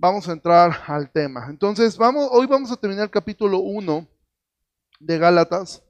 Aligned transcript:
vamos 0.00 0.26
a 0.28 0.32
entrar 0.32 0.82
al 0.86 1.12
tema. 1.12 1.46
Entonces, 1.50 1.98
vamos, 1.98 2.26
hoy 2.32 2.46
vamos 2.46 2.72
a 2.72 2.76
terminar 2.76 3.04
el 3.04 3.10
capítulo 3.10 3.58
1 3.58 4.08
de 4.98 5.18
Gálatas. 5.18 5.82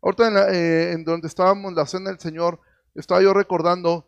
Ahorita 0.00 0.28
en, 0.28 0.54
eh, 0.54 0.92
en 0.92 1.04
donde 1.04 1.26
estábamos 1.26 1.70
en 1.70 1.74
la 1.74 1.84
cena 1.84 2.10
del 2.10 2.20
Señor, 2.20 2.60
estaba 2.94 3.20
yo 3.20 3.34
recordando 3.34 4.06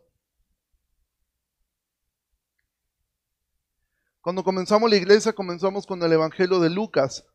Cuando 4.20 4.44
comenzamos 4.44 4.88
la 4.88 4.94
iglesia, 4.94 5.32
comenzamos 5.32 5.84
con 5.84 6.00
el 6.00 6.12
Evangelio 6.12 6.60
de 6.60 6.70
Lucas. 6.70 7.26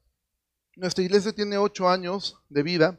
Nuestra 0.78 1.04
iglesia 1.04 1.34
tiene 1.34 1.58
ocho 1.58 1.90
años 1.90 2.42
de 2.48 2.64
vida, 2.64 2.98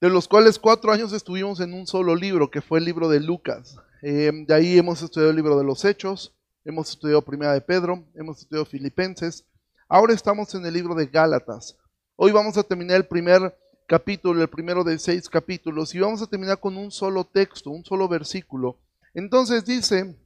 de 0.00 0.08
los 0.08 0.28
cuales 0.28 0.58
cuatro 0.58 0.90
años 0.90 1.12
estuvimos 1.12 1.60
en 1.60 1.74
un 1.74 1.86
solo 1.86 2.16
libro, 2.16 2.50
que 2.50 2.62
fue 2.62 2.78
el 2.78 2.86
libro 2.86 3.10
de 3.10 3.20
Lucas. 3.20 3.76
Eh, 4.00 4.32
de 4.46 4.54
ahí 4.54 4.78
hemos 4.78 5.02
estudiado 5.02 5.28
el 5.28 5.36
libro 5.36 5.58
de 5.58 5.64
los 5.64 5.84
Hechos, 5.84 6.37
hemos 6.64 6.90
estudiado 6.90 7.22
Primera 7.22 7.52
de 7.52 7.60
Pedro, 7.60 8.04
hemos 8.14 8.40
estudiado 8.40 8.66
Filipenses. 8.66 9.44
Ahora 9.88 10.14
estamos 10.14 10.54
en 10.54 10.66
el 10.66 10.74
libro 10.74 10.94
de 10.94 11.06
Gálatas. 11.06 11.76
Hoy 12.16 12.32
vamos 12.32 12.56
a 12.56 12.62
terminar 12.62 12.96
el 12.96 13.06
primer 13.06 13.56
capítulo, 13.86 14.42
el 14.42 14.48
primero 14.48 14.84
de 14.84 14.98
seis 14.98 15.28
capítulos, 15.28 15.94
y 15.94 16.00
vamos 16.00 16.20
a 16.20 16.26
terminar 16.26 16.60
con 16.60 16.76
un 16.76 16.90
solo 16.90 17.24
texto, 17.24 17.70
un 17.70 17.84
solo 17.84 18.08
versículo. 18.08 18.78
Entonces 19.14 19.64
dice 19.64 20.16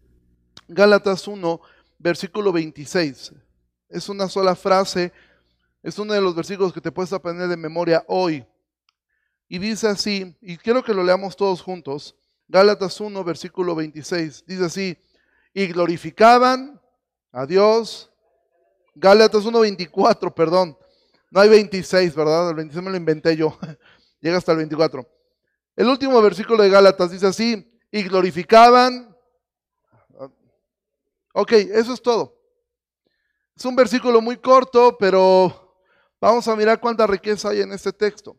Gálatas 0.69 1.29
1, 1.29 1.61
versículo 1.99 2.53
26. 2.53 3.33
Es 3.89 4.09
una 4.09 4.29
sola 4.29 4.57
frase, 4.57 5.13
es 5.83 5.99
uno 5.99 6.15
de 6.15 6.21
los 6.21 6.35
versículos 6.35 6.73
que 6.73 6.81
te 6.81 6.91
puedes 6.91 7.13
aprender 7.13 7.49
de 7.49 7.57
memoria 7.57 8.05
hoy. 8.09 8.45
Y 9.49 9.59
dice 9.59 9.87
así, 9.87 10.35
y 10.41 10.57
quiero 10.57 10.83
que 10.83 10.95
lo 10.95 11.05
leamos 11.05 11.37
todos 11.37 11.61
juntos, 11.61 12.17
Gálatas 12.49 13.01
1, 13.01 13.23
versículo 13.23 13.75
26, 13.75 14.45
dice 14.47 14.65
así, 14.65 14.99
y 15.55 15.67
glorificaban 15.67 16.81
a 17.33 17.47
Dios. 17.47 18.11
Gálatas 18.95 19.45
1, 19.45 19.61
24, 19.61 20.35
perdón, 20.35 20.77
no 21.31 21.41
hay 21.41 21.49
26, 21.49 22.15
¿verdad? 22.15 22.51
El 22.51 22.57
26 22.57 22.85
me 22.85 22.91
lo 22.91 22.97
inventé 22.97 23.37
yo, 23.37 23.59
llega 24.21 24.37
hasta 24.37 24.53
el 24.53 24.59
24. 24.59 25.09
El 25.77 25.89
último 25.89 26.21
versículo 26.21 26.63
de 26.63 26.69
Gálatas 26.69 27.11
dice 27.11 27.27
así, 27.27 27.81
y 27.91 28.03
glorificaban 28.03 29.13
Ok, 31.35 31.53
eso 31.53 31.95
es 31.95 32.03
todo. 32.03 32.39
Es 33.57 33.65
un 33.65 33.75
versículo 33.75 34.21
muy 34.21 34.37
corto, 34.37 34.97
pero 34.99 35.79
vamos 36.21 36.47
a 36.47 36.55
mirar 36.55 36.79
cuánta 36.79 37.07
riqueza 37.07 37.51
hay 37.51 37.63
en 37.63 37.73
este 37.73 37.93
texto. 37.93 38.37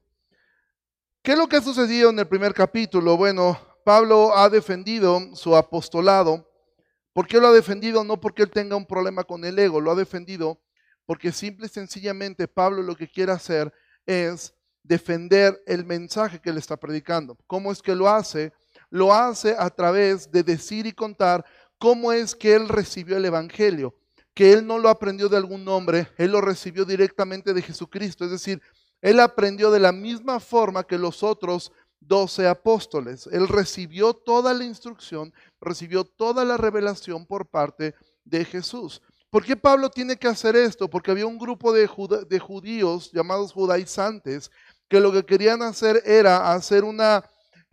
¿Qué 1.24 1.32
es 1.32 1.38
lo 1.38 1.48
que 1.48 1.56
ha 1.56 1.62
sucedido 1.62 2.12
en 2.12 2.20
el 2.20 2.28
primer 2.28 2.54
capítulo? 2.54 3.18
Bueno, 3.18 3.58
Pablo 3.84 4.36
ha 4.36 4.48
defendido 4.48 5.36
su 5.36 5.56
apostolado. 5.56 6.48
¿Por 7.14 7.28
qué 7.28 7.40
lo 7.40 7.48
ha 7.48 7.54
defendido? 7.54 8.04
No 8.04 8.20
porque 8.20 8.44
él 8.44 8.52
tenga 8.52 8.76
un 8.76 8.86
problema 8.86 9.24
con 9.24 9.46
el 9.46 9.58
ego, 9.58 9.80
lo 9.80 9.92
ha 9.92 9.96
defendido 9.96 10.60
porque 11.06 11.32
simple 11.32 11.68
y 11.68 11.70
sencillamente 11.70 12.48
Pablo 12.48 12.82
lo 12.82 12.96
que 12.96 13.08
quiere 13.08 13.32
hacer 13.32 13.74
es 14.06 14.54
defender 14.84 15.62
el 15.66 15.86
mensaje 15.86 16.40
que 16.40 16.50
él 16.50 16.58
está 16.58 16.78
predicando. 16.78 17.38
¿Cómo 17.48 17.72
es 17.72 17.82
que 17.82 17.96
lo 17.96 18.10
hace? 18.10 18.54
Lo 18.90 19.14
hace 19.14 19.56
a 19.58 19.70
través 19.70 20.32
de 20.32 20.44
decir 20.44 20.86
y 20.86 20.92
contar 20.92 21.46
cómo 21.78 22.12
es 22.12 22.36
que 22.36 22.54
él 22.54 22.70
recibió 22.70 23.18
el 23.18 23.26
Evangelio, 23.26 23.96
que 24.34 24.54
él 24.54 24.66
no 24.66 24.80
lo 24.80 24.90
aprendió 24.90 25.30
de 25.30 25.38
algún 25.38 25.68
hombre, 25.68 26.10
él 26.18 26.32
lo 26.32 26.42
recibió 26.42 26.86
directamente 26.86 27.54
de 27.54 27.62
Jesucristo, 27.62 28.26
es 28.26 28.32
decir, 28.32 28.62
él 29.02 29.20
aprendió 29.20 29.70
de 29.70 29.82
la 29.82 29.92
misma 29.92 30.40
forma 30.40 30.86
que 30.86 30.98
los 30.98 31.24
otros 31.24 31.74
doce 32.08 32.48
apóstoles. 32.48 33.28
Él 33.32 33.48
recibió 33.48 34.14
toda 34.14 34.54
la 34.54 34.64
instrucción, 34.64 35.34
recibió 35.60 36.04
toda 36.04 36.46
la 36.46 36.58
revelación 36.58 37.26
por 37.26 37.48
parte 37.48 37.96
de 38.24 38.46
Jesús. 38.46 39.02
¿Por 39.30 39.44
qué 39.44 39.56
Pablo 39.56 39.90
tiene 39.90 40.16
que 40.16 40.28
hacer 40.28 40.56
esto? 40.56 40.90
Porque 40.90 41.12
había 41.12 41.26
un 41.26 41.40
grupo 41.40 41.74
de, 41.74 41.88
judíos 41.88 43.12
llamados 43.12 43.52
judaizantes 43.52 44.52
que 44.88 45.00
lo 45.00 45.12
que 45.12 45.26
querían 45.26 45.64
hacer 45.64 46.04
era 46.06 46.54
hacer 46.54 46.84
una 46.84 47.24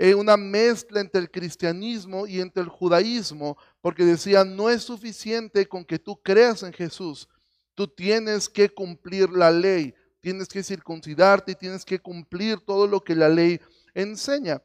eh, 0.03 0.15
una 0.15 0.39
mezcla 0.39 0.99
entre 0.99 1.21
el 1.21 1.31
cristianismo 1.31 2.27
y 2.27 2.41
entre 2.41 2.63
el 2.63 2.71
judaísmo, 2.71 3.59
porque 3.83 4.03
decían, 4.07 4.57
no 4.57 4.71
es 4.71 4.83
suficiente 4.83 5.67
con 5.67 5.85
que 5.85 5.99
tú 5.99 6.19
creas 6.23 6.63
en 6.63 6.73
Jesús, 6.73 7.29
tú 7.75 7.87
tienes 7.87 8.49
que 8.49 8.71
cumplir 8.71 9.29
la 9.29 9.51
ley, 9.51 9.93
tienes 10.23 10.49
que 10.49 10.63
circuncidarte 10.63 11.53
y 11.53 11.55
tienes 11.55 11.85
que 11.85 11.99
cumplir 11.99 12.61
todo 12.61 12.87
lo 12.87 13.05
que 13.05 13.15
la 13.15 13.29
ley 13.29 13.61
enseña. 13.95 14.63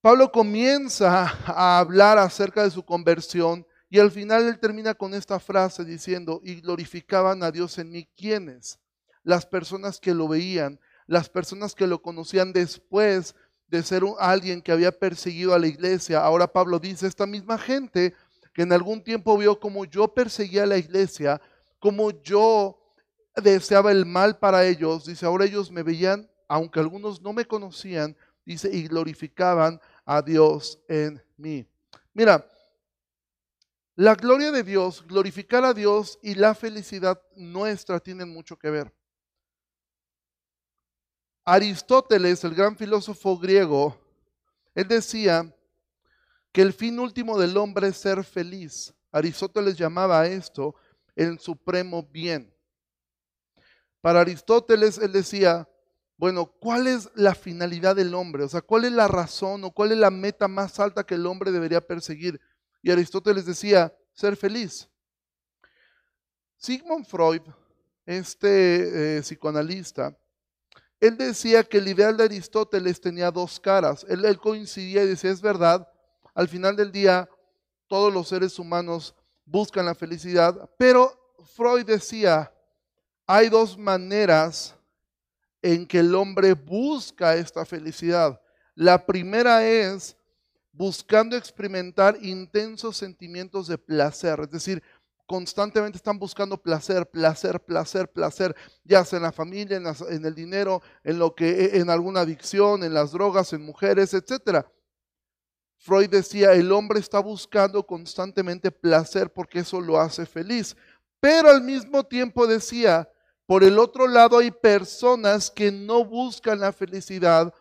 Pablo 0.00 0.32
comienza 0.32 1.34
a 1.46 1.78
hablar 1.78 2.18
acerca 2.18 2.62
de 2.62 2.70
su 2.70 2.84
conversión 2.84 3.66
y 3.90 3.98
al 3.98 4.10
final 4.10 4.46
él 4.46 4.58
termina 4.58 4.94
con 4.94 5.14
esta 5.14 5.40
frase 5.40 5.84
diciendo, 5.84 6.40
y 6.44 6.60
glorificaban 6.60 7.42
a 7.42 7.50
Dios 7.50 7.76
en 7.78 7.90
mí. 7.90 8.08
¿Quiénes? 8.16 8.78
Las 9.24 9.44
personas 9.44 9.98
que 9.98 10.14
lo 10.14 10.28
veían, 10.28 10.80
las 11.06 11.28
personas 11.28 11.74
que 11.74 11.88
lo 11.88 12.00
conocían 12.00 12.52
después 12.52 13.34
de 13.66 13.82
ser 13.82 14.02
alguien 14.18 14.62
que 14.62 14.72
había 14.72 14.92
perseguido 14.92 15.54
a 15.54 15.58
la 15.58 15.66
iglesia. 15.66 16.20
Ahora 16.20 16.52
Pablo 16.52 16.78
dice, 16.78 17.06
esta 17.06 17.26
misma 17.26 17.58
gente 17.58 18.14
que 18.54 18.62
en 18.62 18.72
algún 18.72 19.02
tiempo 19.02 19.36
vio 19.36 19.58
como 19.58 19.84
yo 19.84 20.14
perseguía 20.14 20.62
a 20.62 20.66
la 20.66 20.78
iglesia, 20.78 21.40
como 21.78 22.10
yo 22.22 22.78
deseaba 23.42 23.92
el 23.92 24.06
mal 24.06 24.38
para 24.38 24.66
ellos, 24.66 25.06
dice, 25.06 25.26
ahora 25.26 25.44
ellos 25.44 25.70
me 25.70 25.82
veían, 25.82 26.30
aunque 26.48 26.80
algunos 26.80 27.20
no 27.22 27.32
me 27.32 27.44
conocían, 27.44 28.16
dice, 28.50 28.68
y 28.74 28.88
glorificaban 28.88 29.80
a 30.04 30.22
Dios 30.22 30.82
en 30.88 31.22
mí. 31.36 31.64
Mira, 32.12 32.44
la 33.94 34.16
gloria 34.16 34.50
de 34.50 34.64
Dios, 34.64 35.06
glorificar 35.06 35.64
a 35.64 35.72
Dios 35.72 36.18
y 36.20 36.34
la 36.34 36.56
felicidad 36.56 37.22
nuestra 37.36 38.00
tienen 38.00 38.28
mucho 38.28 38.58
que 38.58 38.70
ver. 38.70 38.92
Aristóteles, 41.44 42.42
el 42.42 42.56
gran 42.56 42.76
filósofo 42.76 43.38
griego, 43.38 43.96
él 44.74 44.88
decía 44.88 45.54
que 46.50 46.62
el 46.62 46.72
fin 46.72 46.98
último 46.98 47.38
del 47.38 47.56
hombre 47.56 47.88
es 47.88 47.98
ser 47.98 48.24
feliz. 48.24 48.92
Aristóteles 49.12 49.76
llamaba 49.76 50.22
a 50.22 50.26
esto 50.26 50.74
el 51.14 51.38
supremo 51.38 52.02
bien. 52.02 52.52
Para 54.00 54.22
Aristóteles, 54.22 54.98
él 54.98 55.12
decía, 55.12 55.68
bueno, 56.20 56.44
¿cuál 56.44 56.86
es 56.86 57.08
la 57.14 57.34
finalidad 57.34 57.96
del 57.96 58.14
hombre? 58.14 58.44
O 58.44 58.48
sea, 58.50 58.60
¿cuál 58.60 58.84
es 58.84 58.92
la 58.92 59.08
razón 59.08 59.64
o 59.64 59.70
cuál 59.70 59.92
es 59.92 59.96
la 59.96 60.10
meta 60.10 60.48
más 60.48 60.78
alta 60.78 61.02
que 61.02 61.14
el 61.14 61.24
hombre 61.24 61.50
debería 61.50 61.80
perseguir? 61.80 62.38
Y 62.82 62.90
Aristóteles 62.90 63.46
decía, 63.46 63.96
ser 64.12 64.36
feliz. 64.36 64.86
Sigmund 66.58 67.06
Freud, 67.06 67.40
este 68.04 69.16
eh, 69.16 69.22
psicoanalista, 69.22 70.14
él 71.00 71.16
decía 71.16 71.64
que 71.64 71.78
el 71.78 71.88
ideal 71.88 72.18
de 72.18 72.24
Aristóteles 72.24 73.00
tenía 73.00 73.30
dos 73.30 73.58
caras. 73.58 74.04
Él, 74.06 74.38
coincidía 74.38 75.02
y 75.02 75.06
decía, 75.06 75.30
es 75.30 75.40
verdad, 75.40 75.88
al 76.34 76.48
final 76.48 76.76
del 76.76 76.92
día 76.92 77.30
todos 77.86 78.12
los 78.12 78.28
seres 78.28 78.58
humanos 78.58 79.14
buscan 79.46 79.86
la 79.86 79.94
felicidad, 79.94 80.68
pero 80.76 81.34
Freud 81.56 81.86
decía, 81.86 82.52
hay 83.26 83.48
dos 83.48 83.78
maneras 83.78 84.76
en 85.62 85.86
que 85.86 85.98
el 85.98 86.14
hombre 86.14 86.54
busca 86.54 87.34
esta 87.34 87.64
felicidad. 87.64 88.40
La 88.74 89.04
primera 89.04 89.66
es 89.66 90.16
buscando 90.72 91.36
experimentar 91.36 92.16
intensos 92.22 92.96
sentimientos 92.96 93.66
de 93.66 93.76
placer, 93.76 94.40
es 94.40 94.50
decir, 94.50 94.82
constantemente 95.30 95.96
están 95.96 96.18
buscando 96.18 96.60
placer, 96.60 97.08
placer, 97.08 97.60
placer, 97.60 98.10
placer, 98.10 98.56
ya 98.82 99.04
sea 99.04 99.18
en 99.18 99.22
la 99.22 99.30
familia, 99.30 99.76
en, 99.76 100.24
el 100.24 100.34
dinero, 100.34 100.82
en 101.04 101.20
lo 101.20 101.36
que, 101.36 101.66
e, 101.66 101.78
en 101.78 101.88
alguna 101.88 102.22
adicción, 102.22 102.82
en 102.82 102.92
las 102.92 103.12
drogas, 103.12 103.52
en 103.52 103.64
mujeres, 103.64 104.12
etc. 104.12 104.66
Freud 105.76 106.10
decía, 106.10 106.52
el 106.54 106.72
hombre 106.72 106.98
está 106.98 107.20
buscando 107.20 107.86
constantemente 107.86 108.72
placer 108.72 109.32
porque 109.32 109.60
eso 109.60 109.80
lo 109.80 110.00
hace 110.00 110.26
feliz. 110.26 110.76
Pero 111.20 111.48
al 111.48 111.62
mismo 111.62 112.02
tiempo 112.02 112.48
decía, 112.48 113.08
por 113.50 113.64
el 113.64 113.80
otro 113.80 114.06
lado 114.06 114.38
hay 114.38 114.52
personas 114.52 115.50
que 115.50 115.72
no 115.72 116.04
buscan 116.04 116.60
la 116.60 116.72
felicidad 116.72 117.52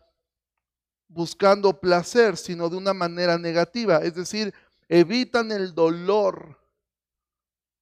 buscando 1.08 1.80
placer, 1.80 2.38
sino 2.38 2.70
de 2.70 2.78
una 2.78 2.94
manera 2.94 3.40
negativa, 3.40 3.98
es 3.98 4.14
decir, 4.14 4.54
evitan 4.88 5.52
el 5.52 5.74
dolor 5.74 6.62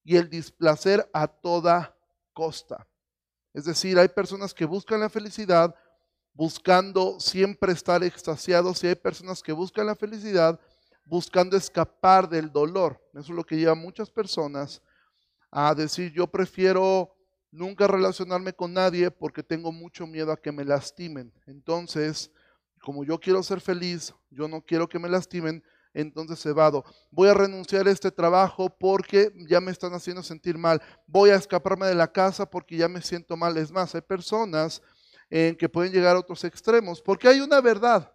y 0.05 0.15
el 0.15 0.29
displacer 0.29 1.09
a 1.11 1.27
toda 1.27 1.97
costa. 2.31 2.87
Es 3.53 3.65
decir, 3.65 3.99
hay 3.99 4.07
personas 4.07 4.53
que 4.53 4.63
buscan 4.63 5.01
la 5.01 5.09
felicidad 5.09 5.75
buscando 6.31 7.19
siempre 7.19 7.73
estar 7.73 8.05
extasiados 8.05 8.81
y 8.85 8.87
hay 8.87 8.95
personas 8.95 9.43
que 9.43 9.51
buscan 9.51 9.85
la 9.85 9.95
felicidad 9.95 10.57
buscando 11.03 11.57
escapar 11.57 12.29
del 12.29 12.53
dolor. 12.53 13.05
Eso 13.15 13.19
es 13.19 13.29
lo 13.31 13.43
que 13.43 13.57
lleva 13.57 13.73
a 13.73 13.75
muchas 13.75 14.09
personas 14.09 14.81
a 15.51 15.75
decir, 15.75 16.13
yo 16.13 16.25
prefiero 16.25 17.16
nunca 17.57 17.87
relacionarme 17.87 18.53
con 18.53 18.73
nadie 18.73 19.09
porque 19.09 19.43
tengo 19.43 19.71
mucho 19.71 20.05
miedo 20.05 20.31
a 20.31 20.37
que 20.37 20.51
me 20.51 20.63
lastimen. 20.63 21.33
Entonces, 21.47 22.31
como 22.81 23.03
yo 23.03 23.19
quiero 23.19 23.41
ser 23.41 23.59
feliz, 23.59 24.13
yo 24.29 24.47
no 24.47 24.61
quiero 24.61 24.87
que 24.87 24.99
me 24.99 25.09
lastimen, 25.09 25.63
entonces 25.93 26.39
cebado. 26.39 26.85
Voy 27.09 27.27
a 27.27 27.33
renunciar 27.33 27.87
a 27.87 27.91
este 27.91 28.11
trabajo 28.11 28.69
porque 28.69 29.33
ya 29.49 29.59
me 29.59 29.71
están 29.71 29.93
haciendo 29.93 30.21
sentir 30.21 30.57
mal. 30.57 30.81
Voy 31.07 31.31
a 31.31 31.35
escaparme 31.35 31.87
de 31.87 31.95
la 31.95 32.11
casa 32.11 32.47
porque 32.47 32.77
ya 32.77 32.87
me 32.87 33.01
siento 33.01 33.35
mal. 33.35 33.57
Es 33.57 33.71
más, 33.71 33.95
hay 33.95 34.01
personas 34.01 34.81
en 35.29 35.55
que 35.55 35.67
pueden 35.67 35.91
llegar 35.91 36.15
a 36.15 36.19
otros 36.19 36.43
extremos, 36.43 37.01
porque 37.01 37.27
hay 37.27 37.39
una 37.39 37.59
verdad. 37.59 38.13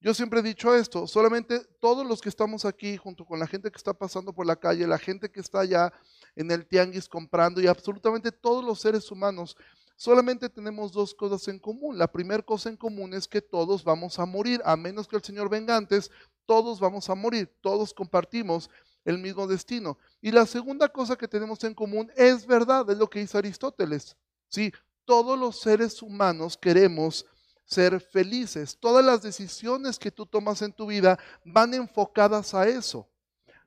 Yo 0.00 0.12
siempre 0.14 0.40
he 0.40 0.42
dicho 0.42 0.74
esto, 0.74 1.06
solamente 1.06 1.60
todos 1.80 2.06
los 2.06 2.20
que 2.20 2.28
estamos 2.28 2.64
aquí, 2.64 2.96
junto 2.96 3.24
con 3.24 3.38
la 3.38 3.46
gente 3.46 3.70
que 3.70 3.76
está 3.76 3.94
pasando 3.94 4.32
por 4.32 4.44
la 4.46 4.56
calle, 4.56 4.86
la 4.86 4.98
gente 4.98 5.30
que 5.30 5.40
está 5.40 5.60
allá 5.60 5.92
en 6.36 6.50
el 6.50 6.66
tianguis 6.66 7.08
comprando 7.08 7.60
y 7.60 7.66
absolutamente 7.66 8.32
todos 8.32 8.64
los 8.64 8.80
seres 8.80 9.10
humanos, 9.10 9.56
solamente 9.96 10.48
tenemos 10.48 10.92
dos 10.92 11.14
cosas 11.14 11.46
en 11.48 11.58
común. 11.58 11.98
La 11.98 12.10
primera 12.10 12.42
cosa 12.42 12.68
en 12.68 12.76
común 12.76 13.14
es 13.14 13.28
que 13.28 13.42
todos 13.42 13.84
vamos 13.84 14.18
a 14.18 14.26
morir, 14.26 14.60
a 14.64 14.76
menos 14.76 15.06
que 15.06 15.16
el 15.16 15.22
Señor 15.22 15.48
venga 15.48 15.76
antes, 15.76 16.10
todos 16.46 16.80
vamos 16.80 17.08
a 17.08 17.14
morir, 17.14 17.50
todos 17.60 17.94
compartimos 17.94 18.70
el 19.04 19.18
mismo 19.18 19.46
destino. 19.46 19.98
Y 20.20 20.30
la 20.30 20.46
segunda 20.46 20.88
cosa 20.88 21.16
que 21.16 21.28
tenemos 21.28 21.62
en 21.64 21.74
común 21.74 22.10
es 22.16 22.46
verdad, 22.46 22.88
es 22.90 22.96
lo 22.96 23.08
que 23.08 23.20
dice 23.20 23.38
Aristóteles. 23.38 24.16
Sí, 24.48 24.72
todos 25.04 25.38
los 25.38 25.60
seres 25.60 26.02
humanos 26.02 26.56
queremos 26.56 27.26
ser 27.64 28.00
felices. 28.00 28.76
Todas 28.78 29.04
las 29.04 29.22
decisiones 29.22 29.98
que 29.98 30.10
tú 30.10 30.26
tomas 30.26 30.62
en 30.62 30.72
tu 30.72 30.86
vida 30.86 31.18
van 31.44 31.74
enfocadas 31.74 32.54
a 32.54 32.68
eso. 32.68 33.08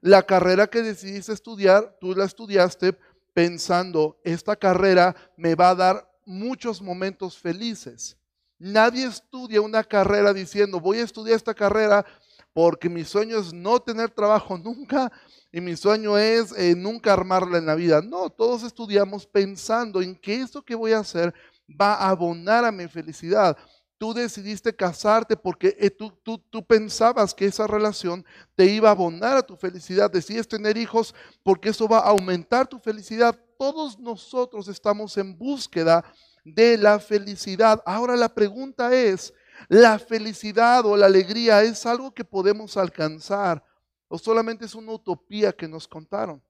La 0.05 0.21
carrera 0.21 0.67
que 0.67 0.83
decidiste 0.83 1.33
estudiar, 1.33 1.97
tú 1.99 2.13
la 2.13 2.25
estudiaste 2.25 2.95
pensando, 3.33 4.19
esta 4.23 4.55
carrera 4.55 5.15
me 5.35 5.55
va 5.55 5.69
a 5.69 5.75
dar 5.75 6.07
muchos 6.25 6.79
momentos 6.79 7.39
felices. 7.39 8.15
Nadie 8.59 9.07
estudia 9.07 9.61
una 9.61 9.83
carrera 9.83 10.31
diciendo, 10.31 10.79
voy 10.79 10.99
a 10.99 11.03
estudiar 11.05 11.35
esta 11.35 11.55
carrera 11.55 12.05
porque 12.53 12.87
mi 12.87 13.03
sueño 13.03 13.39
es 13.39 13.51
no 13.51 13.79
tener 13.79 14.11
trabajo 14.11 14.55
nunca 14.63 15.11
y 15.51 15.59
mi 15.59 15.75
sueño 15.75 16.19
es 16.19 16.51
eh, 16.55 16.75
nunca 16.77 17.11
armarla 17.11 17.57
en 17.57 17.65
la 17.65 17.73
vida. 17.73 17.99
No, 17.99 18.29
todos 18.29 18.61
estudiamos 18.61 19.25
pensando 19.25 20.03
en 20.03 20.15
que 20.15 20.39
esto 20.39 20.61
que 20.61 20.75
voy 20.75 20.91
a 20.91 20.99
hacer 20.99 21.33
va 21.67 21.95
a 21.95 22.09
abonar 22.09 22.63
a 22.63 22.71
mi 22.71 22.87
felicidad. 22.87 23.57
Tú 23.97 24.13
decidiste 24.13 24.75
casarte 24.75 25.37
porque 25.37 25.75
eh, 25.79 25.89
tú, 25.89 26.11
tú, 26.21 26.37
tú, 26.37 26.65
pensabas 26.65 27.33
que 27.33 27.45
esa 27.45 27.65
relación 27.65 28.25
te 28.53 28.65
iba 28.65 28.89
a 28.89 28.91
abonar 28.91 29.37
a 29.37 29.45
tu 29.45 29.55
felicidad. 29.55 30.11
Decides 30.11 30.47
tener 30.47 30.75
hijos 30.75 31.15
porque 31.43 31.69
eso 31.69 31.87
va 31.87 31.99
a 31.99 32.09
aumentar 32.09 32.67
tu 32.67 32.77
felicidad. 32.77 33.39
Todos 33.57 33.97
nosotros 33.97 34.67
estamos 34.67 35.17
en 35.17 35.37
búsqueda 35.37 36.03
de 36.43 36.77
la 36.77 36.99
felicidad. 36.99 37.81
Ahora 37.85 38.17
la 38.17 38.27
pregunta 38.27 38.93
es, 38.93 39.33
¿la 39.69 39.97
felicidad 39.97 40.85
o 40.85 40.97
la 40.97 41.05
alegría 41.05 41.63
es 41.63 41.85
algo 41.85 42.13
que 42.13 42.25
podemos 42.25 42.75
alcanzar 42.75 43.63
o 44.09 44.17
solamente 44.17 44.65
es 44.65 44.75
una 44.75 44.91
utopía 44.91 45.53
que 45.53 45.69
nos 45.69 45.87
contaron? 45.87 46.43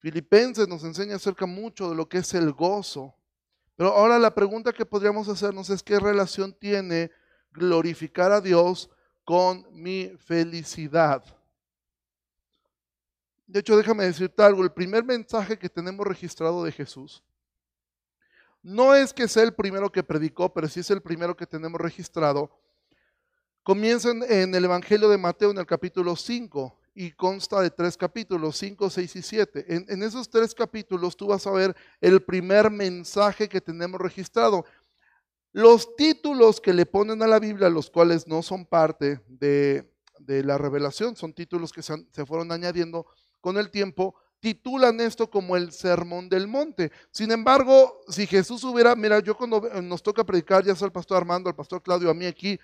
Filipenses 0.00 0.68
nos 0.68 0.84
enseña 0.84 1.16
acerca 1.16 1.46
mucho 1.46 1.90
de 1.90 1.96
lo 1.96 2.08
que 2.08 2.18
es 2.18 2.34
el 2.34 2.52
gozo. 2.52 3.17
Pero 3.78 3.94
ahora 3.94 4.18
la 4.18 4.34
pregunta 4.34 4.72
que 4.72 4.84
podríamos 4.84 5.28
hacernos 5.28 5.70
es 5.70 5.84
qué 5.84 6.00
relación 6.00 6.52
tiene 6.52 7.12
glorificar 7.52 8.32
a 8.32 8.40
Dios 8.40 8.90
con 9.22 9.64
mi 9.70 10.08
felicidad. 10.18 11.22
De 13.46 13.60
hecho, 13.60 13.76
déjame 13.76 14.02
decirte 14.02 14.42
algo, 14.42 14.64
el 14.64 14.72
primer 14.72 15.04
mensaje 15.04 15.56
que 15.56 15.68
tenemos 15.68 16.04
registrado 16.04 16.64
de 16.64 16.72
Jesús 16.72 17.22
no 18.64 18.96
es 18.96 19.12
que 19.12 19.28
sea 19.28 19.44
el 19.44 19.54
primero 19.54 19.92
que 19.92 20.02
predicó, 20.02 20.52
pero 20.52 20.66
sí 20.66 20.80
es 20.80 20.90
el 20.90 21.00
primero 21.00 21.36
que 21.36 21.46
tenemos 21.46 21.80
registrado. 21.80 22.50
Comienza 23.62 24.10
en 24.10 24.56
el 24.56 24.64
Evangelio 24.64 25.08
de 25.08 25.18
Mateo 25.18 25.52
en 25.52 25.58
el 25.58 25.66
capítulo 25.66 26.16
5 26.16 26.76
y 27.00 27.12
consta 27.12 27.60
de 27.60 27.70
tres 27.70 27.96
capítulos, 27.96 28.56
5, 28.56 28.90
6 28.90 29.14
y 29.14 29.22
7. 29.22 29.84
En, 29.88 30.02
esos 30.02 30.28
tres 30.28 30.52
capítulos 30.52 31.16
tú 31.16 31.28
vas 31.28 31.46
a 31.46 31.52
ver 31.52 31.76
el 32.00 32.20
primer 32.20 32.72
mensaje 32.72 33.48
que 33.48 33.60
tenemos 33.60 34.00
registrado. 34.00 34.64
Los 35.52 35.94
títulos 35.94 36.60
que 36.60 36.74
le 36.74 36.86
ponen 36.86 37.22
a 37.22 37.28
la 37.28 37.38
Biblia, 37.38 37.68
los 37.68 37.88
cuales 37.88 38.26
no 38.26 38.42
son 38.42 38.66
parte 38.66 39.20
de, 39.28 39.88
la 40.26 40.58
revelación, 40.58 41.14
son 41.14 41.32
títulos 41.32 41.72
que 41.72 41.82
se, 41.82 42.04
se 42.10 42.26
fueron 42.26 42.50
añadiendo 42.50 43.06
con 43.40 43.58
el 43.58 43.70
tiempo, 43.70 44.16
titulan 44.40 45.00
esto 45.00 45.30
como 45.30 45.56
el 45.56 45.70
sermón 45.70 46.28
del 46.28 46.48
monte. 46.48 46.90
Sin 47.12 47.30
embargo, 47.30 48.00
si 48.08 48.26
Jesús 48.26 48.64
hubiera, 48.64 48.96
mira, 48.96 49.20
yo 49.20 49.36
cuando 49.36 49.60
nos 49.82 50.02
toca 50.02 50.24
predicar, 50.24 50.64
ya 50.64 50.74
sea 50.74 50.86
el 50.86 50.92
pastor 50.92 51.18
Armando, 51.18 51.48
el 51.48 51.54
pastor 51.54 51.80
Claudio, 51.80 52.10
a 52.10 52.14
mí 52.14 52.26
aquí, 52.26 52.58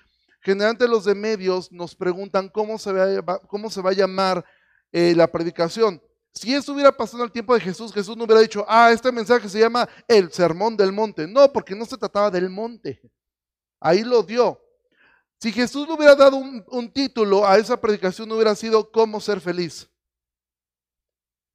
Generalmente 0.45 0.87
los 0.87 1.07
de 1.07 1.15
medios 1.15 1.73
nos 1.73 1.97
preguntan 1.97 2.51
cómo 2.51 2.79
se 2.79 2.93
va, 2.93 3.39
cómo 3.49 3.71
se 3.71 3.81
va 3.81 3.91
a 3.91 3.95
llamar 3.95 4.45
eh, 4.93 5.15
la 5.17 5.27
predicación. 5.27 6.03
Si 6.35 6.53
eso 6.53 6.75
hubiera 6.75 6.93
pasado 6.93 7.23
en 7.23 7.29
el 7.29 7.33
tiempo 7.33 7.55
de 7.55 7.61
Jesús, 7.61 7.95
Jesús 7.95 8.15
no 8.15 8.25
hubiera 8.25 8.43
dicho, 8.43 8.63
ah, 8.69 8.93
este 8.93 9.11
mensaje 9.11 9.49
se 9.49 9.59
llama 9.59 9.89
el 10.07 10.31
sermón 10.31 10.77
del 10.77 10.93
monte. 10.93 11.27
No, 11.27 11.51
porque 11.51 11.75
no 11.75 11.87
se 11.87 11.97
trataba 11.97 12.31
del 12.31 12.51
monte. 12.51 13.01
Ahí 13.81 14.05
lo 14.05 14.23
dio. 14.23 14.61
Si 15.41 15.51
Jesús 15.51 15.89
le 15.89 15.95
hubiera 15.95 16.15
dado 16.15 16.37
un, 16.37 16.93
título 16.93 17.47
a 17.47 17.57
esa 17.57 17.81
predicación, 17.81 18.29
no 18.29 18.35
hubiera 18.35 18.55
sido 18.55 18.91
cómo 18.91 19.21
ser 19.21 19.41
feliz. 19.41 19.89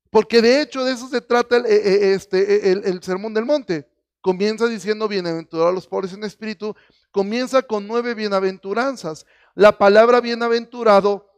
Porque 0.10 0.42
de 0.42 0.64
hecho 0.64 0.84
de 0.84 0.94
eso 0.94 1.08
se 1.08 1.22
trata 1.22 1.58
el, 1.58 1.66
eh, 1.68 1.76
eh, 1.76 2.14
este, 2.16 2.72
el 2.72 3.04
sermón 3.04 3.36
del 3.36 3.46
monte. 3.46 3.88
Comienza 4.22 4.66
diciendo, 4.66 5.08
bienaventurados 5.08 5.74
los 5.74 5.88
pobres 5.88 6.14
en 6.14 6.24
espíritu, 6.24 6.76
comienza 7.12 7.62
con 7.62 7.88
nueve 7.88 8.14
bienaventuranzas. 8.14 9.26
La 9.56 9.78
palabra 9.78 10.22
bienaventurado 10.22 11.30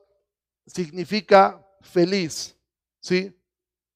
significa 0.65 1.65
feliz, 1.81 2.55
¿sí? 2.99 3.35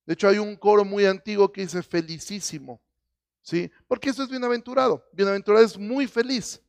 De 0.05 0.13
hecho, 0.13 0.27
hay 0.27 0.37
un 0.37 0.55
coro 0.55 0.85
muy 0.85 1.05
antiguo 1.05 1.51
que 1.51 1.61
dice 1.61 1.81
felicísimo, 1.81 2.81
¿sí? 3.41 3.71
Porque 3.87 4.09
eso 4.09 4.23
es 4.23 4.29
bienaventurado. 4.29 5.03
Bienaventurado 5.11 5.65
es 5.65 5.77
muy 5.77 6.07
feliz. 6.07 6.61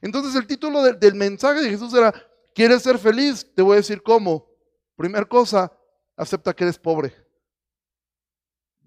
Entonces, 0.00 0.34
el 0.34 0.46
título 0.46 0.82
del 0.82 1.14
mensaje 1.14 1.60
de 1.60 1.70
Jesús 1.70 1.92
era, 1.92 2.14
¿quieres 2.54 2.82
ser 2.82 2.98
feliz? 2.98 3.46
Te 3.54 3.62
voy 3.62 3.74
a 3.74 3.76
decir 3.76 4.02
cómo. 4.02 4.48
Primera 4.96 5.24
cosa, 5.24 5.72
acepta 6.16 6.54
que 6.54 6.64
eres 6.64 6.78
pobre. 6.78 7.14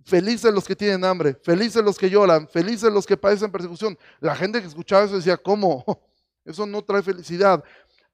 Felices 0.06 0.54
los 0.54 0.66
que 0.66 0.76
tienen 0.76 1.06
hambre, 1.06 1.38
felices 1.44 1.84
los 1.84 1.98
que 1.98 2.10
lloran, 2.10 2.48
felices 2.48 2.92
los 2.92 3.06
que 3.06 3.16
padecen 3.16 3.52
persecución. 3.52 3.98
La 4.20 4.36
gente 4.36 4.60
que 4.60 4.68
escuchaba 4.68 5.06
eso 5.06 5.16
decía, 5.16 5.38
¿cómo? 5.38 5.84
Eso 6.46 6.66
no 6.66 6.84
trae 6.84 7.02
felicidad. 7.02 7.64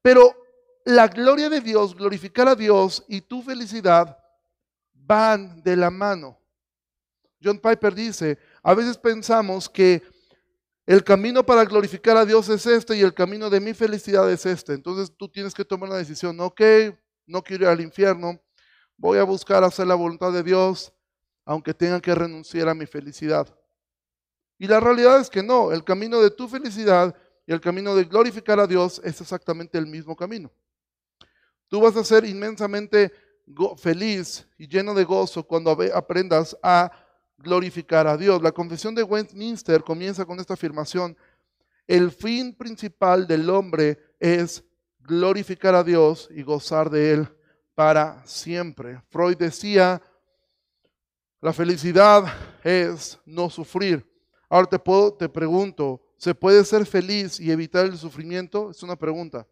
Pero 0.03 0.36
la 0.86 1.07
gloria 1.07 1.50
de 1.50 1.62
Dios, 1.62 1.95
glorificar 1.95 2.47
a 2.47 2.56
Dios 2.56 3.03
y 3.07 3.21
tu 3.21 3.41
felicidad 3.41 4.18
van 4.94 5.63
de 5.63 5.75
la 5.75 5.89
mano. 5.89 6.39
John 7.44 7.57
Piper 7.57 7.95
dice, 7.95 8.37
a 8.61 8.75
veces 8.75 8.97
pensamos 8.97 9.68
que 9.68 10.04
el 10.85 11.04
camino 11.04 11.45
para 11.45 11.66
glorificar 11.66 12.18
a 12.18 12.25
Dios 12.25 12.49
es 12.49 12.66
este 12.66 12.97
y 12.97 13.02
el 13.02 13.14
camino 13.14 13.49
de 13.49 13.59
mi 13.59 13.73
felicidad 13.73 14.30
es 14.31 14.45
este. 14.45 14.73
Entonces 14.73 15.11
tú 15.16 15.30
tienes 15.30 15.54
que 15.54 15.66
tomar 15.66 15.90
una 15.90 15.97
decisión, 15.97 16.40
ok, 16.40 16.61
no 17.25 17.44
quiero 17.44 17.66
ir 17.66 17.69
al 17.69 17.81
infierno, 17.81 18.40
voy 18.97 19.18
a 19.18 19.23
buscar 19.23 19.64
hacer 19.64 19.87
la 19.87 19.95
voluntad 19.95 20.31
de 20.31 20.44
Dios, 20.44 20.92
aunque 21.49 21.73
tenga 21.73 21.99
que 21.99 22.13
renunciar 22.13 22.69
a 22.69 22.75
mi 22.75 22.85
felicidad. 22.85 23.47
Y 24.59 24.68
la 24.68 24.79
realidad 24.79 25.19
es 25.19 25.31
que 25.31 25.41
no, 25.41 25.71
el 25.71 25.83
camino 25.83 26.21
de 26.21 26.29
tu 26.29 26.47
felicidad 26.47 27.15
y 27.47 27.51
el 27.51 27.59
camino 27.59 27.95
de 27.95 28.03
glorificar 28.03 28.59
a 28.59 28.68
Dios 28.68 29.01
es 29.03 29.19
exactamente 29.19 29.79
el 29.79 29.87
mismo 29.87 30.15
camino. 30.15 30.51
Tú 31.68 31.81
vas 31.81 31.95
a 31.95 32.03
ser 32.03 32.23
inmensamente 32.23 33.11
feliz 33.77 34.47
y 34.59 34.68
lleno 34.68 34.94
de 34.94 35.03
gozo 35.03 35.41
cuando 35.41 35.75
aprendas 35.91 36.56
a 36.61 36.91
glorificar 37.35 38.06
a 38.06 38.15
Dios. 38.15 38.44
La 38.44 38.51
confesión 38.51 38.94
de 38.94 39.01
Westminster 39.01 39.83
comienza 39.83 40.25
con 40.25 40.39
esta 40.39 40.53
afirmación. 40.53 41.18
El 41.87 42.11
fin 42.11 42.53
principal 42.53 43.25
del 43.25 43.49
hombre 43.49 43.97
es 44.19 44.63
glorificar 44.99 45.73
a 45.73 45.83
Dios 45.83 46.29
y 46.29 46.44
gozar 46.44 46.91
de 46.91 47.11
Él 47.11 47.27
para 47.73 48.23
siempre. 48.27 49.01
Freud 49.09 49.37
decía, 49.37 49.99
la 51.42 51.54
felicidad 51.54 52.26
es 52.64 53.18
no 53.26 53.50
sufrir. 53.50 54.06
Ahora 54.50 54.68
te, 54.68 54.80
puedo, 54.80 55.14
te 55.14 55.30
pregunto, 55.30 56.02
¿se 56.18 56.36
puede 56.36 56.66
ser 56.66 56.86
feliz 56.86 57.40
y 57.40 57.52
evitar 57.52 57.86
el 57.86 57.98
sufrimiento? 57.98 58.72
Es 58.72 58.84
una 58.84 58.96
pregunta. 58.96 59.48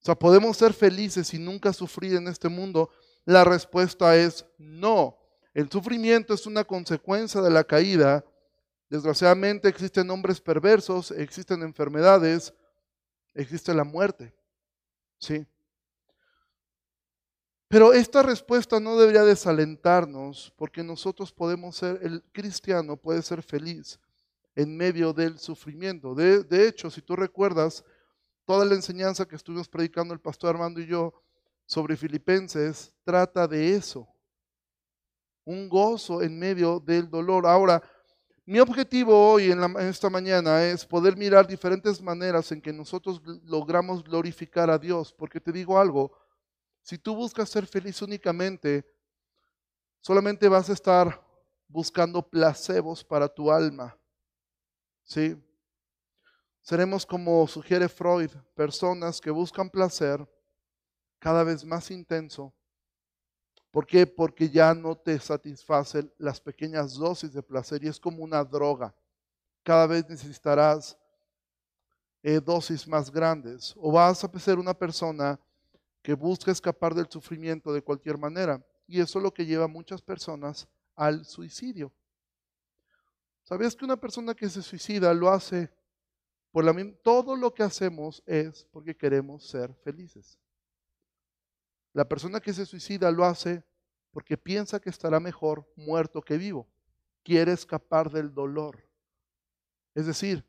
O 0.00 0.04
sea, 0.04 0.14
¿podemos 0.14 0.56
ser 0.56 0.72
felices 0.72 1.32
y 1.34 1.38
nunca 1.38 1.72
sufrir 1.72 2.14
en 2.14 2.28
este 2.28 2.48
mundo? 2.48 2.90
La 3.24 3.42
respuesta 3.42 4.14
es 4.16 4.44
no. 4.56 5.18
El 5.52 5.70
sufrimiento 5.70 6.34
es 6.34 6.46
una 6.46 6.62
consecuencia 6.62 7.40
de 7.40 7.50
la 7.50 7.64
caída. 7.64 8.24
Desgraciadamente 8.88 9.68
existen 9.68 10.08
hombres 10.10 10.40
perversos, 10.40 11.10
existen 11.10 11.62
enfermedades, 11.62 12.54
existe 13.34 13.74
la 13.74 13.82
muerte. 13.82 14.32
¿Sí? 15.18 15.44
Pero 17.68 17.92
esta 17.92 18.22
respuesta 18.22 18.78
no 18.78 18.96
debería 18.96 19.24
desalentarnos 19.24 20.52
porque 20.56 20.84
nosotros 20.84 21.32
podemos 21.32 21.76
ser, 21.76 21.98
el 22.02 22.22
cristiano 22.32 22.96
puede 22.96 23.22
ser 23.22 23.42
feliz 23.42 23.98
en 24.54 24.76
medio 24.76 25.12
del 25.12 25.38
sufrimiento. 25.38 26.14
De, 26.14 26.66
hecho, 26.66 26.90
si 26.90 27.02
tú 27.02 27.16
recuerdas, 27.16 27.84
toda 28.44 28.64
la 28.64 28.74
enseñanza 28.74 29.26
que 29.26 29.34
estuvimos 29.34 29.68
predicando 29.68 30.14
el 30.14 30.20
pastor 30.20 30.50
Armando 30.50 30.80
y 30.80 30.86
yo 30.86 31.12
sobre 31.66 31.96
Filipenses 31.96 32.94
trata 33.04 33.48
de 33.48 33.74
eso. 33.74 34.08
Un 35.44 35.68
gozo 35.68 36.22
en 36.22 36.38
medio 36.38 36.78
del 36.78 37.10
dolor. 37.10 37.46
Ahora, 37.46 37.82
mi 38.44 38.60
objetivo 38.60 39.32
hoy 39.32 39.50
en, 39.50 39.60
esta 39.80 40.08
mañana 40.08 40.64
es 40.64 40.86
poder 40.86 41.16
mirar 41.16 41.48
diferentes 41.48 42.00
maneras 42.00 42.52
en 42.52 42.60
que 42.62 42.72
nosotros 42.72 43.20
logramos 43.44 44.04
glorificar 44.04 44.70
a 44.70 44.78
Dios. 44.78 45.12
Porque 45.12 45.40
te 45.40 45.50
digo 45.50 45.78
algo, 45.78 46.12
si 46.86 46.96
tú 46.96 47.16
buscas 47.16 47.50
ser 47.50 47.66
feliz 47.66 48.00
únicamente, 48.00 48.88
solamente 50.00 50.48
vas 50.48 50.70
a 50.70 50.72
estar 50.72 51.20
buscando 51.66 52.22
placebos 52.22 53.02
para 53.02 53.26
tu 53.26 53.50
alma. 53.50 53.98
¿Sí? 55.02 55.36
Seremos 56.62 57.04
como 57.04 57.44
sugiere 57.48 57.88
Freud, 57.88 58.30
personas 58.54 59.20
que 59.20 59.32
buscan 59.32 59.68
placer 59.68 60.24
cada 61.18 61.42
vez 61.42 61.64
más 61.64 61.90
intenso. 61.90 62.54
¿Por 63.72 63.84
qué? 63.84 64.06
Porque 64.06 64.48
ya 64.48 64.72
no 64.72 64.96
te 64.96 65.18
satisfacen 65.18 66.14
las 66.18 66.40
pequeñas 66.40 66.94
dosis 66.94 67.32
de 67.32 67.42
placer 67.42 67.82
y 67.82 67.88
es 67.88 67.98
como 67.98 68.22
una 68.22 68.44
droga. 68.44 68.94
Cada 69.64 69.88
vez 69.88 70.08
necesitarás 70.08 70.96
eh, 72.22 72.38
dosis 72.38 72.86
más 72.86 73.10
grandes 73.10 73.74
o 73.76 73.90
vas 73.90 74.22
a 74.22 74.38
ser 74.38 74.56
una 74.60 74.72
persona 74.72 75.40
que 76.06 76.14
busca 76.14 76.52
escapar 76.52 76.94
del 76.94 77.10
sufrimiento 77.10 77.72
de 77.72 77.82
cualquier 77.82 78.16
manera. 78.16 78.64
Y 78.86 79.00
eso 79.00 79.18
es 79.18 79.24
lo 79.24 79.34
que 79.34 79.44
lleva 79.44 79.64
a 79.64 79.68
muchas 79.68 80.00
personas 80.00 80.68
al 80.94 81.24
suicidio. 81.24 81.92
¿Sabías 83.42 83.74
que 83.74 83.84
una 83.84 83.96
persona 83.96 84.32
que 84.32 84.48
se 84.48 84.62
suicida 84.62 85.12
lo 85.12 85.28
hace 85.28 85.68
por 86.52 86.64
la 86.64 86.72
misma? 86.72 86.92
Todo 87.02 87.34
lo 87.34 87.52
que 87.52 87.64
hacemos 87.64 88.22
es 88.24 88.68
porque 88.70 88.96
queremos 88.96 89.48
ser 89.48 89.74
felices. 89.82 90.38
La 91.92 92.08
persona 92.08 92.38
que 92.38 92.52
se 92.52 92.66
suicida 92.66 93.10
lo 93.10 93.24
hace 93.24 93.64
porque 94.12 94.38
piensa 94.38 94.78
que 94.78 94.90
estará 94.90 95.18
mejor 95.18 95.68
muerto 95.74 96.22
que 96.22 96.38
vivo. 96.38 96.68
Quiere 97.24 97.50
escapar 97.50 98.12
del 98.12 98.32
dolor. 98.32 98.88
Es 99.92 100.06
decir, 100.06 100.48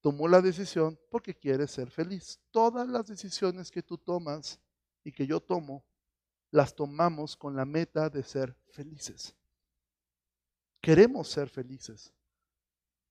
tomó 0.00 0.28
la 0.28 0.40
decisión 0.40 0.96
porque 1.10 1.34
quiere 1.34 1.66
ser 1.66 1.90
feliz. 1.90 2.38
Todas 2.52 2.86
las 2.86 3.08
decisiones 3.08 3.68
que 3.68 3.82
tú 3.82 3.98
tomas 3.98 4.60
y 5.04 5.12
que 5.12 5.26
yo 5.26 5.40
tomo, 5.40 5.84
las 6.50 6.74
tomamos 6.74 7.36
con 7.36 7.56
la 7.56 7.64
meta 7.64 8.08
de 8.08 8.22
ser 8.22 8.54
felices. 8.70 9.34
Queremos 10.80 11.28
ser 11.28 11.48
felices, 11.48 12.12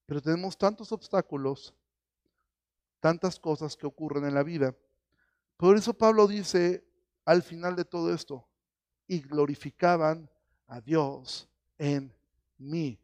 pero 0.05 0.21
tenemos 0.21 0.57
tantos 0.57 0.91
obstáculos, 0.91 1.73
tantas 2.99 3.39
cosas 3.39 3.75
que 3.75 3.87
ocurren 3.87 4.25
en 4.25 4.33
la 4.33 4.43
vida. 4.43 4.75
Por 5.57 5.75
eso 5.75 5.93
Pablo 5.93 6.27
dice 6.27 6.85
al 7.25 7.43
final 7.43 7.75
de 7.75 7.85
todo 7.85 8.13
esto, 8.13 8.47
y 9.07 9.19
glorificaban 9.19 10.29
a 10.67 10.79
Dios 10.79 11.49
en 11.77 12.13
mí. 12.57 12.97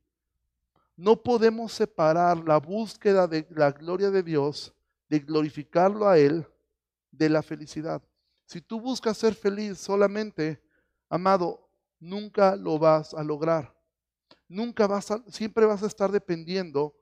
No 0.95 1.21
podemos 1.21 1.73
separar 1.73 2.37
la 2.37 2.57
búsqueda 2.57 3.27
de 3.27 3.45
la 3.51 3.71
gloria 3.71 4.09
de 4.09 4.23
Dios, 4.23 4.73
de 5.09 5.19
glorificarlo 5.19 6.07
a 6.07 6.17
Él, 6.17 6.47
de 7.11 7.29
la 7.29 7.43
felicidad. 7.43 8.01
Si 8.47 8.61
tú 8.61 8.79
buscas 8.79 9.17
ser 9.17 9.35
feliz 9.35 9.77
solamente, 9.77 10.63
amado, 11.09 11.69
nunca 11.99 12.55
lo 12.55 12.79
vas 12.79 13.13
a 13.13 13.21
lograr. 13.21 13.75
Nunca 14.47 14.87
vas 14.87 15.11
a, 15.11 15.21
siempre 15.27 15.65
vas 15.65 15.83
a 15.83 15.87
estar 15.87 16.09
dependiendo. 16.09 16.95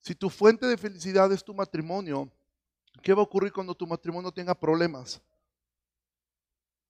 Si 0.00 0.12
tu 0.12 0.28
fuente 0.28 0.66
de 0.66 0.76
felicidad 0.76 1.30
es 1.30 1.44
tu 1.44 1.54
matrimonio, 1.54 2.32
¿qué 3.00 3.14
va 3.14 3.20
a 3.20 3.26
ocurrir 3.26 3.52
cuando 3.52 3.76
tu 3.76 3.86
matrimonio 3.86 4.32
tenga 4.32 4.58
problemas? 4.58 5.22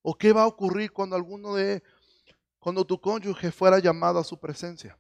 ¿O 0.00 0.16
qué 0.16 0.32
va 0.32 0.44
a 0.44 0.46
ocurrir 0.46 0.90
cuando 0.90 1.16
alguno 1.16 1.54
de 1.54 1.82
cuando 2.58 2.86
tu 2.86 2.98
cónyuge 2.98 3.52
fuera 3.52 3.78
llamado 3.78 4.18
a 4.18 4.24
su 4.24 4.40
presencia? 4.40 4.98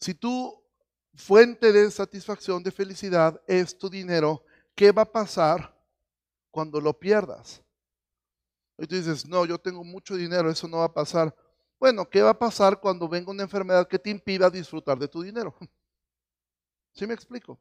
Si 0.00 0.14
tú 0.14 0.67
fuente 1.18 1.72
de 1.72 1.90
satisfacción, 1.90 2.62
de 2.62 2.70
felicidad, 2.70 3.40
es 3.46 3.76
tu 3.76 3.90
dinero. 3.90 4.44
¿Qué 4.74 4.92
va 4.92 5.02
a 5.02 5.12
pasar 5.12 5.76
cuando 6.50 6.80
lo 6.80 6.98
pierdas? 6.98 7.62
Y 8.78 8.86
tú 8.86 8.94
dices, 8.94 9.26
no, 9.26 9.44
yo 9.44 9.58
tengo 9.58 9.82
mucho 9.82 10.14
dinero, 10.14 10.48
eso 10.48 10.68
no 10.68 10.78
va 10.78 10.84
a 10.84 10.94
pasar. 10.94 11.34
Bueno, 11.80 12.08
¿qué 12.08 12.22
va 12.22 12.30
a 12.30 12.38
pasar 12.38 12.80
cuando 12.80 13.08
venga 13.08 13.32
una 13.32 13.42
enfermedad 13.42 13.88
que 13.88 13.98
te 13.98 14.10
impida 14.10 14.48
disfrutar 14.48 14.98
de 14.98 15.08
tu 15.08 15.22
dinero? 15.22 15.54
¿Sí 16.94 17.06
me 17.06 17.14
explico? 17.14 17.58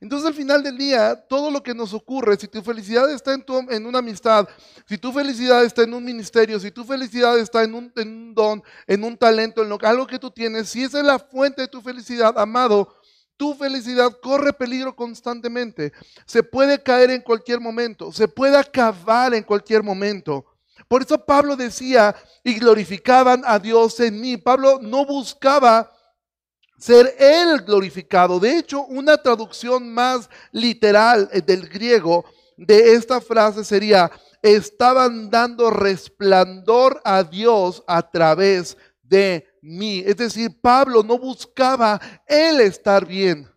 Entonces 0.00 0.26
al 0.26 0.34
final 0.34 0.62
del 0.62 0.76
día, 0.76 1.16
todo 1.28 1.50
lo 1.50 1.62
que 1.62 1.74
nos 1.74 1.94
ocurre, 1.94 2.36
si 2.36 2.48
tu 2.48 2.62
felicidad 2.62 3.10
está 3.10 3.32
en, 3.34 3.42
tu, 3.42 3.58
en 3.70 3.86
una 3.86 4.00
amistad, 4.00 4.48
si 4.86 4.98
tu 4.98 5.12
felicidad 5.12 5.64
está 5.64 5.82
en 5.82 5.94
un 5.94 6.04
ministerio, 6.04 6.58
si 6.60 6.70
tu 6.70 6.84
felicidad 6.84 7.38
está 7.38 7.62
en 7.62 7.74
un, 7.74 8.34
don, 8.34 8.62
en 8.86 9.04
un 9.04 9.16
talento, 9.16 9.62
en 9.62 9.68
lo, 9.68 9.78
algo 9.82 10.06
que 10.06 10.18
tú 10.18 10.30
tienes, 10.30 10.68
si 10.68 10.84
esa 10.84 10.98
es 10.98 11.04
la 11.04 11.18
fuente 11.18 11.62
de 11.62 11.68
tu 11.68 11.80
felicidad, 11.80 12.38
amado, 12.38 12.94
tu 13.36 13.54
felicidad 13.54 14.10
corre 14.22 14.52
peligro 14.52 14.94
constantemente. 14.94 15.92
Se 16.26 16.42
puede 16.42 16.82
caer 16.82 17.10
en 17.10 17.22
cualquier 17.22 17.60
momento, 17.60 18.12
se 18.12 18.28
puede 18.28 18.56
acabar 18.56 19.34
en 19.34 19.42
cualquier 19.42 19.82
momento. 19.82 20.44
Por 20.88 21.02
eso 21.02 21.24
Pablo 21.24 21.56
decía, 21.56 22.14
y 22.42 22.54
glorificaban 22.54 23.42
a 23.46 23.58
Dios 23.58 23.98
en 24.00 24.20
mí. 24.20 24.36
Pablo 24.36 24.78
no 24.82 25.06
buscaba 25.06 25.90
ser 26.84 27.16
Él 27.18 27.62
glorificado. 27.62 28.38
De 28.38 28.58
hecho, 28.58 28.84
una 28.84 29.16
traducción 29.16 29.90
más 29.94 30.28
literal 30.52 31.30
eh, 31.32 31.40
del 31.40 31.66
griego 31.66 32.26
de 32.58 32.92
esta 32.92 33.22
frase 33.22 33.64
sería, 33.64 34.10
estaban 34.42 35.30
dando 35.30 35.70
resplandor 35.70 37.00
a 37.02 37.22
Dios 37.22 37.82
a 37.86 38.02
través 38.02 38.76
de 39.02 39.46
mí. 39.62 40.02
Es 40.04 40.18
decir, 40.18 40.60
Pablo 40.60 41.02
no 41.02 41.18
buscaba 41.18 41.98
Él 42.26 42.60
estar 42.60 43.06
bien. 43.06 43.50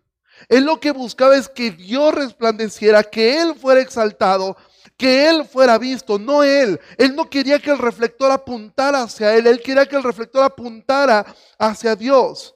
Él 0.48 0.64
lo 0.64 0.80
que 0.80 0.92
buscaba 0.92 1.36
es 1.36 1.50
que 1.50 1.70
Dios 1.70 2.14
resplandeciera, 2.14 3.02
que 3.02 3.42
Él 3.42 3.54
fuera 3.54 3.82
exaltado, 3.82 4.56
que 4.96 5.28
Él 5.28 5.44
fuera 5.44 5.76
visto, 5.76 6.18
no 6.18 6.42
Él. 6.42 6.80
Él 6.96 7.14
no 7.14 7.28
quería 7.28 7.58
que 7.58 7.72
el 7.72 7.78
reflector 7.78 8.30
apuntara 8.30 9.02
hacia 9.02 9.34
Él, 9.36 9.46
Él 9.46 9.60
quería 9.60 9.84
que 9.84 9.96
el 9.96 10.02
reflector 10.02 10.44
apuntara 10.44 11.26
hacia 11.58 11.94
Dios. 11.94 12.54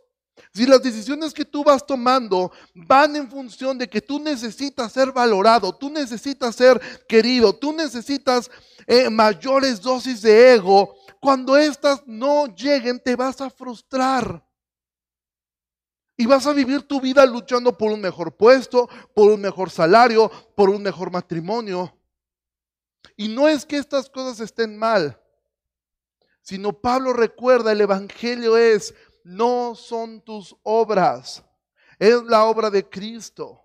Si 0.54 0.66
las 0.66 0.82
decisiones 0.82 1.32
que 1.32 1.46
tú 1.46 1.64
vas 1.64 1.86
tomando 1.86 2.52
van 2.74 3.16
en 3.16 3.30
función 3.30 3.78
de 3.78 3.88
que 3.88 4.02
tú 4.02 4.18
necesitas 4.18 4.92
ser 4.92 5.10
valorado, 5.10 5.74
tú 5.74 5.88
necesitas 5.88 6.54
ser 6.54 6.78
querido, 7.08 7.54
tú 7.54 7.72
necesitas 7.72 8.50
eh, 8.86 9.08
mayores 9.08 9.80
dosis 9.80 10.20
de 10.20 10.54
ego, 10.54 10.94
cuando 11.20 11.56
estas 11.56 12.02
no 12.06 12.46
lleguen 12.54 13.00
te 13.00 13.16
vas 13.16 13.40
a 13.40 13.48
frustrar. 13.48 14.46
Y 16.18 16.26
vas 16.26 16.46
a 16.46 16.52
vivir 16.52 16.82
tu 16.82 17.00
vida 17.00 17.24
luchando 17.24 17.76
por 17.76 17.90
un 17.90 18.00
mejor 18.00 18.36
puesto, 18.36 18.90
por 19.14 19.30
un 19.32 19.40
mejor 19.40 19.70
salario, 19.70 20.30
por 20.54 20.68
un 20.68 20.82
mejor 20.82 21.10
matrimonio. 21.10 21.96
Y 23.16 23.28
no 23.28 23.48
es 23.48 23.64
que 23.64 23.78
estas 23.78 24.10
cosas 24.10 24.38
estén 24.40 24.76
mal, 24.76 25.18
sino 26.42 26.72
Pablo 26.72 27.14
recuerda, 27.14 27.72
el 27.72 27.80
Evangelio 27.80 28.58
es, 28.58 28.94
no 29.24 29.74
son 29.74 30.20
tus 30.20 30.56
obras, 30.62 31.44
es 31.98 32.22
la 32.24 32.44
obra 32.44 32.70
de 32.70 32.88
Cristo. 32.88 33.62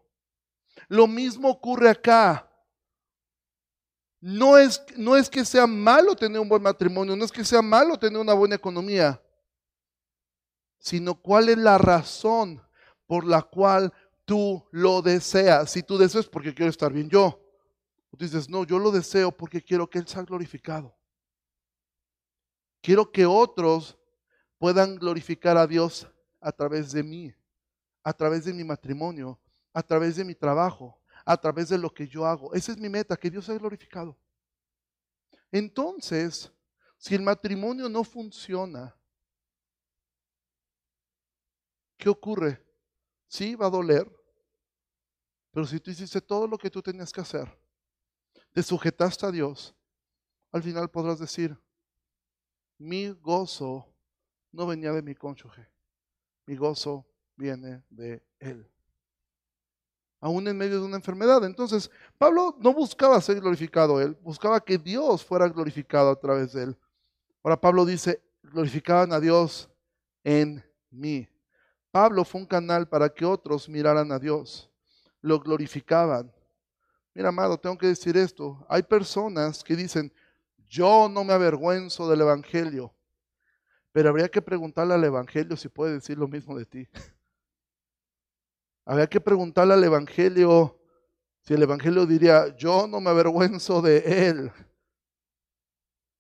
Lo 0.88 1.08
mismo 1.08 1.50
ocurre 1.50 1.90
acá. 1.90 2.44
No 4.20 4.58
es, 4.58 4.84
no 4.96 5.16
es 5.16 5.30
que 5.30 5.46
sea 5.46 5.68
malo 5.68 6.16
tener 6.16 6.40
un 6.40 6.50
buen 6.50 6.62
matrimonio, 6.62 7.16
no 7.16 7.24
es 7.24 7.32
que 7.32 7.46
sea 7.46 7.62
malo 7.62 7.98
tener 7.98 8.20
una 8.20 8.34
buena 8.34 8.56
economía, 8.56 9.22
sino 10.80 11.16
cuál 11.16 11.50
es 11.50 11.58
la 11.58 11.78
razón 11.78 12.62
por 13.06 13.26
la 13.26 13.42
cual 13.42 13.94
tú 14.26 14.68
lo 14.72 15.02
deseas. 15.02 15.72
Si 15.72 15.84
tú 15.84 15.98
deseas 15.98 16.28
porque 16.28 16.54
quiero 16.54 16.70
estar 16.70 16.92
bien 16.92 17.10
yo, 17.10 17.40
tú 18.10 18.18
dices, 18.18 18.50
no, 18.50 18.66
yo 18.66 18.80
lo 18.80 18.92
deseo 18.92 19.32
porque 19.32 19.62
quiero 19.62 19.90
que 19.90 20.00
Él 20.00 20.08
sea 20.08 20.24
glorificado. 20.24 20.96
Quiero 22.82 23.12
que 23.12 23.26
otros 23.26 23.98
puedan 24.58 24.96
glorificar 24.96 25.58
a 25.58 25.68
Dios 25.68 26.08
a 26.40 26.52
través 26.52 26.92
de 26.92 27.04
mí, 27.04 27.34
a 28.04 28.14
través 28.14 28.46
de 28.46 28.54
mi 28.54 28.64
matrimonio, 28.64 29.40
a 29.74 29.84
través 29.84 30.16
de 30.16 30.26
mi 30.26 30.36
trabajo, 30.36 31.02
a 31.26 31.38
través 31.38 31.70
de 31.70 31.78
lo 31.78 31.94
que 31.94 32.08
yo 32.08 32.26
hago. 32.26 32.54
Esa 32.54 32.72
es 32.72 32.78
mi 32.78 32.90
meta, 32.90 33.18
que 33.18 33.30
Dios 33.30 33.46
sea 33.46 33.58
glorificado. 33.58 34.18
Entonces, 35.52 36.52
si 36.98 37.16
el 37.16 37.22
matrimonio 37.22 37.90
no 37.90 38.04
funciona, 38.04 38.96
¿qué 41.98 42.10
ocurre? 42.10 42.66
Sí, 43.28 43.56
va 43.56 43.68
a 43.68 43.72
doler, 43.72 44.10
pero 45.52 45.66
si 45.66 45.80
tú 45.80 45.92
hiciste 45.92 46.22
todo 46.22 46.48
lo 46.48 46.58
que 46.58 46.70
tú 46.70 46.82
tenías 46.82 47.12
que 47.12 47.22
hacer, 47.22 47.60
te 48.54 48.64
sujetaste 48.64 49.26
a 49.26 49.32
Dios, 49.32 49.76
al 50.52 50.64
final 50.64 50.90
podrás 50.90 51.20
decir, 51.20 51.58
mi 52.78 53.10
gozo 53.10 53.94
no 54.52 54.68
venía 54.68 54.92
de 54.92 55.02
mi 55.02 55.16
cónyuge. 55.16 55.68
Mi 56.46 56.56
gozo 56.56 57.06
viene 57.36 57.84
de 57.90 58.24
Él. 58.40 58.70
Aún 60.20 60.48
en 60.48 60.58
medio 60.58 60.80
de 60.80 60.86
una 60.86 60.98
enfermedad. 60.98 61.44
Entonces, 61.46 61.92
Pablo 62.18 62.56
no 62.60 62.74
buscaba 62.74 63.22
ser 63.22 63.40
glorificado 63.40 64.02
Él, 64.02 64.18
buscaba 64.22 64.60
que 64.60 64.78
Dios 64.78 65.24
fuera 65.24 65.48
glorificado 65.48 66.10
a 66.10 66.20
través 66.20 66.54
de 66.54 66.64
Él. 66.64 66.78
Ahora 67.44 67.60
Pablo 67.60 67.86
dice, 67.86 68.22
glorificaban 68.42 69.14
a 69.14 69.20
Dios 69.20 69.70
en 70.24 70.64
mí. 70.90 71.28
Pablo 71.92 72.26
fue 72.26 72.42
un 72.42 72.48
canal 72.48 72.88
para 72.88 73.10
que 73.10 73.26
otros 73.26 73.70
miraran 73.70 74.12
a 74.12 74.20
Dios, 74.20 74.70
lo 75.22 75.40
glorificaban. 75.40 76.32
Mira, 77.14 77.30
amado, 77.30 77.58
tengo 77.58 77.78
que 77.78 77.88
decir 77.88 78.18
esto. 78.18 78.66
Hay 78.70 78.84
personas 78.84 79.64
que 79.64 79.76
dicen, 79.76 80.14
yo 80.68 81.10
no 81.10 81.24
me 81.24 81.34
avergüenzo 81.34 82.10
del 82.10 82.22
Evangelio, 82.22 82.94
pero 83.98 84.10
habría 84.10 84.30
que 84.30 84.44
preguntarle 84.44 84.94
al 84.94 85.04
Evangelio 85.04 85.58
si 85.58 85.70
puede 85.70 85.94
decir 85.94 86.20
lo 86.20 86.28
mismo 86.28 86.56
de 86.56 86.68
ti. 86.68 86.88
Habría 88.86 89.08
que 89.08 89.20
preguntarle 89.20 89.74
al 89.74 89.84
Evangelio 89.84 90.80
si 91.42 91.56
el 91.56 91.64
Evangelio 91.64 92.06
diría, 92.06 92.56
yo 92.56 92.86
no 92.86 93.02
me 93.02 93.10
avergüenzo 93.10 93.82
de 93.82 94.28
él. 94.28 94.52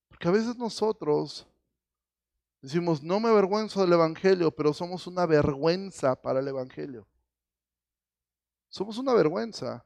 Porque 0.07 0.27
a 0.27 0.31
veces 0.31 0.57
nosotros 0.57 1.47
decimos, 2.63 3.03
no 3.03 3.19
me 3.19 3.29
avergüenzo 3.29 3.81
del 3.81 3.93
Evangelio, 3.93 4.49
pero 4.49 4.73
somos 4.73 5.05
una 5.05 5.27
vergüenza 5.27 6.19
para 6.19 6.39
el 6.39 6.47
Evangelio. 6.47 7.07
Somos 8.69 8.97
una 8.97 9.13
vergüenza. 9.13 9.85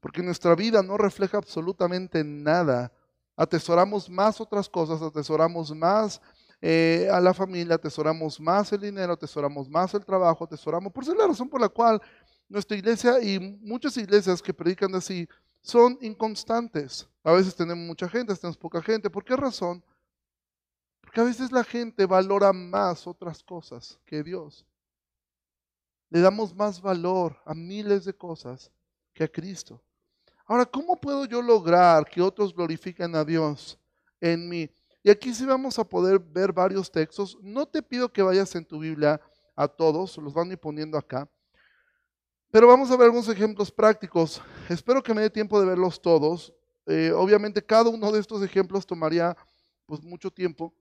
Porque 0.00 0.22
nuestra 0.22 0.54
vida 0.54 0.82
no 0.82 0.96
refleja 0.96 1.36
absolutamente 1.36 2.24
nada. 2.24 2.90
Atesoramos 3.36 4.08
más 4.08 4.40
otras 4.40 4.70
cosas, 4.70 5.02
atesoramos 5.02 5.70
más 5.76 6.18
eh, 6.64 7.08
a 7.10 7.20
la 7.20 7.34
familia, 7.34 7.74
atesoramos 7.74 8.38
más 8.38 8.72
el 8.72 8.82
dinero, 8.82 9.14
atesoramos 9.14 9.68
más 9.68 9.92
el 9.94 10.04
trabajo, 10.04 10.44
atesoramos. 10.44 10.92
Por 10.92 11.02
eso 11.02 11.10
es 11.10 11.18
la 11.18 11.26
razón 11.26 11.48
por 11.48 11.60
la 11.60 11.68
cual 11.68 12.00
nuestra 12.48 12.76
iglesia 12.76 13.20
y 13.20 13.40
muchas 13.60 13.96
iglesias 13.96 14.40
que 14.40 14.54
predican 14.54 14.94
así 14.94 15.28
son 15.60 15.98
inconstantes. 16.00 17.08
A 17.24 17.32
veces 17.32 17.56
tenemos 17.56 17.84
mucha 17.84 18.08
gente, 18.08 18.32
tenemos 18.36 18.56
poca 18.56 18.80
gente. 18.80 19.10
¿Por 19.10 19.24
qué 19.24 19.34
razón? 19.34 19.82
Porque 21.00 21.20
a 21.20 21.24
veces 21.24 21.50
la 21.50 21.64
gente 21.64 22.06
valora 22.06 22.52
más 22.52 23.08
otras 23.08 23.42
cosas 23.42 23.98
que 24.06 24.22
Dios. 24.22 24.64
Le 26.10 26.20
damos 26.20 26.54
más 26.54 26.80
valor 26.80 27.36
a 27.44 27.54
miles 27.54 28.04
de 28.04 28.14
cosas 28.14 28.70
que 29.12 29.24
a 29.24 29.28
Cristo. 29.28 29.82
Ahora, 30.46 30.64
¿cómo 30.64 31.00
puedo 31.00 31.24
yo 31.24 31.42
lograr 31.42 32.04
que 32.04 32.22
otros 32.22 32.54
glorifiquen 32.54 33.16
a 33.16 33.24
Dios 33.24 33.76
en 34.20 34.48
mí? 34.48 34.70
Y 35.02 35.10
aquí 35.10 35.34
sí 35.34 35.44
vamos 35.44 35.78
a 35.78 35.84
poder 35.84 36.18
ver 36.20 36.52
varios 36.52 36.90
textos. 36.90 37.36
No 37.42 37.66
te 37.66 37.82
pido 37.82 38.12
que 38.12 38.22
vayas 38.22 38.54
en 38.54 38.64
tu 38.64 38.78
Biblia 38.78 39.20
a 39.56 39.66
todos, 39.66 40.16
los 40.18 40.32
van 40.32 40.48
a 40.48 40.52
ir 40.52 40.58
poniendo 40.58 40.96
acá. 40.96 41.28
Pero 42.50 42.68
vamos 42.68 42.90
a 42.90 42.96
ver 42.96 43.06
algunos 43.06 43.28
ejemplos 43.28 43.72
prácticos. 43.72 44.40
Espero 44.68 45.02
que 45.02 45.12
me 45.12 45.22
dé 45.22 45.30
tiempo 45.30 45.58
de 45.58 45.66
verlos 45.66 46.00
todos. 46.00 46.52
Eh, 46.86 47.10
obviamente 47.12 47.64
cada 47.64 47.88
uno 47.88 48.12
de 48.12 48.20
estos 48.20 48.42
ejemplos 48.42 48.86
tomaría 48.86 49.36
pues 49.86 50.02
mucho 50.02 50.30
tiempo. 50.30 50.72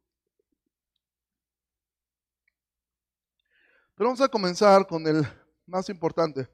Pero 3.95 4.09
vamos 4.09 4.21
a 4.21 4.27
comenzar 4.27 4.85
con 4.85 5.05
el 5.07 5.25
más 5.65 5.89
importante. 5.89 6.47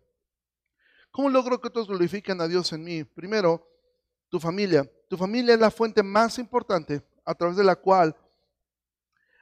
¿Cómo 1.11 1.29
logro 1.29 1.59
que 1.59 1.67
otros 1.67 1.87
glorifiquen 1.87 2.39
a 2.39 2.47
Dios 2.47 2.71
en 2.71 2.83
mí? 2.83 3.03
Primero, 3.03 3.67
tu 4.29 4.39
familia. 4.39 4.89
Tu 5.09 5.17
familia 5.17 5.53
es 5.53 5.59
la 5.59 5.71
fuente 5.71 6.03
más 6.03 6.37
importante 6.37 7.01
a 7.27 7.35
través 7.35 7.57
de 7.57 7.63
la 7.63 7.75
cual, 7.75 8.15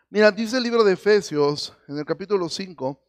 mira, 0.09 0.31
dice 0.31 0.57
el 0.57 0.63
libro 0.63 0.83
de 0.83 0.93
Efesios 0.93 1.71
en 1.87 1.99
el 1.99 2.03
capítulo 2.03 2.49
5, 2.49 2.99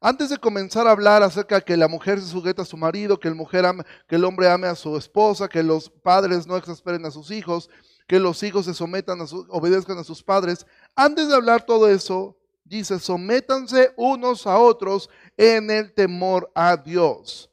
antes 0.00 0.30
de 0.30 0.38
comenzar 0.38 0.86
a 0.86 0.92
hablar 0.92 1.22
acerca 1.22 1.56
de 1.56 1.62
que 1.62 1.76
la 1.76 1.88
mujer 1.88 2.18
se 2.20 2.28
sujeta 2.28 2.62
a 2.62 2.64
su 2.64 2.78
marido, 2.78 3.20
que 3.20 3.28
el, 3.28 3.34
mujer 3.34 3.66
que 4.08 4.16
el 4.16 4.24
hombre 4.24 4.48
ame 4.48 4.66
a 4.66 4.74
su 4.74 4.96
esposa, 4.96 5.46
que 5.46 5.62
los 5.62 5.90
padres 5.90 6.46
no 6.46 6.56
exasperen 6.56 7.04
a 7.04 7.10
sus 7.10 7.30
hijos, 7.30 7.68
que 8.06 8.18
los 8.18 8.42
hijos 8.42 8.64
se 8.64 8.72
sometan 8.72 9.20
a 9.20 9.26
su, 9.26 9.46
obedezcan 9.50 9.98
a 9.98 10.04
sus 10.04 10.22
padres, 10.22 10.66
antes 10.96 11.28
de 11.28 11.34
hablar 11.34 11.66
todo 11.66 11.86
eso, 11.86 12.34
dice, 12.64 12.98
sométanse 12.98 13.92
unos 13.98 14.46
a 14.46 14.58
otros 14.58 15.10
en 15.36 15.70
el 15.70 15.92
temor 15.92 16.50
a 16.54 16.78
Dios. 16.78 17.50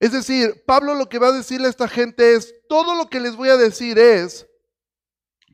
Es 0.00 0.12
decir, 0.12 0.62
Pablo 0.66 0.94
lo 0.94 1.08
que 1.08 1.18
va 1.18 1.28
a 1.28 1.32
decirle 1.32 1.66
a 1.66 1.70
esta 1.70 1.88
gente 1.88 2.34
es, 2.34 2.54
todo 2.66 2.94
lo 2.94 3.10
que 3.10 3.20
les 3.20 3.36
voy 3.36 3.50
a 3.50 3.58
decir 3.58 3.98
es, 3.98 4.46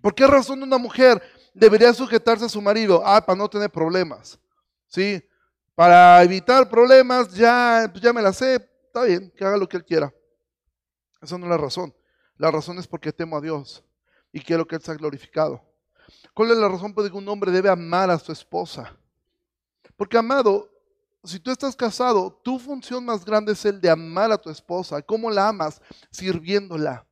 ¿Por 0.02 0.14
qué 0.14 0.26
razón 0.26 0.62
una 0.62 0.76
mujer 0.76 1.22
debería 1.54 1.94
sujetarse 1.94 2.44
a 2.44 2.50
su 2.50 2.60
marido? 2.60 3.02
Ah, 3.04 3.24
para 3.24 3.38
no 3.38 3.48
tener 3.48 3.70
problemas. 3.70 4.38
¿Sí? 4.88 5.22
Para 5.74 6.22
evitar 6.22 6.68
problemas, 6.68 7.32
ya, 7.32 7.88
pues 7.90 8.02
ya 8.02 8.12
me 8.12 8.20
la 8.20 8.34
sé, 8.34 8.56
está 8.86 9.04
bien, 9.04 9.32
que 9.34 9.44
haga 9.44 9.56
lo 9.56 9.66
que 9.66 9.78
él 9.78 9.84
quiera. 9.84 10.12
Esa 11.22 11.38
no 11.38 11.46
es 11.46 11.50
la 11.50 11.56
razón. 11.56 11.94
La 12.36 12.50
razón 12.50 12.78
es 12.78 12.86
porque 12.88 13.12
temo 13.12 13.36
a 13.36 13.40
Dios 13.40 13.84
y 14.32 14.40
quiero 14.40 14.66
que 14.66 14.74
Él 14.74 14.82
sea 14.82 14.94
glorificado. 14.94 15.62
¿Cuál 16.34 16.50
es 16.50 16.56
la 16.56 16.68
razón 16.68 16.92
por 16.92 17.04
la 17.04 17.10
que 17.10 17.16
un 17.16 17.28
hombre 17.28 17.52
debe 17.52 17.68
amar 17.68 18.10
a 18.10 18.18
su 18.18 18.32
esposa? 18.32 18.96
Porque, 19.96 20.18
amado, 20.18 20.68
si 21.22 21.38
tú 21.38 21.50
estás 21.52 21.76
casado, 21.76 22.40
tu 22.42 22.58
función 22.58 23.04
más 23.04 23.24
grande 23.24 23.52
es 23.52 23.64
el 23.64 23.80
de 23.80 23.90
amar 23.90 24.32
a 24.32 24.38
tu 24.38 24.50
esposa. 24.50 25.00
¿Cómo 25.02 25.30
la 25.30 25.48
amas? 25.48 25.80
Sirviéndola. 26.10 27.06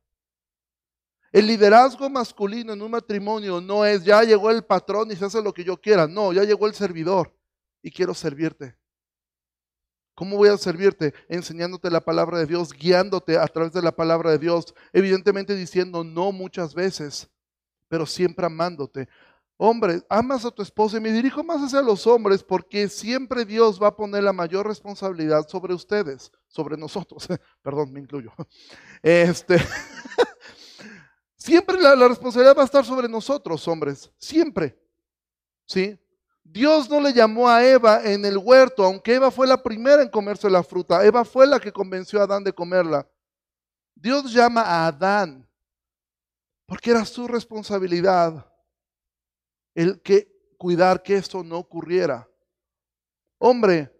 El 1.31 1.47
liderazgo 1.47 2.09
masculino 2.09 2.73
en 2.73 2.81
un 2.81 2.91
matrimonio 2.91 3.61
no 3.61 3.85
es 3.85 4.03
ya 4.03 4.23
llegó 4.23 4.51
el 4.51 4.63
patrón 4.63 5.11
y 5.11 5.15
se 5.15 5.25
hace 5.25 5.41
lo 5.41 5.53
que 5.53 5.63
yo 5.63 5.77
quiera. 5.79 6.07
No, 6.07 6.33
ya 6.33 6.43
llegó 6.43 6.67
el 6.67 6.73
servidor 6.73 7.33
y 7.81 7.89
quiero 7.89 8.13
servirte. 8.13 8.75
¿Cómo 10.13 10.37
voy 10.37 10.49
a 10.49 10.57
servirte? 10.57 11.13
Enseñándote 11.29 11.89
la 11.89 12.01
palabra 12.01 12.37
de 12.37 12.45
Dios, 12.45 12.73
guiándote 12.73 13.37
a 13.37 13.47
través 13.47 13.71
de 13.71 13.81
la 13.81 13.93
palabra 13.93 14.31
de 14.31 14.39
Dios, 14.39 14.73
evidentemente 14.91 15.55
diciendo 15.55 16.03
no 16.03 16.31
muchas 16.33 16.75
veces, 16.75 17.29
pero 17.87 18.05
siempre 18.05 18.45
amándote. 18.45 19.07
Hombre, 19.57 20.01
amas 20.09 20.43
a 20.43 20.51
tu 20.51 20.63
esposa 20.63 20.97
y 20.97 20.99
me 20.99 21.11
dirijo 21.11 21.43
más 21.43 21.61
hacia 21.61 21.81
los 21.81 22.07
hombres 22.07 22.43
porque 22.43 22.89
siempre 22.89 23.45
Dios 23.45 23.81
va 23.81 23.87
a 23.87 23.95
poner 23.95 24.23
la 24.23 24.33
mayor 24.33 24.67
responsabilidad 24.67 25.47
sobre 25.47 25.73
ustedes, 25.73 26.31
sobre 26.47 26.77
nosotros. 26.77 27.27
Perdón, 27.61 27.93
me 27.93 27.99
incluyo. 27.99 28.33
Este 29.01 29.57
Siempre 31.41 31.81
la, 31.81 31.95
responsabilidad 32.07 32.55
va 32.55 32.61
a 32.61 32.65
estar 32.65 32.85
sobre 32.85 33.09
nosotros, 33.09 33.67
hombres. 33.67 34.11
Siempre. 34.15 34.77
¿Sí? 35.65 35.97
Dios 36.43 36.87
no 36.87 37.01
le 37.01 37.13
llamó 37.13 37.49
a 37.49 37.65
Eva 37.65 38.03
en 38.03 38.23
el 38.25 38.37
huerto, 38.37 38.83
aunque 38.83 39.15
Eva 39.15 39.31
fue 39.31 39.47
la 39.47 39.63
primera 39.63 40.03
en 40.03 40.09
comerse 40.09 40.51
la 40.51 40.61
fruta. 40.61 41.03
Eva 41.03 41.25
fue 41.25 41.47
la 41.47 41.59
que 41.59 41.71
convenció 41.71 42.19
a 42.19 42.25
Adán 42.25 42.43
de 42.43 42.53
comerla. 42.53 43.09
Dios 43.95 44.31
llama 44.31 44.61
a 44.61 44.85
Adán 44.85 45.49
porque 46.67 46.91
era 46.91 47.03
su 47.05 47.27
responsabilidad 47.27 48.45
el 49.73 49.99
que 49.99 50.31
cuidar 50.59 51.01
que 51.01 51.15
esto 51.15 51.43
no 51.43 51.57
ocurriera. 51.57 52.29
Hombre, 53.39 53.91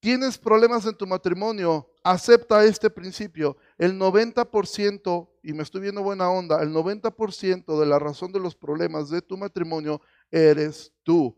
tienes 0.00 0.36
problemas 0.36 0.84
en 0.84 0.94
tu 0.94 1.06
matrimonio, 1.06 1.90
acepta 2.02 2.62
este 2.62 2.90
principio. 2.90 3.56
El 3.76 3.98
90%, 3.98 5.28
y 5.42 5.52
me 5.52 5.62
estoy 5.62 5.80
viendo 5.80 6.02
buena 6.02 6.30
onda, 6.30 6.62
el 6.62 6.72
90% 6.72 7.78
de 7.78 7.86
la 7.86 7.98
razón 7.98 8.32
de 8.32 8.40
los 8.40 8.54
problemas 8.54 9.10
de 9.10 9.20
tu 9.20 9.36
matrimonio 9.36 10.00
eres 10.30 10.92
tú. 11.02 11.36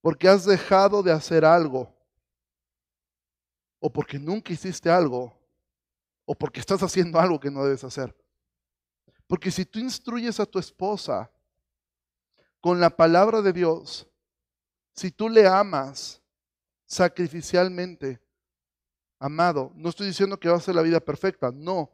Porque 0.00 0.28
has 0.28 0.44
dejado 0.44 1.02
de 1.02 1.12
hacer 1.12 1.44
algo. 1.44 1.94
O 3.78 3.92
porque 3.92 4.18
nunca 4.18 4.52
hiciste 4.52 4.90
algo. 4.90 5.32
O 6.24 6.34
porque 6.34 6.60
estás 6.60 6.82
haciendo 6.82 7.18
algo 7.18 7.38
que 7.38 7.50
no 7.50 7.64
debes 7.64 7.84
hacer. 7.84 8.16
Porque 9.26 9.50
si 9.50 9.64
tú 9.64 9.78
instruyes 9.78 10.40
a 10.40 10.46
tu 10.46 10.58
esposa 10.58 11.30
con 12.60 12.80
la 12.80 12.90
palabra 12.90 13.40
de 13.40 13.52
Dios, 13.52 14.08
si 14.92 15.10
tú 15.10 15.28
le 15.28 15.46
amas, 15.46 16.20
sacrificialmente. 16.90 18.20
Amado, 19.22 19.70
no 19.76 19.90
estoy 19.90 20.06
diciendo 20.06 20.40
que 20.40 20.48
va 20.48 20.56
a 20.56 20.60
ser 20.60 20.74
la 20.74 20.80
vida 20.80 20.98
perfecta, 20.98 21.52
no. 21.54 21.90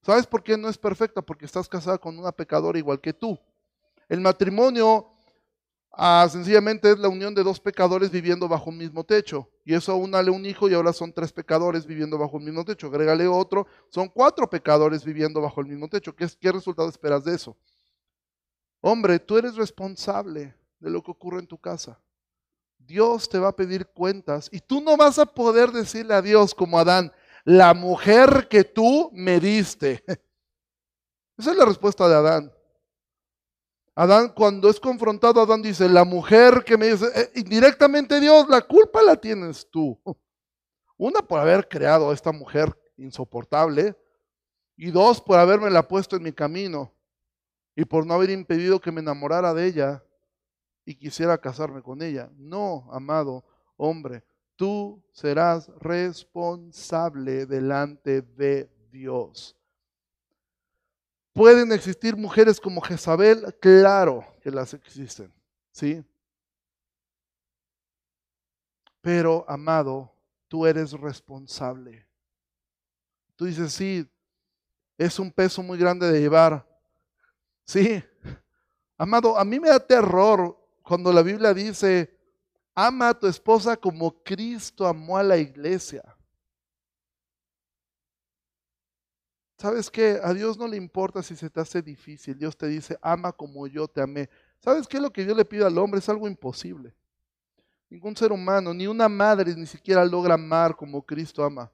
¿Sabes 0.00 0.28
por 0.28 0.44
qué 0.44 0.56
no 0.56 0.68
es 0.68 0.78
perfecta? 0.78 1.20
Porque 1.20 1.44
estás 1.44 1.68
casada 1.68 1.98
con 1.98 2.16
una 2.16 2.30
pecadora 2.30 2.78
igual 2.78 3.00
que 3.00 3.12
tú. 3.12 3.36
El 4.08 4.20
matrimonio 4.20 5.08
ah, 5.90 6.28
sencillamente 6.30 6.88
es 6.92 7.00
la 7.00 7.08
unión 7.08 7.34
de 7.34 7.42
dos 7.42 7.58
pecadores 7.58 8.12
viviendo 8.12 8.46
bajo 8.46 8.70
un 8.70 8.78
mismo 8.78 9.02
techo. 9.02 9.50
Y 9.64 9.74
eso 9.74 9.96
unale 9.96 10.30
un 10.30 10.46
hijo 10.46 10.68
y 10.68 10.74
ahora 10.74 10.92
son 10.92 11.12
tres 11.12 11.32
pecadores 11.32 11.84
viviendo 11.84 12.16
bajo 12.16 12.38
el 12.38 12.44
mismo 12.44 12.64
techo. 12.64 12.86
Agrégale 12.86 13.26
otro, 13.26 13.66
son 13.88 14.08
cuatro 14.08 14.48
pecadores 14.48 15.04
viviendo 15.04 15.40
bajo 15.40 15.60
el 15.60 15.66
mismo 15.66 15.88
techo. 15.88 16.14
¿Qué, 16.14 16.28
qué 16.40 16.52
resultado 16.52 16.88
esperas 16.88 17.24
de 17.24 17.34
eso? 17.34 17.56
Hombre, 18.80 19.18
tú 19.18 19.36
eres 19.36 19.56
responsable 19.56 20.54
de 20.78 20.90
lo 20.90 21.02
que 21.02 21.10
ocurre 21.10 21.40
en 21.40 21.46
tu 21.48 21.58
casa. 21.58 22.00
Dios 22.92 23.26
te 23.26 23.38
va 23.38 23.48
a 23.48 23.56
pedir 23.56 23.86
cuentas 23.86 24.50
y 24.52 24.60
tú 24.60 24.82
no 24.82 24.98
vas 24.98 25.18
a 25.18 25.24
poder 25.24 25.70
decirle 25.72 26.12
a 26.12 26.20
Dios 26.20 26.54
como 26.54 26.78
Adán, 26.78 27.10
la 27.42 27.72
mujer 27.72 28.48
que 28.50 28.64
tú 28.64 29.08
me 29.14 29.40
diste. 29.40 30.04
Esa 31.38 31.52
es 31.52 31.56
la 31.56 31.64
respuesta 31.64 32.06
de 32.06 32.14
Adán. 32.14 32.52
Adán, 33.94 34.28
cuando 34.36 34.68
es 34.68 34.78
confrontado, 34.78 35.40
Adán 35.40 35.62
dice, 35.62 35.88
la 35.88 36.04
mujer 36.04 36.64
que 36.64 36.76
me 36.76 36.88
dice, 36.88 37.06
eh, 37.14 37.30
indirectamente 37.36 38.20
Dios, 38.20 38.46
la 38.50 38.60
culpa 38.60 39.02
la 39.02 39.16
tienes 39.16 39.66
tú. 39.70 39.98
Una 40.98 41.22
por 41.22 41.40
haber 41.40 41.66
creado 41.66 42.10
a 42.10 42.14
esta 42.14 42.30
mujer 42.30 42.78
insoportable 42.98 43.96
y 44.76 44.90
dos 44.90 45.18
por 45.18 45.38
haberme 45.38 45.70
la 45.70 45.88
puesto 45.88 46.16
en 46.16 46.24
mi 46.24 46.32
camino 46.32 46.92
y 47.74 47.86
por 47.86 48.04
no 48.04 48.12
haber 48.12 48.28
impedido 48.28 48.82
que 48.82 48.92
me 48.92 49.00
enamorara 49.00 49.54
de 49.54 49.64
ella 49.64 50.04
y 50.84 50.94
quisiera 50.94 51.38
casarme 51.38 51.82
con 51.82 52.02
ella. 52.02 52.30
No, 52.36 52.88
amado 52.92 53.44
hombre, 53.76 54.22
tú 54.56 55.02
serás 55.10 55.68
responsable 55.80 57.46
delante 57.46 58.22
de 58.22 58.70
Dios. 58.90 59.56
¿Pueden 61.32 61.72
existir 61.72 62.16
mujeres 62.16 62.60
como 62.60 62.80
Jezabel? 62.80 63.56
Claro 63.60 64.24
que 64.42 64.50
las 64.50 64.74
existen, 64.74 65.32
¿sí? 65.70 66.04
Pero, 69.00 69.44
amado, 69.48 70.14
tú 70.46 70.66
eres 70.66 70.92
responsable. 70.92 72.06
Tú 73.34 73.46
dices, 73.46 73.72
sí, 73.72 74.08
es 74.98 75.18
un 75.18 75.32
peso 75.32 75.62
muy 75.62 75.78
grande 75.78 76.12
de 76.12 76.20
llevar. 76.20 76.64
Sí, 77.64 78.04
amado, 78.98 79.36
a 79.36 79.44
mí 79.44 79.58
me 79.58 79.70
da 79.70 79.80
terror 79.80 80.61
cuando 80.82 81.12
la 81.12 81.22
Biblia 81.22 81.54
dice, 81.54 82.16
ama 82.74 83.10
a 83.10 83.18
tu 83.18 83.26
esposa 83.26 83.76
como 83.76 84.22
Cristo 84.22 84.86
amó 84.86 85.16
a 85.16 85.22
la 85.22 85.36
iglesia. 85.36 86.02
¿Sabes 89.58 89.88
qué? 89.90 90.18
A 90.22 90.34
Dios 90.34 90.58
no 90.58 90.66
le 90.66 90.76
importa 90.76 91.22
si 91.22 91.36
se 91.36 91.48
te 91.48 91.60
hace 91.60 91.80
difícil. 91.82 92.36
Dios 92.36 92.56
te 92.56 92.66
dice, 92.66 92.98
ama 93.00 93.30
como 93.30 93.68
yo 93.68 93.86
te 93.86 94.00
amé. 94.00 94.28
¿Sabes 94.58 94.88
qué? 94.88 95.00
Lo 95.00 95.12
que 95.12 95.24
Dios 95.24 95.36
le 95.36 95.44
pide 95.44 95.64
al 95.64 95.78
hombre 95.78 96.00
es 96.00 96.08
algo 96.08 96.26
imposible. 96.26 96.92
Ningún 97.88 98.16
ser 98.16 98.32
humano, 98.32 98.74
ni 98.74 98.88
una 98.88 99.08
madre 99.08 99.54
ni 99.54 99.66
siquiera 99.66 100.04
logra 100.04 100.34
amar 100.34 100.74
como 100.74 101.06
Cristo 101.06 101.44
ama. 101.44 101.70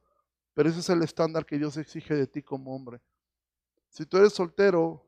Pero 0.53 0.69
ese 0.69 0.81
es 0.81 0.91
el 0.91 1.03
estándar 1.03 1.47
que 1.47 1.57
Dios 1.57 1.77
exige 1.77 2.15
de 2.15 2.27
ti 2.27 2.43
como 2.43 2.75
hombre. 2.75 3.01
Si 3.89 4.05
tú 4.05 4.19
eres 4.19 4.35
soltero, 4.35 5.07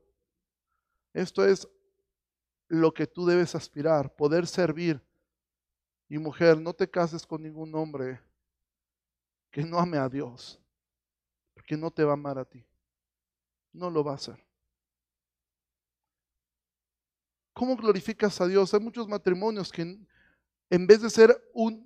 esto 1.13 1.45
es 1.45 1.69
lo 2.71 2.95
que 2.95 3.05
tú 3.05 3.27
debes 3.27 3.57
aspirar, 3.57 4.15
poder 4.15 4.47
servir. 4.47 5.05
Y 6.09 6.19
mujer, 6.19 6.61
no 6.61 6.73
te 6.73 6.89
cases 6.89 7.27
con 7.27 7.43
ningún 7.43 7.75
hombre 7.75 8.21
que 9.51 9.65
no 9.65 9.79
ame 9.79 9.99
a 9.99 10.09
Dios, 10.09 10.61
porque 11.53 11.77
no 11.77 11.91
te 11.91 12.05
va 12.05 12.13
a 12.13 12.15
amar 12.15 12.39
a 12.39 12.45
ti. 12.45 12.65
No 13.73 13.91
lo 13.91 14.05
va 14.05 14.13
a 14.13 14.15
hacer. 14.15 14.45
¿Cómo 17.53 17.77
glorificas 17.77 18.41
a 18.41 18.47
Dios? 18.47 18.73
Hay 18.73 18.81
muchos 18.81 19.09
matrimonios 19.09 19.73
que 19.73 19.83
en 20.71 20.87
vez 20.87 21.03
de 21.03 21.11
ser 21.11 21.37
un, 21.53 21.85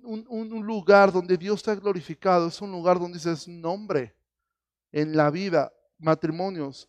lugar 0.63 1.11
donde 1.11 1.35
Dios 1.35 1.63
te 1.63 1.71
ha 1.71 1.75
glorificado, 1.75 2.47
es 2.47 2.61
un 2.61 2.71
lugar 2.71 2.99
donde 2.99 3.17
dices 3.17 3.47
nombre 3.47 4.15
en 4.91 5.17
la 5.17 5.31
vida, 5.31 5.73
matrimonios. 5.97 6.87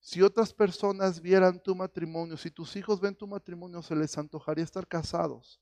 Si 0.00 0.22
otras 0.22 0.52
personas 0.52 1.20
vieran 1.20 1.60
tu 1.60 1.74
matrimonio, 1.74 2.36
si 2.36 2.50
tus 2.50 2.74
hijos 2.74 3.00
ven 3.00 3.14
tu 3.14 3.26
matrimonio, 3.26 3.82
se 3.82 3.94
les 3.94 4.16
antojaría 4.16 4.64
estar 4.64 4.86
casados. 4.86 5.60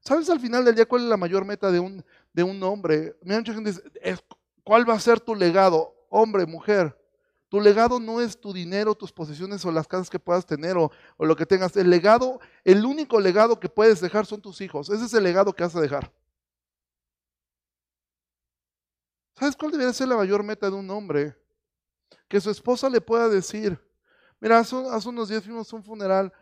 ¿Sabes 0.00 0.28
al 0.30 0.40
final 0.40 0.64
del 0.64 0.74
día 0.74 0.86
cuál 0.86 1.02
es 1.02 1.08
la 1.08 1.16
mayor 1.16 1.44
meta 1.44 1.70
de 1.70 1.80
un, 1.80 2.04
de 2.32 2.42
un 2.42 2.62
hombre? 2.62 3.16
mucha 3.22 3.54
gente 3.54 3.72
dice, 3.72 3.82
¿cuál 4.62 4.88
va 4.88 4.94
a 4.94 5.00
ser 5.00 5.20
tu 5.20 5.34
legado? 5.34 5.94
Hombre, 6.10 6.46
mujer. 6.46 6.96
Tu 7.48 7.60
legado 7.60 7.98
no 7.98 8.20
es 8.20 8.40
tu 8.40 8.52
dinero, 8.52 8.94
tus 8.94 9.12
posesiones 9.12 9.64
o 9.64 9.72
las 9.72 9.88
casas 9.88 10.08
que 10.08 10.20
puedas 10.20 10.46
tener 10.46 10.76
o, 10.76 10.90
o, 11.16 11.26
lo 11.26 11.34
que 11.34 11.46
tengas. 11.46 11.76
El 11.76 11.90
legado, 11.90 12.40
el 12.62 12.84
único 12.84 13.18
legado 13.20 13.58
que 13.58 13.68
puedes 13.68 14.00
dejar 14.00 14.24
son 14.24 14.40
tus 14.40 14.60
hijos. 14.60 14.88
Ese 14.88 15.04
es 15.06 15.14
el 15.14 15.24
legado 15.24 15.52
que 15.52 15.64
vas 15.64 15.74
a 15.74 15.80
dejar. 15.80 16.12
¿Sabes 19.34 19.56
cuál 19.56 19.72
debería 19.72 19.92
ser 19.92 20.08
la 20.08 20.16
mayor 20.16 20.42
meta 20.42 20.70
de 20.70 20.76
un 20.76 20.88
hombre? 20.90 21.34
Que 22.30 22.40
su 22.40 22.48
esposa 22.48 22.88
le 22.88 23.00
pueda 23.00 23.28
decir, 23.28 23.76
mira, 24.38 24.60
hace, 24.60 24.76
unos 25.08 25.28
días 25.28 25.42
fuimos 25.42 25.70
a 25.72 25.74
un 25.74 25.82
funeral, 25.82 26.32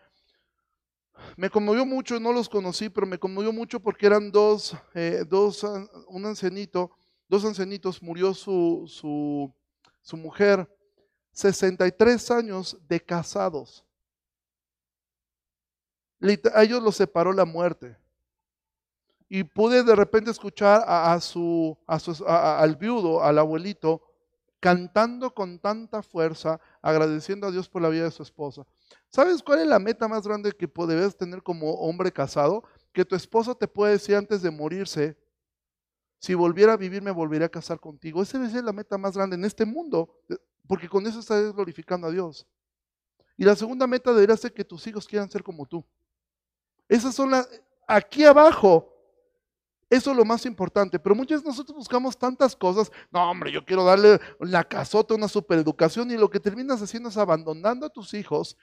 me 1.35 1.49
conmovió 1.49 1.87
mucho, 1.87 2.21
no 2.21 2.31
los 2.31 2.47
conocí, 2.47 2.91
pero 2.91 3.07
me 3.07 3.19
conmovió 3.19 3.55
mucho 3.55 3.81
porque 3.81 4.05
eran 4.05 4.31
dos, 4.31 4.77
eh, 4.93 5.25
dos 5.27 5.65
un 6.09 6.27
ancianito, 6.27 6.91
dos 7.27 7.43
ancianitos, 7.47 8.03
murió 8.03 8.35
su, 8.35 8.85
su, 8.87 9.51
su 10.03 10.17
mujer, 10.19 10.71
63 11.33 12.31
años 12.33 12.77
de 12.87 13.01
casados. 13.01 13.83
A 16.53 16.65
ellos 16.65 16.83
los 16.83 16.97
separó 16.97 17.33
la 17.33 17.47
muerte. 17.47 17.97
Y 19.27 19.43
pude 19.43 19.83
de 19.83 19.97
repente 19.97 20.31
escuchar 20.31 20.85
a, 20.87 21.19
su, 21.19 21.79
a 21.87 21.99
su 21.99 22.27
al 22.27 22.77
viudo, 22.77 23.23
al 23.23 23.39
abuelito, 23.39 24.08
cantando 24.61 25.33
con 25.33 25.59
tanta 25.59 26.03
fuerza, 26.03 26.61
agradeciendo 26.83 27.47
a 27.47 27.51
Dios 27.51 27.69
por 27.69 27.83
la 27.83 27.89
vida 27.89 28.05
de 28.05 28.11
su 28.11 28.23
esposa. 28.23 28.67
¿Sabes 29.09 29.43
cuál 29.43 29.61
es 29.61 29.67
la 29.67 29.79
meta 29.79 30.09
más 30.09 30.27
grande 30.27 30.53
que 30.53 30.71
debes 30.87 31.17
tener 31.17 31.43
como 31.43 31.73
hombre 31.75 32.13
casado? 32.13 32.65
Que 32.93 33.05
tu 33.05 33.15
esposa 33.15 33.55
te 33.55 33.69
puede 33.69 33.93
decir 33.93 34.17
antes 34.17 34.43
de 34.43 34.51
morirse, 34.51 35.17
si 36.21 36.35
volviera 36.35 36.73
a 36.73 36.77
vivir 36.77 37.01
me 37.01 37.13
volvería 37.13 37.47
a 37.47 37.51
casar 37.51 37.79
contigo. 37.79 38.23
Esa 38.23 38.39
debe 38.39 38.51
ser 38.51 38.65
la 38.65 38.73
meta 38.73 38.99
más 38.99 39.17
grande 39.17 39.37
en 39.37 39.45
este 39.45 39.65
mundo, 39.65 40.21
porque 40.67 40.89
con 40.89 41.07
eso 41.07 41.21
estás 41.21 41.53
glorificando 41.53 42.09
a 42.09 42.11
Dios. 42.11 42.47
Y 43.37 43.45
la 43.45 43.55
segunda 43.55 43.87
meta 43.87 44.13
debería 44.13 44.37
ser 44.37 44.53
que 44.53 44.65
tus 44.65 44.85
hijos 44.89 45.07
quieran 45.07 45.31
ser 45.31 45.45
como 45.45 45.65
tú. 45.65 45.85
Esas 46.89 47.15
son 47.15 47.31
las, 47.31 47.49
aquí 47.87 48.25
abajo 48.25 48.98
eso 49.91 50.11
es 50.11 50.17
lo 50.17 50.25
más 50.25 50.45
importante. 50.45 50.99
Pero 50.99 51.15
muchas 51.15 51.41
veces 51.41 51.47
nosotros 51.47 51.77
buscamos 51.77 52.19
tantas 52.19 52.55
cosas. 52.55 52.93
No, 53.11 53.31
hombre, 53.31 53.51
yo 53.51 53.65
quiero 53.65 53.85
darle 53.85 54.21
la 54.41 54.65
casota, 54.65 55.15
una 55.15 55.29
supereducación. 55.29 56.11
Y 56.11 56.17
lo 56.17 56.31
que 56.31 56.41
terminas 56.41 56.83
haciendo 56.83 57.09
es 57.09 57.17
abandonando 57.17 57.87
a 57.87 57.91
tus 57.91 58.13
hijos, 58.15 58.57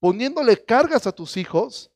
poniéndole 0.00 0.64
cargas 0.64 1.06
a 1.06 1.12
tus 1.12 1.36
hijos, 1.36 1.90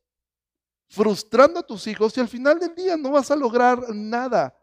frustrando 0.88 1.60
a 1.60 1.66
tus 1.66 1.86
hijos. 1.86 2.16
Y 2.16 2.20
al 2.20 2.28
final 2.28 2.58
del 2.58 2.74
día 2.74 2.96
no 2.96 3.12
vas 3.12 3.30
a 3.30 3.36
lograr 3.36 3.94
nada. 3.94 4.54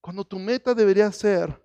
Cuando 0.00 0.24
tu 0.24 0.38
meta 0.38 0.74
debería 0.74 1.10
ser, 1.10 1.60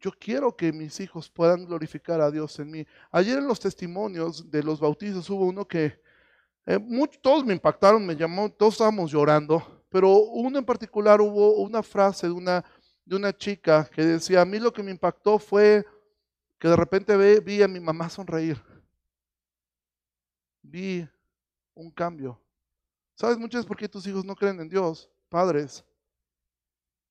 yo 0.00 0.12
quiero 0.12 0.54
que 0.54 0.72
mis 0.72 1.00
hijos 1.00 1.30
puedan 1.30 1.64
glorificar 1.64 2.20
a 2.20 2.30
Dios 2.30 2.58
en 2.58 2.70
mí. 2.70 2.86
Ayer 3.10 3.38
en 3.38 3.48
los 3.48 3.60
testimonios 3.60 4.50
de 4.50 4.62
los 4.62 4.78
bautizos 4.78 5.28
hubo 5.30 5.46
uno 5.46 5.66
que 5.66 6.00
eh, 6.66 6.78
todos 7.22 7.46
me 7.46 7.54
impactaron, 7.54 8.04
me 8.04 8.14
llamó, 8.14 8.50
todos 8.50 8.74
estábamos 8.74 9.10
llorando 9.10 9.77
pero 9.88 10.18
uno 10.18 10.58
en 10.58 10.64
particular 10.64 11.20
hubo 11.20 11.56
una 11.56 11.82
frase 11.82 12.26
de 12.26 12.32
una, 12.32 12.64
de 13.04 13.16
una 13.16 13.36
chica 13.36 13.88
que 13.88 14.04
decía, 14.04 14.42
a 14.42 14.44
mí 14.44 14.58
lo 14.58 14.72
que 14.72 14.82
me 14.82 14.90
impactó 14.90 15.38
fue 15.38 15.86
que 16.58 16.68
de 16.68 16.76
repente 16.76 17.40
vi 17.40 17.62
a 17.62 17.68
mi 17.68 17.80
mamá 17.80 18.10
sonreír. 18.10 18.62
Vi 20.62 21.08
un 21.74 21.90
cambio. 21.90 22.40
¿Sabes 23.14 23.38
muchas 23.38 23.64
por 23.64 23.76
qué 23.76 23.88
tus 23.88 24.06
hijos 24.06 24.24
no 24.24 24.36
creen 24.36 24.60
en 24.60 24.68
Dios, 24.68 25.10
padres? 25.28 25.84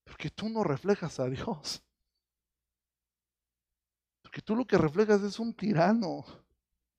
Porque 0.04 0.30
tú 0.30 0.50
no 0.50 0.64
reflejas 0.64 1.20
a 1.20 1.28
Dios. 1.28 1.82
Porque 4.22 4.42
tú 4.42 4.56
lo 4.56 4.66
que 4.66 4.78
reflejas 4.78 5.22
es 5.24 5.40
un 5.40 5.54
tirano. 5.54 6.24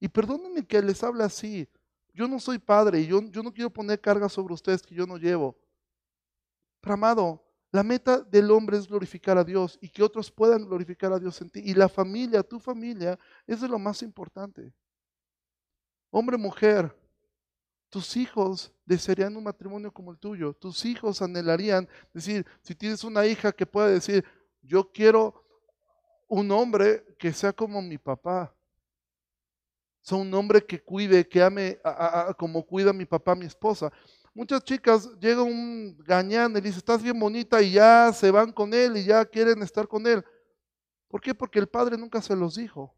Y 0.00 0.08
perdónenme 0.08 0.66
que 0.66 0.82
les 0.82 1.02
hable 1.02 1.24
así. 1.24 1.68
Yo 2.12 2.26
no 2.26 2.40
soy 2.40 2.58
padre 2.58 3.00
y 3.00 3.06
yo, 3.06 3.22
yo 3.30 3.42
no 3.42 3.52
quiero 3.52 3.70
poner 3.70 4.00
carga 4.00 4.28
sobre 4.28 4.54
ustedes 4.54 4.82
que 4.82 4.94
yo 4.94 5.06
no 5.06 5.16
llevo. 5.16 5.56
Amado, 6.92 7.44
la 7.70 7.83
meta 7.83 8.20
del 8.20 8.51
hombre 8.51 8.79
es 8.79 8.88
glorificar 8.88 9.37
a 9.37 9.44
Dios 9.44 9.79
y 9.83 9.88
que 9.90 10.03
otros 10.03 10.31
puedan 10.31 10.64
glorificar 10.64 11.12
a 11.12 11.18
Dios 11.18 11.40
en 11.42 11.51
ti. 11.51 11.61
Y 11.64 11.74
la 11.74 11.88
familia, 11.88 12.42
tu 12.42 12.59
familia, 12.59 13.18
es 13.46 13.61
de 13.61 13.68
lo 13.68 13.79
más 13.79 14.03
importante. 14.03 14.72
Hombre, 16.11 16.38
mujer, 16.38 16.94
tus 17.90 18.16
hijos 18.16 18.72
desearían 18.87 19.37
un 19.37 19.44
matrimonio 19.44 19.92
como 19.92 20.12
el 20.12 20.18
tuyo. 20.18 20.55
Tus 20.55 20.85
hijos 20.85 21.20
anhelarían 21.20 21.88
decir, 22.12 22.46
si 22.62 22.74
tienes 22.74 23.05
una 23.05 23.27
hija 23.27 23.53
que 23.53 23.66
pueda 23.66 23.88
decir, 23.88 24.24
yo 24.62 24.90
quiero 24.90 25.44
un 26.27 26.51
hombre 26.51 27.05
que 27.18 27.33
sea 27.33 27.53
como 27.53 27.83
mi 27.83 27.98
papá. 27.98 28.55
Son 30.01 30.20
un 30.20 30.33
hombre 30.35 30.64
que 30.64 30.83
cuide, 30.83 31.29
que 31.29 31.42
ame 31.42 31.79
como 32.38 32.64
cuida 32.64 32.92
mi 32.94 33.05
papá, 33.05 33.35
mi 33.35 33.44
esposa. 33.44 33.92
Muchas 34.38 34.62
chicas 34.62 35.11
llega 35.18 35.42
un 35.42 35.98
gañán 36.07 36.53
y 36.53 36.55
le 36.55 36.61
dice, 36.61 36.79
estás 36.79 37.03
bien 37.03 37.18
bonita 37.18 37.61
y 37.61 37.72
ya 37.72 38.12
se 38.12 38.31
van 38.31 38.53
con 38.53 38.72
él 38.72 38.96
y 38.96 39.03
ya 39.03 39.24
quieren 39.24 39.61
estar 39.64 39.88
con 39.88 40.07
él. 40.07 40.24
¿Por 41.09 41.20
qué? 41.20 41.35
Porque 41.35 41.59
el 41.59 41.66
padre 41.66 41.98
nunca 41.98 42.22
se 42.22 42.37
los 42.37 42.55
dijo. 42.55 42.94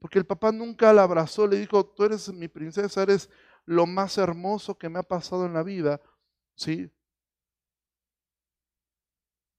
Porque 0.00 0.18
el 0.18 0.26
papá 0.26 0.50
nunca 0.50 0.92
la 0.92 1.04
abrazó, 1.04 1.46
le 1.46 1.56
dijo, 1.56 1.86
tú 1.86 2.02
eres 2.02 2.32
mi 2.32 2.48
princesa, 2.48 3.04
eres 3.04 3.30
lo 3.64 3.86
más 3.86 4.18
hermoso 4.18 4.76
que 4.76 4.88
me 4.88 4.98
ha 4.98 5.04
pasado 5.04 5.46
en 5.46 5.52
la 5.52 5.62
vida. 5.62 6.00
¿Sí? 6.56 6.90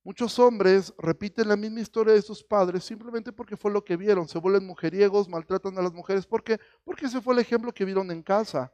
Muchos 0.03 0.37
hombres 0.39 0.93
repiten 0.97 1.47
la 1.47 1.55
misma 1.55 1.79
historia 1.79 2.13
de 2.13 2.21
sus 2.21 2.43
padres 2.43 2.83
simplemente 2.83 3.31
porque 3.31 3.55
fue 3.55 3.71
lo 3.71 3.85
que 3.85 3.95
vieron. 3.95 4.27
Se 4.27 4.39
vuelven 4.39 4.67
mujeriegos, 4.67 5.29
maltratan 5.29 5.77
a 5.77 5.81
las 5.81 5.93
mujeres. 5.93 6.27
¿Por 6.27 6.43
qué? 6.43 6.59
Porque 6.83 7.05
ese 7.05 7.21
fue 7.21 7.33
el 7.33 7.39
ejemplo 7.39 7.73
que 7.73 7.85
vieron 7.85 8.11
en 8.11 8.21
casa. 8.21 8.73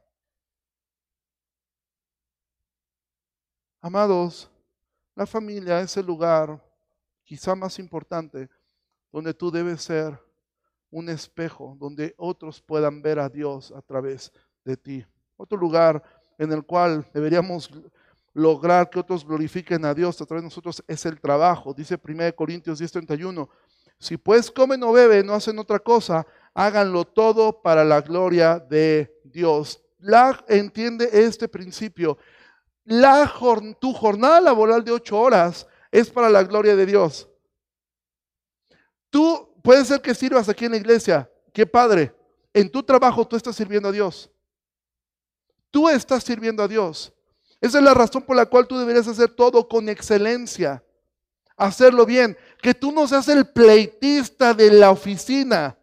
Amados, 3.84 4.48
la 5.16 5.26
familia 5.26 5.80
es 5.80 5.96
el 5.96 6.06
lugar 6.06 6.62
quizá 7.24 7.56
más 7.56 7.80
importante 7.80 8.48
donde 9.10 9.34
tú 9.34 9.50
debes 9.50 9.82
ser 9.82 10.16
un 10.88 11.08
espejo, 11.08 11.76
donde 11.80 12.14
otros 12.16 12.62
puedan 12.62 13.02
ver 13.02 13.18
a 13.18 13.28
Dios 13.28 13.72
a 13.72 13.82
través 13.82 14.30
de 14.64 14.76
ti. 14.76 15.04
Otro 15.36 15.58
lugar 15.58 16.00
en 16.38 16.52
el 16.52 16.64
cual 16.64 17.04
deberíamos 17.12 17.68
lograr 18.32 18.88
que 18.88 19.00
otros 19.00 19.26
glorifiquen 19.26 19.84
a 19.84 19.92
Dios 19.92 20.20
a 20.20 20.26
través 20.26 20.42
de 20.42 20.46
nosotros 20.46 20.84
es 20.86 21.04
el 21.04 21.20
trabajo. 21.20 21.74
Dice 21.74 21.98
1 21.98 22.32
Corintios 22.36 22.78
10:31, 22.78 23.48
si 23.98 24.16
pues 24.16 24.48
comen 24.48 24.84
o 24.84 24.92
beben, 24.92 25.26
no 25.26 25.34
hacen 25.34 25.58
otra 25.58 25.80
cosa, 25.80 26.24
háganlo 26.54 27.04
todo 27.04 27.60
para 27.60 27.82
la 27.82 28.00
gloria 28.00 28.60
de 28.60 29.12
Dios. 29.24 29.82
La 29.98 30.44
entiende 30.46 31.08
este 31.10 31.48
principio. 31.48 32.16
La, 32.84 33.32
tu 33.80 33.92
jornada 33.92 34.40
laboral 34.40 34.84
de 34.84 34.92
ocho 34.92 35.18
horas 35.18 35.66
es 35.90 36.10
para 36.10 36.28
la 36.28 36.42
gloria 36.42 36.74
de 36.74 36.86
Dios. 36.86 37.28
Tú 39.10 39.54
puedes 39.62 39.88
ser 39.88 40.00
que 40.00 40.14
sirvas 40.14 40.48
aquí 40.48 40.64
en 40.64 40.72
la 40.72 40.78
iglesia. 40.78 41.30
Qué 41.52 41.66
padre. 41.66 42.14
En 42.52 42.70
tu 42.70 42.82
trabajo 42.82 43.26
tú 43.26 43.36
estás 43.36 43.54
sirviendo 43.54 43.88
a 43.88 43.92
Dios. 43.92 44.30
Tú 45.70 45.88
estás 45.88 46.24
sirviendo 46.24 46.62
a 46.62 46.68
Dios. 46.68 47.12
Esa 47.60 47.78
es 47.78 47.84
la 47.84 47.94
razón 47.94 48.22
por 48.22 48.36
la 48.36 48.46
cual 48.46 48.66
tú 48.66 48.78
deberías 48.78 49.06
hacer 49.06 49.30
todo 49.30 49.68
con 49.68 49.88
excelencia. 49.88 50.82
Hacerlo 51.56 52.04
bien. 52.04 52.36
Que 52.60 52.74
tú 52.74 52.90
no 52.90 53.06
seas 53.06 53.28
el 53.28 53.46
pleitista 53.46 54.52
de 54.52 54.72
la 54.72 54.90
oficina. 54.90 55.78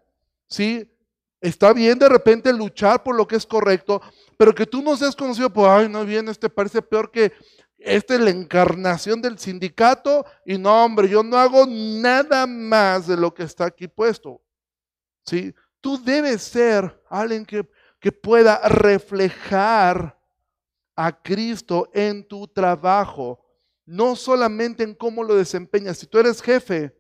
¿Sí? 0.48 0.92
Está 1.42 1.72
bien 1.72 1.98
de 1.98 2.10
repente 2.10 2.52
luchar 2.52 3.02
por 3.02 3.16
lo 3.16 3.28
que 3.28 3.38
es 3.38 3.46
correcto, 3.46 4.02
pero 4.38 4.54
que 4.54 4.66
tú 4.66 4.82
no 4.82 4.98
seas 4.98 5.16
conocido 5.16 5.52
por, 5.52 5.70
ay, 5.70 5.88
no 5.88 6.04
bien, 6.04 6.28
este 6.28 6.50
parece 6.50 6.82
peor 6.82 7.12
que 7.12 7.32
esta 7.78 8.16
es 8.16 8.20
la 8.20 8.30
encarnación 8.30 9.22
del 9.22 9.40
sindicato 9.40 10.26
y 10.46 10.58
no, 10.58 10.84
hombre, 10.84 11.08
yo 11.08 11.24
no 11.24 11.38
hago 11.38 11.66
nada 11.66 12.46
más 12.46 13.08
de 13.08 13.16
lo 13.16 13.34
que 13.34 13.44
está 13.44 13.66
aquí 13.66 13.88
puesto. 13.88 14.42
¿Sí? 15.26 15.56
Tú 15.80 16.02
debes 16.04 16.42
ser 16.42 17.02
alguien 17.10 17.46
que, 17.46 17.66
que 18.02 18.12
pueda 18.12 18.68
reflejar 18.68 20.20
a 20.94 21.22
Cristo 21.22 21.90
en 21.94 22.28
tu 22.28 22.46
trabajo, 22.50 23.40
no 23.86 24.18
solamente 24.18 24.84
en 24.84 24.94
cómo 24.94 25.24
lo 25.24 25.36
desempeñas. 25.36 25.98
Si 25.98 26.06
tú 26.06 26.18
eres 26.20 26.42
jefe, 26.42 26.94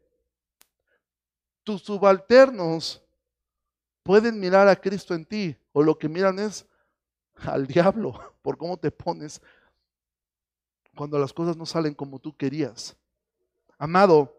tus 1.65 1.82
subalternos 1.82 3.04
pueden 4.03 4.39
mirar 4.39 4.67
a 4.67 4.75
Cristo 4.75 5.13
en 5.13 5.25
ti, 5.25 5.57
o 5.71 5.83
lo 5.83 5.97
que 5.97 6.09
miran 6.09 6.39
es 6.39 6.65
al 7.35 7.67
diablo 7.67 8.19
por 8.41 8.57
cómo 8.57 8.77
te 8.77 8.91
pones 8.91 9.41
cuando 10.95 11.17
las 11.17 11.31
cosas 11.31 11.55
no 11.55 11.65
salen 11.65 11.93
como 11.93 12.19
tú 12.19 12.35
querías. 12.35 12.95
Amado, 13.77 14.35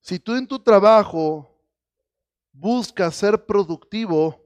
si 0.00 0.18
tú 0.18 0.36
en 0.36 0.46
tu 0.46 0.58
trabajo 0.58 1.50
buscas 2.52 3.14
ser 3.16 3.44
productivo, 3.44 4.40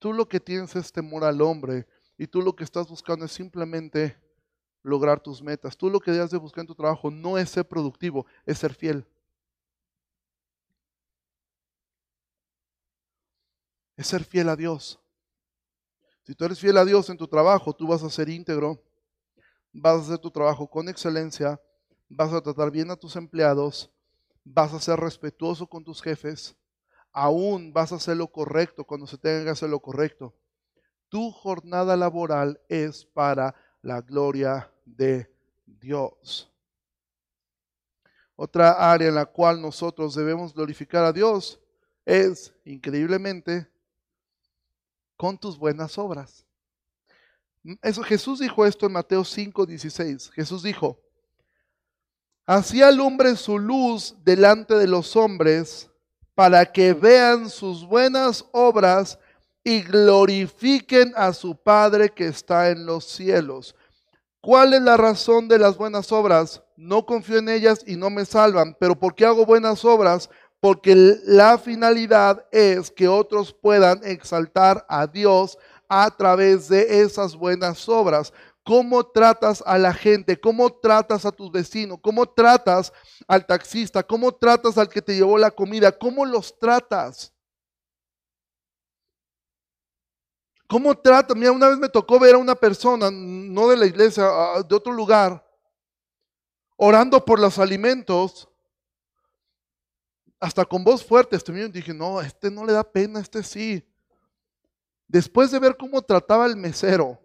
Tú 0.00 0.14
lo 0.14 0.26
que 0.26 0.40
tienes 0.40 0.74
es 0.76 0.90
temor 0.90 1.24
al 1.24 1.42
hombre 1.42 1.86
y 2.16 2.26
tú 2.26 2.40
lo 2.40 2.56
que 2.56 2.64
estás 2.64 2.88
buscando 2.88 3.26
es 3.26 3.32
simplemente 3.32 4.16
lograr 4.82 5.20
tus 5.20 5.42
metas. 5.42 5.76
Tú 5.76 5.90
lo 5.90 6.00
que 6.00 6.10
debes 6.10 6.30
de 6.30 6.38
buscar 6.38 6.62
en 6.62 6.68
tu 6.68 6.74
trabajo 6.74 7.10
no 7.10 7.36
es 7.36 7.50
ser 7.50 7.68
productivo, 7.68 8.24
es 8.46 8.56
ser 8.56 8.72
fiel. 8.72 9.06
Es 14.00 14.06
ser 14.06 14.24
fiel 14.24 14.48
a 14.48 14.56
Dios. 14.56 14.98
Si 16.22 16.34
tú 16.34 16.46
eres 16.46 16.58
fiel 16.58 16.78
a 16.78 16.86
Dios 16.86 17.10
en 17.10 17.18
tu 17.18 17.28
trabajo, 17.28 17.74
tú 17.74 17.86
vas 17.86 18.02
a 18.02 18.08
ser 18.08 18.30
íntegro, 18.30 18.82
vas 19.74 19.98
a 19.98 20.00
hacer 20.00 20.18
tu 20.18 20.30
trabajo 20.30 20.66
con 20.66 20.88
excelencia, 20.88 21.60
vas 22.08 22.32
a 22.32 22.40
tratar 22.40 22.70
bien 22.70 22.90
a 22.90 22.96
tus 22.96 23.14
empleados, 23.16 23.90
vas 24.42 24.72
a 24.72 24.80
ser 24.80 24.98
respetuoso 24.98 25.66
con 25.66 25.84
tus 25.84 26.00
jefes, 26.00 26.56
aún 27.12 27.74
vas 27.74 27.92
a 27.92 27.96
hacer 27.96 28.16
lo 28.16 28.28
correcto 28.28 28.84
cuando 28.84 29.06
se 29.06 29.18
tenga 29.18 29.44
que 29.44 29.50
hacer 29.50 29.68
lo 29.68 29.80
correcto. 29.80 30.34
Tu 31.10 31.30
jornada 31.30 31.94
laboral 31.94 32.58
es 32.70 33.04
para 33.04 33.54
la 33.82 34.00
gloria 34.00 34.72
de 34.86 35.30
Dios. 35.66 36.50
Otra 38.34 38.90
área 38.90 39.08
en 39.08 39.16
la 39.16 39.26
cual 39.26 39.60
nosotros 39.60 40.14
debemos 40.14 40.54
glorificar 40.54 41.04
a 41.04 41.12
Dios 41.12 41.60
es, 42.06 42.54
increíblemente, 42.64 43.69
con 45.20 45.36
tus 45.36 45.58
buenas 45.58 45.98
obras. 45.98 46.46
Eso, 47.82 48.02
Jesús 48.02 48.38
dijo 48.38 48.64
esto 48.64 48.86
en 48.86 48.92
Mateo 48.92 49.22
5, 49.22 49.66
16. 49.66 50.30
Jesús 50.30 50.62
dijo, 50.62 50.98
así 52.46 52.80
alumbre 52.80 53.36
su 53.36 53.58
luz 53.58 54.14
delante 54.24 54.76
de 54.76 54.86
los 54.86 55.14
hombres 55.16 55.90
para 56.34 56.64
que 56.64 56.94
vean 56.94 57.50
sus 57.50 57.86
buenas 57.86 58.46
obras 58.52 59.18
y 59.62 59.82
glorifiquen 59.82 61.12
a 61.14 61.34
su 61.34 61.54
Padre 61.54 62.08
que 62.08 62.28
está 62.28 62.70
en 62.70 62.86
los 62.86 63.04
cielos. 63.04 63.74
¿Cuál 64.40 64.72
es 64.72 64.80
la 64.80 64.96
razón 64.96 65.48
de 65.48 65.58
las 65.58 65.76
buenas 65.76 66.10
obras? 66.12 66.62
No 66.76 67.04
confío 67.04 67.36
en 67.36 67.50
ellas 67.50 67.84
y 67.86 67.96
no 67.96 68.08
me 68.08 68.24
salvan, 68.24 68.74
pero 68.80 68.98
¿por 68.98 69.14
qué 69.14 69.26
hago 69.26 69.44
buenas 69.44 69.84
obras? 69.84 70.30
Porque 70.60 70.94
la 71.24 71.56
finalidad 71.58 72.46
es 72.52 72.90
que 72.90 73.08
otros 73.08 73.52
puedan 73.52 74.00
exaltar 74.04 74.84
a 74.88 75.06
Dios 75.06 75.56
a 75.88 76.10
través 76.14 76.68
de 76.68 77.00
esas 77.00 77.34
buenas 77.34 77.88
obras. 77.88 78.32
Cómo 78.62 79.04
tratas 79.04 79.62
a 79.66 79.78
la 79.78 79.94
gente, 79.94 80.38
cómo 80.38 80.70
tratas 80.70 81.24
a 81.24 81.32
tus 81.32 81.50
vecinos, 81.50 81.98
cómo 82.02 82.26
tratas 82.26 82.92
al 83.26 83.46
taxista, 83.46 84.02
cómo 84.02 84.32
tratas 84.32 84.76
al 84.76 84.88
que 84.88 85.00
te 85.00 85.14
llevó 85.14 85.38
la 85.38 85.50
comida, 85.50 85.90
cómo 85.90 86.26
los 86.26 86.58
tratas. 86.58 87.32
¿Cómo 90.68 90.96
tratas? 90.96 91.36
Mira, 91.36 91.50
una 91.50 91.68
vez 91.68 91.78
me 91.78 91.88
tocó 91.88 92.20
ver 92.20 92.34
a 92.34 92.38
una 92.38 92.54
persona, 92.54 93.10
no 93.10 93.68
de 93.68 93.76
la 93.76 93.86
iglesia, 93.86 94.24
de 94.68 94.74
otro 94.76 94.92
lugar, 94.92 95.44
orando 96.76 97.24
por 97.24 97.40
los 97.40 97.58
alimentos, 97.58 98.49
hasta 100.40 100.64
con 100.64 100.82
voz 100.82 101.04
fuerte. 101.04 101.36
Y 101.36 101.68
dije, 101.68 101.92
no, 101.92 102.20
este 102.20 102.50
no 102.50 102.64
le 102.64 102.72
da 102.72 102.82
pena, 102.82 103.20
este 103.20 103.42
sí. 103.42 103.86
Después 105.06 105.50
de 105.50 105.58
ver 105.58 105.76
cómo 105.76 106.00
trataba 106.00 106.46
el 106.46 106.56
mesero, 106.56 107.20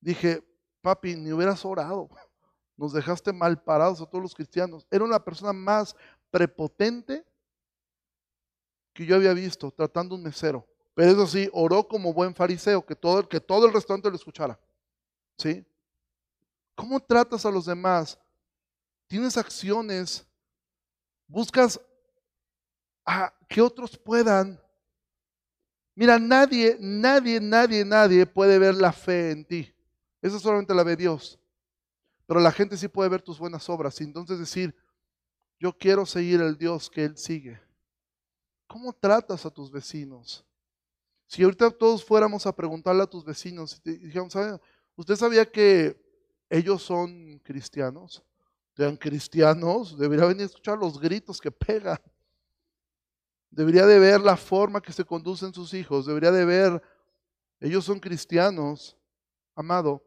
dije, 0.00 0.44
papi, 0.82 1.16
ni 1.16 1.32
hubieras 1.32 1.64
orado. 1.64 2.10
Nos 2.76 2.92
dejaste 2.92 3.32
mal 3.32 3.60
parados 3.62 4.00
a 4.02 4.06
todos 4.06 4.22
los 4.22 4.34
cristianos. 4.34 4.86
Era 4.90 5.04
una 5.04 5.24
persona 5.24 5.52
más 5.52 5.96
prepotente 6.30 7.24
que 8.92 9.06
yo 9.06 9.16
había 9.16 9.32
visto 9.32 9.70
tratando 9.70 10.14
un 10.14 10.22
mesero. 10.22 10.66
Pero 10.94 11.12
eso 11.12 11.26
sí, 11.26 11.48
oró 11.52 11.86
como 11.86 12.12
buen 12.12 12.34
fariseo, 12.34 12.84
que 12.84 12.96
todo, 12.96 13.26
que 13.28 13.40
todo 13.40 13.66
el 13.66 13.72
restaurante 13.72 14.10
lo 14.10 14.16
escuchara. 14.16 14.58
¿Sí? 15.38 15.64
¿Cómo 16.74 17.00
tratas 17.00 17.46
a 17.46 17.50
los 17.50 17.66
demás? 17.66 18.18
¿Tienes 19.06 19.36
acciones? 19.36 20.26
¿Buscas 21.26 21.80
a 23.04 23.32
que 23.48 23.60
otros 23.60 23.96
puedan? 23.98 24.60
Mira, 25.94 26.18
nadie, 26.18 26.76
nadie, 26.80 27.40
nadie, 27.40 27.84
nadie 27.84 28.26
puede 28.26 28.58
ver 28.58 28.74
la 28.74 28.92
fe 28.92 29.30
en 29.30 29.44
ti. 29.44 29.74
Eso 30.20 30.38
solamente 30.38 30.74
la 30.74 30.82
ve 30.82 30.96
Dios. 30.96 31.38
Pero 32.26 32.40
la 32.40 32.52
gente 32.52 32.76
sí 32.76 32.88
puede 32.88 33.08
ver 33.08 33.22
tus 33.22 33.38
buenas 33.38 33.68
obras 33.68 34.00
y 34.00 34.04
entonces 34.04 34.38
decir, 34.38 34.74
yo 35.58 35.72
quiero 35.72 36.04
seguir 36.04 36.40
el 36.40 36.58
Dios 36.58 36.90
que 36.90 37.04
Él 37.04 37.16
sigue. 37.16 37.60
¿Cómo 38.66 38.92
tratas 38.92 39.46
a 39.46 39.50
tus 39.50 39.70
vecinos? 39.70 40.44
Si 41.26 41.42
ahorita 41.42 41.70
todos 41.70 42.04
fuéramos 42.04 42.46
a 42.46 42.54
preguntarle 42.54 43.02
a 43.02 43.06
tus 43.06 43.24
vecinos 43.24 43.80
y 43.84 43.98
dijéramos, 43.98 44.34
¿usted 44.96 45.16
sabía 45.16 45.50
que 45.50 45.96
ellos 46.50 46.82
son 46.82 47.38
cristianos? 47.40 48.22
Sean 48.76 48.96
cristianos, 48.96 49.96
debería 49.98 50.26
venir 50.26 50.42
a 50.42 50.46
escuchar 50.46 50.78
los 50.78 51.00
gritos 51.00 51.40
que 51.40 51.50
pegan. 51.50 51.98
Debería 53.50 53.86
de 53.86 53.98
ver 53.98 54.20
la 54.20 54.36
forma 54.36 54.82
que 54.82 54.92
se 54.92 55.04
conducen 55.04 55.54
sus 55.54 55.72
hijos. 55.72 56.04
Debería 56.04 56.30
de 56.30 56.44
ver, 56.44 56.82
ellos 57.58 57.86
son 57.86 57.98
cristianos, 57.98 58.96
amado 59.54 60.04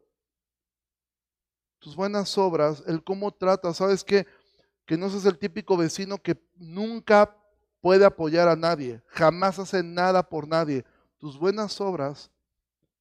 tus 1.80 1.96
buenas 1.96 2.36
obras, 2.38 2.84
el 2.86 3.02
cómo 3.02 3.32
tratas, 3.32 3.78
¿sabes 3.78 4.04
qué? 4.04 4.26
Que 4.84 4.96
no 4.96 5.08
seas 5.08 5.24
el 5.24 5.38
típico 5.38 5.76
vecino 5.76 6.18
que 6.18 6.38
nunca 6.56 7.36
puede 7.80 8.04
apoyar 8.04 8.48
a 8.48 8.54
nadie, 8.54 9.02
jamás 9.06 9.58
hace 9.58 9.82
nada 9.82 10.22
por 10.22 10.46
nadie. 10.46 10.84
Tus 11.18 11.38
buenas 11.38 11.80
obras 11.80 12.30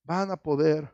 van 0.03 0.31
a 0.31 0.37
poder 0.37 0.89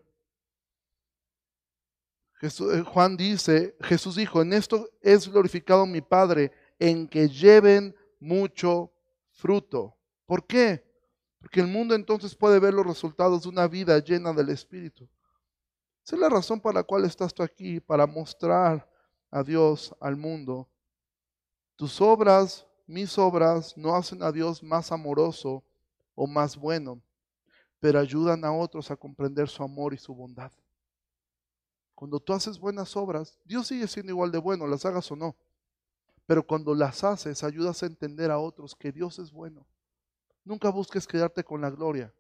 eh, 2.42 2.84
Juan 2.86 3.18
dice, 3.18 3.76
Jesús 3.82 4.16
dijo, 4.16 4.42
en 4.42 4.54
esto 4.54 4.90
es 5.02 5.28
glorificado 5.28 5.86
mi 5.86 6.02
Padre, 6.02 6.52
en 6.80 7.08
que 7.08 7.30
lleven 7.30 7.96
mucho 8.20 8.92
fruto. 9.32 9.96
¿Por 10.26 10.46
qué? 10.46 10.84
Porque 11.40 11.60
el 11.60 11.68
mundo 11.68 11.96
entonces 11.96 12.36
puede 12.36 12.60
ver 12.60 12.74
los 12.74 12.86
resultados 12.86 13.44
de 13.44 13.50
una 13.50 13.68
vida 13.68 13.98
llena 14.00 14.34
del 14.34 14.50
Espíritu. 14.50 15.08
Esa 16.04 16.16
es 16.16 16.22
la 16.22 16.30
razón 16.30 16.60
por 16.60 16.74
la 16.74 16.84
cual 16.84 17.06
estás 17.06 17.34
tú 17.34 17.42
aquí, 17.42 17.80
para 17.80 18.06
mostrar 18.06 18.88
a 19.32 19.44
Dios 19.44 19.96
al 20.00 20.16
mundo. 20.16 20.70
Tus 21.76 22.00
obras, 22.00 22.66
mis 22.86 23.18
obras, 23.18 23.76
no 23.76 23.96
hacen 23.96 24.22
a 24.24 24.32
Dios 24.32 24.62
más 24.62 24.92
amoroso 24.92 25.64
o 26.14 26.28
más 26.28 26.56
bueno, 26.56 27.02
pero 27.80 28.00
ayudan 28.00 28.46
a 28.46 28.52
otros 28.52 28.92
a 28.92 28.96
comprender 28.96 29.50
su 29.50 29.64
amor 29.64 29.94
y 29.94 29.98
su 29.98 30.14
bondad. 30.14 30.52
Cuando 31.96 32.20
tú 32.20 32.34
haces 32.34 32.60
buenas 32.60 32.96
obras, 32.98 33.40
Dios 33.46 33.68
sigue 33.68 33.88
siendo 33.88 34.12
igual 34.12 34.30
de 34.30 34.38
bueno, 34.38 34.68
las 34.68 34.86
hagas 34.86 35.10
o 35.12 35.16
no. 35.16 35.36
Pero 36.26 36.46
cuando 36.46 36.76
las 36.76 37.04
haces, 37.04 37.44
ayudas 37.44 37.82
a 37.82 37.86
entender 37.86 38.32
a 38.32 38.38
otros 38.38 38.76
que 38.76 38.92
Dios 38.92 39.18
es 39.18 39.32
bueno. 39.32 39.66
Nunca 40.44 40.70
busques 40.70 41.08
quedarte 41.08 41.44
con 41.44 41.62
la 41.62 41.70
gloria. 41.70 42.14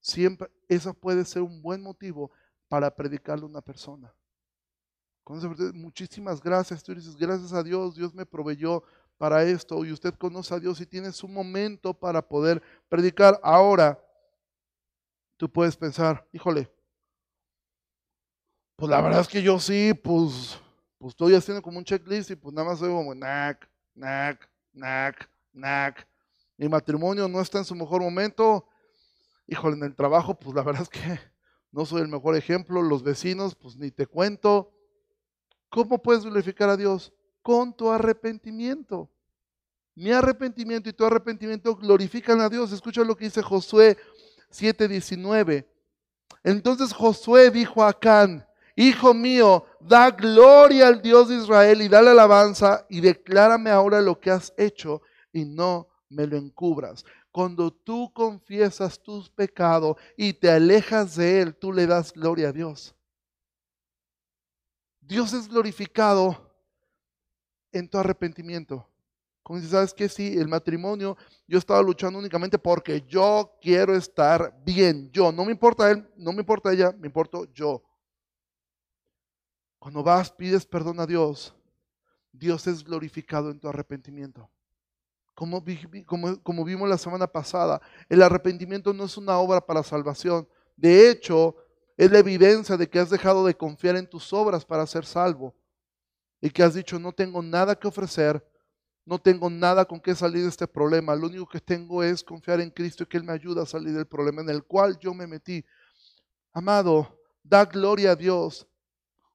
Siempre, 0.00 0.48
esa 0.68 0.92
puede 0.92 1.24
ser 1.24 1.42
un 1.42 1.60
buen 1.60 1.82
motivo 1.82 2.30
para 2.68 2.94
predicarle 2.94 3.44
a 3.44 3.48
una 3.48 3.60
persona. 3.60 4.14
muchísimas 5.74 6.40
gracias. 6.40 6.82
Tú 6.82 6.94
dices, 6.94 7.16
gracias 7.16 7.52
a 7.52 7.62
Dios, 7.62 7.96
Dios 7.96 8.14
me 8.14 8.24
proveyó 8.24 8.84
para 9.18 9.42
esto. 9.42 9.84
Y 9.84 9.92
usted 9.92 10.14
conoce 10.14 10.54
a 10.54 10.60
Dios 10.60 10.80
y 10.80 10.86
tiene 10.86 11.10
su 11.12 11.26
momento 11.26 11.92
para 11.92 12.22
poder 12.22 12.62
predicar. 12.88 13.40
Ahora, 13.42 14.00
tú 15.36 15.50
puedes 15.50 15.76
pensar, 15.76 16.26
híjole, 16.32 16.70
pues 18.76 18.90
la 18.90 19.00
verdad 19.00 19.20
es 19.20 19.28
que 19.28 19.42
yo 19.42 19.58
sí, 19.58 19.92
pues, 19.94 20.58
pues 20.98 21.10
estoy 21.10 21.34
haciendo 21.34 21.62
como 21.62 21.78
un 21.78 21.84
checklist 21.84 22.30
y 22.30 22.36
pues 22.36 22.54
nada 22.54 22.68
más 22.68 22.78
soy 22.78 22.90
como 22.90 23.14
nac, 23.14 23.68
nac, 23.94 24.48
nac, 24.72 25.28
nac. 25.52 26.06
Mi 26.56 26.68
matrimonio 26.68 27.28
no 27.28 27.40
está 27.40 27.58
en 27.58 27.64
su 27.64 27.74
mejor 27.74 28.02
momento. 28.02 28.66
Híjole, 29.46 29.76
en 29.76 29.84
el 29.84 29.94
trabajo, 29.94 30.38
pues 30.38 30.54
la 30.54 30.62
verdad 30.64 30.82
es 30.82 30.88
que 30.88 31.18
no 31.70 31.84
soy 31.86 32.02
el 32.02 32.08
mejor 32.08 32.36
ejemplo. 32.36 32.82
Los 32.82 33.02
vecinos, 33.02 33.54
pues 33.54 33.76
ni 33.76 33.90
te 33.90 34.06
cuento. 34.06 34.72
¿Cómo 35.68 36.02
puedes 36.02 36.24
glorificar 36.24 36.68
a 36.68 36.76
Dios? 36.76 37.12
Con 37.42 37.74
tu 37.74 37.90
arrepentimiento. 37.90 39.10
Mi 39.94 40.10
arrepentimiento 40.10 40.88
y 40.88 40.92
tu 40.92 41.04
arrepentimiento 41.04 41.74
glorifican 41.76 42.40
a 42.40 42.48
Dios. 42.48 42.72
Escucha 42.72 43.02
lo 43.02 43.16
que 43.16 43.24
dice 43.24 43.42
Josué 43.42 43.96
7:19. 44.50 45.66
Entonces 46.44 46.92
Josué 46.92 47.50
dijo 47.50 47.82
a 47.82 47.90
Acán, 47.90 48.46
Hijo 48.74 49.12
mío, 49.12 49.66
da 49.80 50.10
gloria 50.10 50.88
al 50.88 51.02
Dios 51.02 51.28
de 51.28 51.36
Israel 51.36 51.82
y 51.82 51.88
dale 51.88 52.10
alabanza 52.10 52.86
y 52.88 53.00
declárame 53.00 53.70
ahora 53.70 54.00
lo 54.00 54.18
que 54.18 54.30
has 54.30 54.52
hecho 54.56 55.02
y 55.32 55.44
no 55.44 55.88
me 56.08 56.26
lo 56.26 56.36
encubras. 56.36 57.04
Cuando 57.30 57.72
tú 57.72 58.12
confiesas 58.12 59.02
tus 59.02 59.30
pecados 59.30 59.96
y 60.16 60.34
te 60.34 60.50
alejas 60.50 61.16
de 61.16 61.40
Él, 61.40 61.54
tú 61.54 61.72
le 61.72 61.86
das 61.86 62.12
gloria 62.12 62.48
a 62.48 62.52
Dios. 62.52 62.94
Dios 65.00 65.32
es 65.32 65.48
glorificado 65.48 66.50
en 67.72 67.88
tu 67.88 67.98
arrepentimiento. 67.98 68.86
Como 69.42 69.60
sabes 69.62 69.92
que 69.92 70.08
sí, 70.08 70.38
el 70.38 70.46
matrimonio, 70.46 71.16
yo 71.48 71.58
estaba 71.58 71.82
luchando 71.82 72.18
únicamente 72.18 72.58
porque 72.58 73.02
yo 73.08 73.58
quiero 73.60 73.94
estar 73.96 74.54
bien. 74.64 75.10
Yo, 75.10 75.32
no 75.32 75.44
me 75.44 75.52
importa 75.52 75.90
él, 75.90 76.08
no 76.16 76.32
me 76.32 76.40
importa 76.40 76.72
ella, 76.72 76.92
me 76.92 77.08
importo 77.08 77.52
yo. 77.52 77.82
Cuando 79.82 80.04
vas, 80.04 80.30
pides 80.30 80.64
perdón 80.64 81.00
a 81.00 81.06
Dios, 81.06 81.52
Dios 82.30 82.68
es 82.68 82.84
glorificado 82.84 83.50
en 83.50 83.58
tu 83.58 83.66
arrepentimiento. 83.66 84.48
Como, 85.34 85.60
vimos 85.60 86.88
la 86.88 86.96
semana 86.96 87.26
pasada, 87.26 87.82
el 88.08 88.22
arrepentimiento 88.22 88.92
no 88.92 89.06
es 89.06 89.16
una 89.16 89.36
obra 89.38 89.60
para 89.60 89.82
salvación. 89.82 90.46
De 90.76 91.10
hecho, 91.10 91.56
es 91.96 92.12
la 92.12 92.20
evidencia 92.20 92.76
de 92.76 92.88
que 92.88 93.00
has 93.00 93.10
dejado 93.10 93.44
de 93.44 93.56
confiar 93.56 93.96
en 93.96 94.08
tus 94.08 94.32
obras 94.32 94.64
para 94.64 94.86
ser 94.86 95.04
salvo. 95.04 95.52
Y 96.40 96.50
que 96.50 96.62
has 96.62 96.74
dicho, 96.74 97.00
no 97.00 97.10
tengo 97.10 97.42
nada 97.42 97.74
que 97.74 97.88
ofrecer, 97.88 98.40
no 99.04 99.18
tengo 99.18 99.50
nada 99.50 99.84
con 99.84 99.98
qué 99.98 100.14
salir 100.14 100.44
de 100.44 100.50
este 100.50 100.68
problema. 100.68 101.16
Lo 101.16 101.26
único 101.26 101.48
que 101.48 101.58
tengo 101.58 102.04
es 102.04 102.22
confiar 102.22 102.60
en 102.60 102.70
Cristo 102.70 103.02
y 103.02 103.06
que 103.06 103.16
Él 103.16 103.24
me 103.24 103.32
ayuda 103.32 103.64
a 103.64 103.66
salir 103.66 103.92
del 103.94 104.06
problema 104.06 104.42
en 104.42 104.50
el 104.50 104.62
cual 104.62 104.96
yo 105.00 105.12
me 105.12 105.26
metí. 105.26 105.64
Amado, 106.52 107.18
da 107.42 107.64
gloria 107.64 108.12
a 108.12 108.16
Dios 108.16 108.68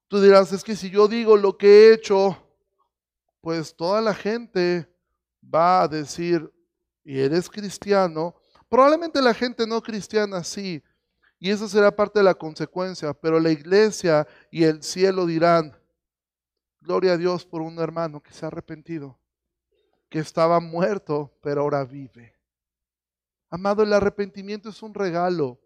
Tú 0.07 0.21
dirás, 0.21 0.53
es 0.53 0.63
que 0.63 0.75
si 0.75 0.89
yo 0.89 1.07
digo 1.07 1.35
lo 1.35 1.57
que 1.57 1.67
he 1.67 1.93
hecho, 1.93 2.37
pues 3.41 3.75
toda 3.75 3.99
la 4.01 4.13
gente 4.13 4.89
va 5.43 5.81
a 5.81 5.87
decir, 5.87 6.49
y 7.03 7.19
eres 7.19 7.49
cristiano, 7.49 8.35
probablemente 8.69 9.21
la 9.21 9.33
gente 9.33 9.67
no 9.67 9.81
cristiana 9.81 10.43
sí, 10.43 10.81
y 11.39 11.51
eso 11.51 11.67
será 11.67 11.95
parte 11.95 12.19
de 12.19 12.23
la 12.23 12.33
consecuencia, 12.33 13.13
pero 13.13 13.39
la 13.39 13.51
iglesia 13.51 14.25
y 14.49 14.63
el 14.63 14.81
cielo 14.81 15.25
dirán, 15.25 15.77
gloria 16.79 17.13
a 17.13 17.17
Dios 17.17 17.45
por 17.45 17.61
un 17.61 17.77
hermano 17.79 18.21
que 18.21 18.33
se 18.33 18.45
ha 18.45 18.47
arrepentido, 18.47 19.19
que 20.09 20.19
estaba 20.19 20.59
muerto, 20.59 21.37
pero 21.41 21.61
ahora 21.61 21.83
vive. 21.83 22.33
Amado, 23.49 23.83
el 23.83 23.93
arrepentimiento 23.93 24.69
es 24.69 24.81
un 24.81 24.93
regalo. 24.93 25.59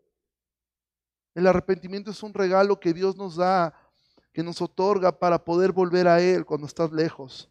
El 1.33 1.47
arrepentimiento 1.47 2.11
es 2.11 2.21
un 2.21 2.33
regalo 2.33 2.79
que 2.79 2.93
Dios 2.93 3.15
nos 3.15 3.37
da 3.37 3.73
que 4.33 4.43
nos 4.43 4.61
otorga 4.61 5.17
para 5.17 5.43
poder 5.43 5.71
volver 5.71 6.07
a 6.07 6.21
Él 6.21 6.45
cuando 6.45 6.67
estás 6.67 6.91
lejos. 6.91 7.49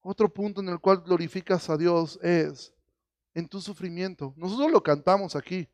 Otro 0.00 0.32
punto 0.32 0.60
en 0.60 0.68
el 0.68 0.80
cual 0.80 1.02
glorificas 1.02 1.68
a 1.70 1.76
Dios 1.76 2.18
es 2.22 2.72
en 3.34 3.48
tu 3.48 3.60
sufrimiento. 3.60 4.32
Nosotros 4.36 4.70
lo 4.70 4.82
cantamos 4.82 5.36
aquí. 5.36 5.68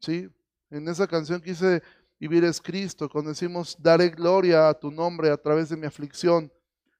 ¿Sí? 0.00 0.28
En 0.70 0.88
esa 0.88 1.06
canción 1.06 1.40
quise 1.40 1.82
vivir 2.18 2.44
es 2.44 2.60
Cristo, 2.60 3.08
cuando 3.08 3.30
decimos 3.30 3.76
daré 3.78 4.08
gloria 4.08 4.68
a 4.68 4.74
tu 4.74 4.90
nombre 4.90 5.30
a 5.30 5.36
través 5.36 5.68
de 5.68 5.76
mi 5.76 5.86
aflicción. 5.86 6.52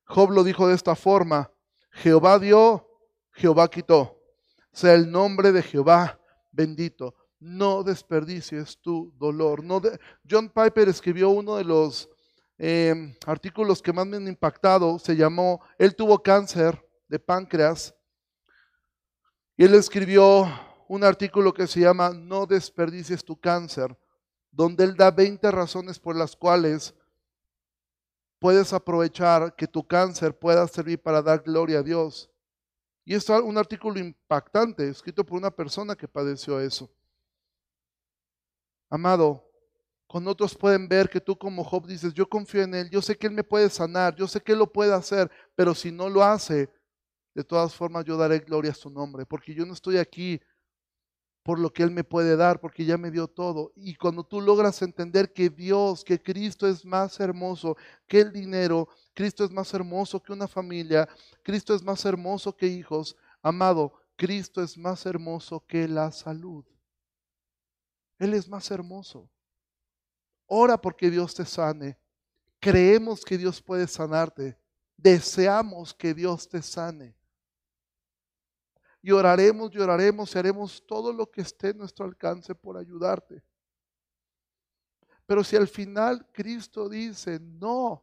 Job 0.07 0.31
lo 0.31 0.45
dijo 0.45 0.69
de 0.69 0.75
esta 0.75 0.95
forma, 0.95 1.51
Jehová 1.91 2.39
dio, 2.39 2.87
Jehová 3.33 3.69
quitó. 3.69 4.21
Sea 4.73 4.95
el 4.95 5.11
nombre 5.11 5.53
de 5.53 5.63
Jehová 5.63 6.21
bendito 6.51 7.15
no 7.45 7.83
desperdicies 7.83 8.79
tu 8.79 9.13
dolor. 9.19 9.63
John 10.29 10.49
Piper 10.49 10.89
escribió 10.89 11.29
uno 11.29 11.57
de 11.57 11.65
los 11.65 12.09
em, 12.57 13.15
artículos 13.27 13.83
que 13.83 13.93
más 13.93 14.07
me 14.07 14.17
han 14.17 14.27
impactado, 14.27 14.99
se 14.99 15.15
llamó, 15.15 15.61
él 15.79 15.95
tuvo 15.95 16.23
cáncer 16.23 16.83
de 17.07 17.19
páncreas, 17.19 17.95
y 19.57 19.65
él 19.65 19.75
escribió 19.75 20.49
un 20.89 21.05
artículo 21.05 21.53
que 21.53 21.67
se 21.67 21.81
llama 21.81 22.11
No 22.11 22.47
desperdicies 22.47 23.23
tu 23.23 23.39
cáncer, 23.39 23.97
donde 24.51 24.85
él 24.85 24.97
da 24.97 25.11
20 25.11 25.51
razones 25.51 25.99
por 25.99 26.17
las 26.17 26.35
cuales 26.35 26.95
puedes 28.39 28.73
aprovechar 28.73 29.55
que 29.55 29.69
tu 29.69 29.87
cáncer 29.87 30.37
pueda 30.37 30.67
servir 30.67 31.01
para 31.01 31.21
dar 31.21 31.43
gloria 31.43 31.81
a 31.81 31.83
Dios. 31.83 32.31
Y 33.05 33.15
es 33.15 33.29
un 33.29 33.59
artículo 33.59 34.01
impactante, 34.01 34.89
escrito 34.89 35.25
por 35.25 35.37
una 35.37 35.51
persona 35.51 35.95
que 35.95 36.09
padeció 36.09 36.59
eso. 36.59 36.91
Amado, 38.95 39.45
cuando 40.07 40.31
otros 40.31 40.55
pueden 40.55 40.87
ver 40.87 41.11
que 41.11 41.21
tú 41.21 41.37
como 41.37 41.65
Job 41.65 41.85
dices, 41.85 42.15
yo 42.15 42.29
confío 42.29 42.63
en 42.63 42.77
Él, 42.77 42.89
yo 42.91 43.03
sé 43.03 43.17
que 43.17 43.27
Él 43.27 43.33
me 43.33 43.43
puede 43.43 43.69
sanar, 43.69 44.15
yo 44.15 44.29
sé 44.29 44.41
que 44.41 44.53
Él 44.53 44.61
lo 44.61 44.73
puede 44.73 44.95
hacer, 44.95 45.29
pero 45.57 45.75
si 45.75 45.91
no 45.91 46.09
lo 46.09 46.23
hace, 46.23 46.71
de 47.35 47.43
todas 47.43 47.75
formas 47.75 48.05
yo 48.05 48.17
daré 48.17 48.39
gloria 48.39 48.71
a 48.71 48.75
su 48.77 48.89
nombre, 48.91 49.27
porque 49.27 49.53
yo 49.53 49.67
no 49.67 49.73
estoy 49.73 49.97
aquí 49.97 50.41
por 51.43 51.59
lo 51.59 51.73
que 51.73 51.83
Él 51.83 51.91
me 51.91 52.05
puede 52.05 52.37
dar, 52.37 52.61
porque 52.61 52.85
ya 52.85 52.97
me 52.97 53.11
dio 53.11 53.27
todo. 53.27 53.73
Y 53.75 53.97
cuando 53.97 54.23
tú 54.23 54.41
logras 54.41 54.81
entender 54.81 55.33
que 55.33 55.51
Dios, 55.51 56.05
que 56.05 56.23
Cristo 56.23 56.69
es 56.69 56.85
más 56.85 57.19
hermoso 57.19 57.77
que 58.07 58.21
el 58.21 58.33
dinero, 58.33 58.89
Cristo 59.13 59.43
es 59.45 59.51
más 59.51 59.75
hermoso 59.75 60.23
que 60.23 60.33
una 60.33 60.47
familia, 60.47 61.09
Cristo 61.43 61.75
es 61.75 61.83
más 61.83 62.05
hermoso 62.05 62.57
que 62.57 62.69
hijos, 62.69 63.17
amado, 63.43 63.93
Cristo 64.15 64.63
es 64.63 64.79
más 64.79 65.05
hermoso 65.05 65.65
que 65.67 65.89
la 65.89 66.13
salud. 66.13 66.65
Él 68.19 68.35
es 68.35 68.49
más 68.49 68.71
hermoso. 68.71 69.29
Ora 70.47 70.81
porque 70.81 71.11
Dios 71.11 71.35
te 71.35 71.45
sane. 71.45 71.99
Creemos 72.61 73.25
que 73.25 73.37
Dios 73.37 73.61
puede 73.61 73.87
sanarte. 73.87 74.59
Deseamos 74.97 75.93
que 75.93 76.15
Dios 76.15 76.49
te 76.49 76.63
sane. 76.63 77.17
Y 79.03 79.11
oraremos 79.11 79.71
y 79.75 79.79
haremos 80.39 80.83
todo 80.87 81.13
lo 81.13 81.31
que 81.31 81.43
esté 81.43 81.71
en 81.71 81.79
nuestro 81.79 82.07
alcance 82.07 82.55
por 82.55 82.77
ayudarte. 82.77 83.43
Pero 85.27 85.45
si 85.45 85.57
al 85.57 85.69
final 85.69 86.27
Cristo 86.33 86.89
dice, 86.89 87.39
no, 87.41 88.03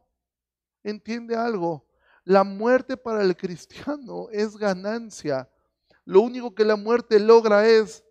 entiende 0.82 1.34
algo, 1.34 1.86
la 2.24 2.44
muerte 2.44 2.96
para 2.96 3.22
el 3.22 3.36
cristiano 3.36 4.28
es 4.30 4.56
ganancia. 4.56 5.50
Lo 6.04 6.20
único 6.20 6.54
que 6.54 6.64
la 6.64 6.76
muerte 6.76 7.18
logra 7.18 7.66
es 7.66 8.04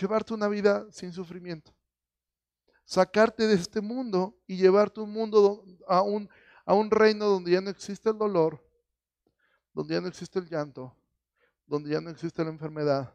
llevarte 0.00 0.34
una 0.34 0.48
vida 0.48 0.86
sin 0.90 1.12
sufrimiento. 1.12 1.72
sacarte 2.84 3.48
de 3.48 3.54
este 3.54 3.80
mundo 3.80 4.38
y 4.46 4.56
llevarte 4.56 5.00
un 5.00 5.10
mundo 5.10 5.64
a 5.88 6.02
un, 6.02 6.30
a 6.64 6.72
un 6.72 6.88
reino 6.88 7.24
donde 7.26 7.50
ya 7.50 7.60
no 7.60 7.68
existe 7.68 8.10
el 8.10 8.16
dolor, 8.16 8.64
donde 9.74 9.94
ya 9.94 10.00
no 10.00 10.06
existe 10.06 10.38
el 10.38 10.48
llanto, 10.48 10.96
donde 11.66 11.90
ya 11.90 12.00
no 12.00 12.10
existe 12.10 12.44
la 12.44 12.50
enfermedad. 12.50 13.12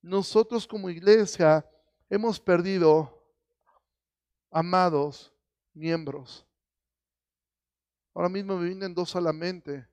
Nosotros 0.00 0.68
como 0.68 0.88
iglesia 0.88 1.68
hemos 2.08 2.38
perdido 2.38 3.12
amados 4.52 5.32
miembros. 5.74 6.46
Ahora 8.14 8.28
mismo 8.28 8.56
me 8.56 8.66
vienen 8.66 8.94
dos 8.94 9.16
a 9.16 9.20
la 9.20 9.32
mente. 9.32 9.84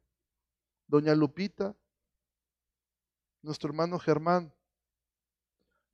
Doña 0.87 1.15
Lupita, 1.15 1.75
nuestro 3.41 3.69
hermano 3.69 3.97
Germán. 3.97 4.54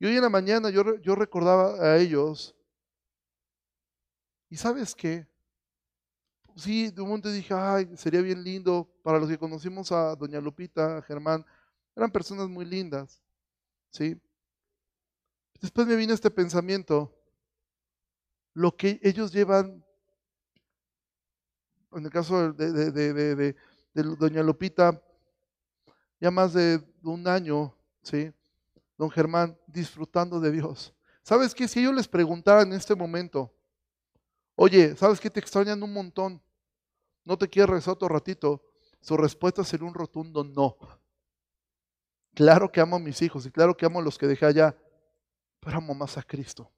Y 0.02 0.06
hoy 0.06 0.16
en 0.16 0.22
la 0.22 0.28
mañana 0.28 0.68
yo, 0.68 0.96
yo 0.96 1.14
recordaba 1.14 1.80
a 1.80 1.96
ellos. 1.96 2.56
¿Y 4.50 4.56
sabes 4.56 4.96
qué? 4.96 5.28
Sí, 6.56 6.90
de 6.90 7.00
un 7.02 7.06
momento 7.06 7.30
dije, 7.30 7.54
ay, 7.54 7.88
sería 7.96 8.20
bien 8.20 8.42
lindo 8.42 8.92
para 9.04 9.20
los 9.20 9.28
que 9.28 9.38
conocimos 9.38 9.92
a 9.92 10.16
Doña 10.16 10.40
Lupita, 10.40 10.98
a 10.98 11.02
Germán. 11.02 11.46
Eran 11.94 12.10
personas 12.10 12.48
muy 12.48 12.64
lindas. 12.64 13.22
¿Sí? 13.90 14.20
Después 15.60 15.86
me 15.86 15.94
vino 15.94 16.14
este 16.14 16.32
pensamiento. 16.32 17.16
Lo 18.54 18.76
que 18.76 18.98
ellos 19.04 19.32
llevan, 19.32 19.86
en 21.92 22.04
el 22.04 22.10
caso 22.10 22.52
de, 22.52 22.90
de, 22.90 23.56
Doña 23.94 24.42
Lupita, 24.42 25.00
ya 26.18 26.32
más 26.32 26.54
de 26.54 26.82
un 27.04 27.28
año, 27.28 27.72
¿sí? 28.02 28.32
Don 29.02 29.10
Germán, 29.10 29.58
disfrutando 29.66 30.38
de 30.38 30.52
Dios. 30.52 30.94
¿Sabes 31.24 31.56
qué? 31.56 31.66
Si 31.66 31.80
ellos 31.80 31.92
les 31.92 32.06
preguntaran 32.06 32.68
en 32.68 32.74
este 32.74 32.94
momento, 32.94 33.52
oye, 34.54 34.94
¿sabes 34.94 35.18
qué? 35.18 35.28
Te 35.28 35.40
extrañan 35.40 35.82
un 35.82 35.92
montón. 35.92 36.40
¿No 37.24 37.36
te 37.36 37.48
quieres 37.48 37.68
regresar 37.68 37.94
otro 37.94 38.06
ratito? 38.06 38.64
Su 39.00 39.16
respuesta 39.16 39.64
sería 39.64 39.88
un 39.88 39.94
rotundo 39.94 40.44
no. 40.44 40.76
Claro 42.32 42.70
que 42.70 42.80
amo 42.80 42.94
a 42.94 43.00
mis 43.00 43.20
hijos 43.22 43.44
y 43.44 43.50
claro 43.50 43.76
que 43.76 43.86
amo 43.86 43.98
a 43.98 44.02
los 44.02 44.16
que 44.16 44.28
dejé 44.28 44.46
allá, 44.46 44.78
pero 45.58 45.78
amo 45.78 45.94
más 45.94 46.16
a 46.16 46.22
Cristo. 46.22 46.70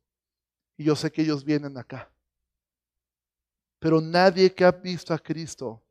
Y 0.78 0.84
yo 0.84 0.96
sé 0.96 1.12
que 1.12 1.20
ellos 1.20 1.44
vienen 1.44 1.76
acá. 1.76 2.10
Pero 3.78 4.00
nadie 4.00 4.50
que 4.54 4.64
ha 4.64 4.72
visto 4.72 5.12
a 5.12 5.18
Cristo 5.18 5.84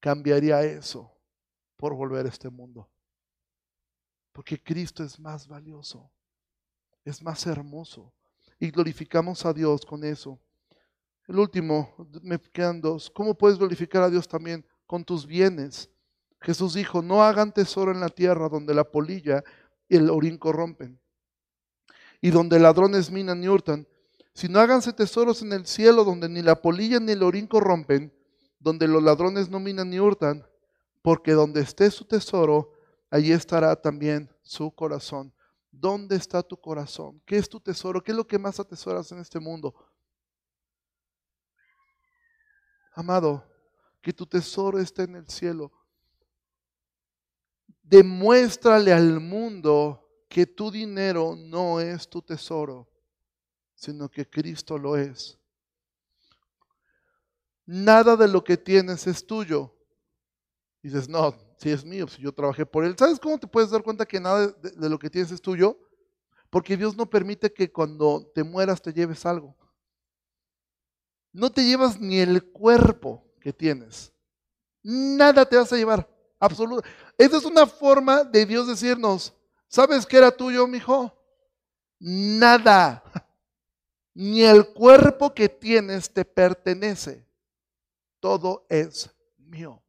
cambiaría 0.00 0.62
eso 0.64 1.10
por 1.78 1.94
volver 1.94 2.26
a 2.26 2.28
este 2.28 2.50
mundo. 2.50 2.90
Porque 4.34 4.62
Cristo 4.62 5.02
es 5.02 5.18
más 5.18 5.48
valioso, 5.48 6.10
es 7.06 7.22
más 7.22 7.46
hermoso. 7.46 8.12
Y 8.60 8.70
glorificamos 8.70 9.46
a 9.46 9.54
Dios 9.54 9.86
con 9.86 10.04
eso. 10.04 10.38
El 11.26 11.38
último, 11.38 11.94
me 12.20 12.38
quedan 12.38 12.82
dos. 12.82 13.08
¿Cómo 13.08 13.34
puedes 13.34 13.56
glorificar 13.56 14.02
a 14.02 14.10
Dios 14.10 14.28
también? 14.28 14.66
Con 14.86 15.04
tus 15.04 15.26
bienes. 15.26 15.88
Jesús 16.42 16.74
dijo, 16.74 17.00
no 17.00 17.22
hagan 17.22 17.54
tesoro 17.54 17.92
en 17.92 18.00
la 18.00 18.10
tierra 18.10 18.50
donde 18.50 18.74
la 18.74 18.84
polilla 18.84 19.42
y 19.88 19.96
el 19.96 20.10
orín 20.10 20.36
corrompen 20.36 21.00
y 22.24 22.30
donde 22.30 22.58
ladrones 22.58 23.10
minan 23.10 23.44
y 23.44 23.48
hurtan, 23.48 23.86
sino 24.32 24.58
háganse 24.58 24.94
tesoros 24.94 25.42
en 25.42 25.52
el 25.52 25.66
cielo 25.66 26.04
donde 26.04 26.26
ni 26.26 26.40
la 26.40 26.62
polilla 26.62 26.98
ni 26.98 27.12
el 27.12 27.22
orín 27.22 27.46
corrompen, 27.46 28.14
donde 28.58 28.88
los 28.88 29.02
ladrones 29.02 29.50
no 29.50 29.60
minan 29.60 29.90
ni 29.90 30.00
hurtan, 30.00 30.42
porque 31.02 31.32
donde 31.32 31.60
esté 31.60 31.90
su 31.90 32.06
tesoro, 32.06 32.72
allí 33.14 33.30
estará 33.30 33.76
también 33.76 34.28
su 34.42 34.72
corazón. 34.72 35.32
¿Dónde 35.70 36.16
está 36.16 36.42
tu 36.42 36.60
corazón? 36.60 37.22
¿Qué 37.24 37.36
es 37.36 37.48
tu 37.48 37.60
tesoro? 37.60 38.02
¿Qué 38.02 38.10
es 38.10 38.16
lo 38.16 38.26
que 38.26 38.40
más 38.40 38.58
atesoras 38.58 39.12
en 39.12 39.20
este 39.20 39.38
mundo? 39.38 39.72
Amado, 42.92 43.48
que 44.02 44.12
tu 44.12 44.26
tesoro 44.26 44.80
esté 44.80 45.04
en 45.04 45.14
el 45.14 45.28
cielo. 45.28 45.70
Demuéstrale 47.84 48.92
al 48.92 49.20
mundo 49.20 50.26
que 50.28 50.44
tu 50.44 50.72
dinero 50.72 51.36
no 51.36 51.78
es 51.78 52.08
tu 52.08 52.20
tesoro, 52.20 52.90
sino 53.76 54.08
que 54.08 54.28
Cristo 54.28 54.76
lo 54.76 54.96
es. 54.96 55.38
Nada 57.64 58.16
de 58.16 58.26
lo 58.26 58.42
que 58.42 58.56
tienes 58.56 59.06
es 59.06 59.24
tuyo. 59.24 59.72
dices, 60.82 61.08
no, 61.08 61.53
si 61.64 61.70
es 61.70 61.82
mío, 61.82 62.06
si 62.06 62.20
yo 62.20 62.30
trabajé 62.30 62.66
por 62.66 62.84
él. 62.84 62.94
¿Sabes 62.98 63.18
cómo 63.18 63.38
te 63.38 63.46
puedes 63.46 63.70
dar 63.70 63.82
cuenta 63.82 64.04
que 64.04 64.20
nada 64.20 64.48
de, 64.48 64.90
lo 64.90 64.98
que 64.98 65.08
tienes 65.08 65.30
es 65.30 65.40
tuyo? 65.40 65.78
Porque 66.50 66.76
Dios 66.76 66.94
no 66.94 67.08
permite 67.08 67.50
que 67.50 67.72
cuando 67.72 68.30
te 68.34 68.44
mueras 68.44 68.82
te 68.82 68.92
lleves 68.92 69.24
algo. 69.24 69.56
No 71.32 71.50
te 71.50 71.64
llevas 71.64 71.98
ni 71.98 72.18
el 72.18 72.44
cuerpo 72.52 73.24
que 73.40 73.50
tienes. 73.50 74.12
Nada 74.82 75.46
te 75.46 75.56
vas 75.56 75.72
a 75.72 75.76
llevar. 75.76 76.06
Absoluto. 76.38 76.86
Esa 77.16 77.38
es 77.38 77.46
una 77.46 77.66
forma 77.66 78.24
de 78.24 78.44
Dios 78.44 78.68
decirnos, 78.68 79.32
¿sabes 79.66 80.04
qué 80.04 80.18
era 80.18 80.30
tuyo, 80.30 80.66
mi 80.66 80.76
hijo? 80.76 81.16
Nada. 81.98 83.02
Ni 84.12 84.42
el 84.42 84.68
cuerpo 84.74 85.32
que 85.32 85.48
tienes 85.48 86.12
te 86.12 86.26
pertenece. 86.26 87.26
Todo 88.20 88.66
es 88.68 89.10
mío. 89.38 89.83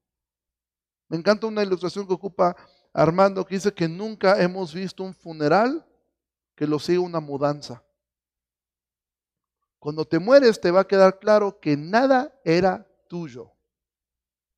Me 1.08 1.18
encanta 1.18 1.48
una 1.48 1.64
ilustración 1.64 2.08
que 2.08 2.14
ocupa 2.14 2.56
Armando 2.94 3.46
que 3.46 3.56
dice 3.56 3.74
que 3.74 3.90
nunca 3.90 4.42
hemos 4.42 4.74
visto 4.74 5.04
un 5.04 5.14
funeral 5.14 5.86
que 6.56 6.66
lo 6.66 6.80
siga 6.80 7.02
una 7.02 7.20
mudanza. 7.20 7.84
Cuando 9.80 10.06
te 10.06 10.18
mueres 10.18 10.60
te 10.60 10.72
va 10.72 10.82
a 10.82 10.88
quedar 10.88 11.20
claro 11.20 11.60
que 11.60 11.76
nada 11.76 12.34
era 12.46 12.88
tuyo. 13.10 13.52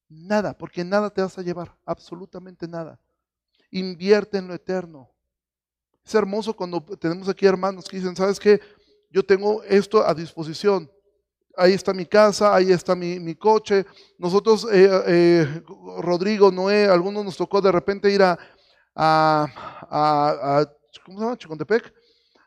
Nada, 0.08 0.58
porque 0.58 0.86
nada 0.86 1.10
te 1.10 1.22
vas 1.22 1.38
a 1.38 1.42
llevar, 1.42 1.76
absolutamente 1.84 2.68
nada. 2.68 3.00
Invierte 3.72 4.38
en 4.38 4.48
lo 4.48 4.54
eterno. 4.54 5.12
Es 6.06 6.16
hermoso 6.16 6.56
cuando 6.56 6.82
tenemos 6.98 7.28
aquí 7.28 7.46
hermanos 7.46 7.86
que 7.90 7.98
dicen, 7.98 8.16
¿sabes 8.16 8.40
qué? 8.40 8.62
Yo 9.10 9.26
tengo 9.26 9.64
esto 9.64 10.06
a 10.06 10.14
disposición. 10.14 10.90
Ahí 11.60 11.74
está 11.74 11.92
mi 11.92 12.06
casa, 12.06 12.54
ahí 12.54 12.72
está 12.72 12.96
mi, 12.96 13.34
coche. 13.34 13.84
Nosotros, 14.20 14.68
eh, 14.72 14.88
eh, 15.08 15.64
Rodrigo, 15.98 16.52
Noé, 16.52 16.86
algunos 16.86 17.26
nos 17.26 17.36
tocó 17.36 17.62
de 17.62 17.72
repente 17.72 18.12
ir 18.12 18.22
a, 18.22 18.38
¿cómo 21.04 21.18
se 21.18 21.24
llama? 21.24 21.38
Chicontepec, 21.38 21.92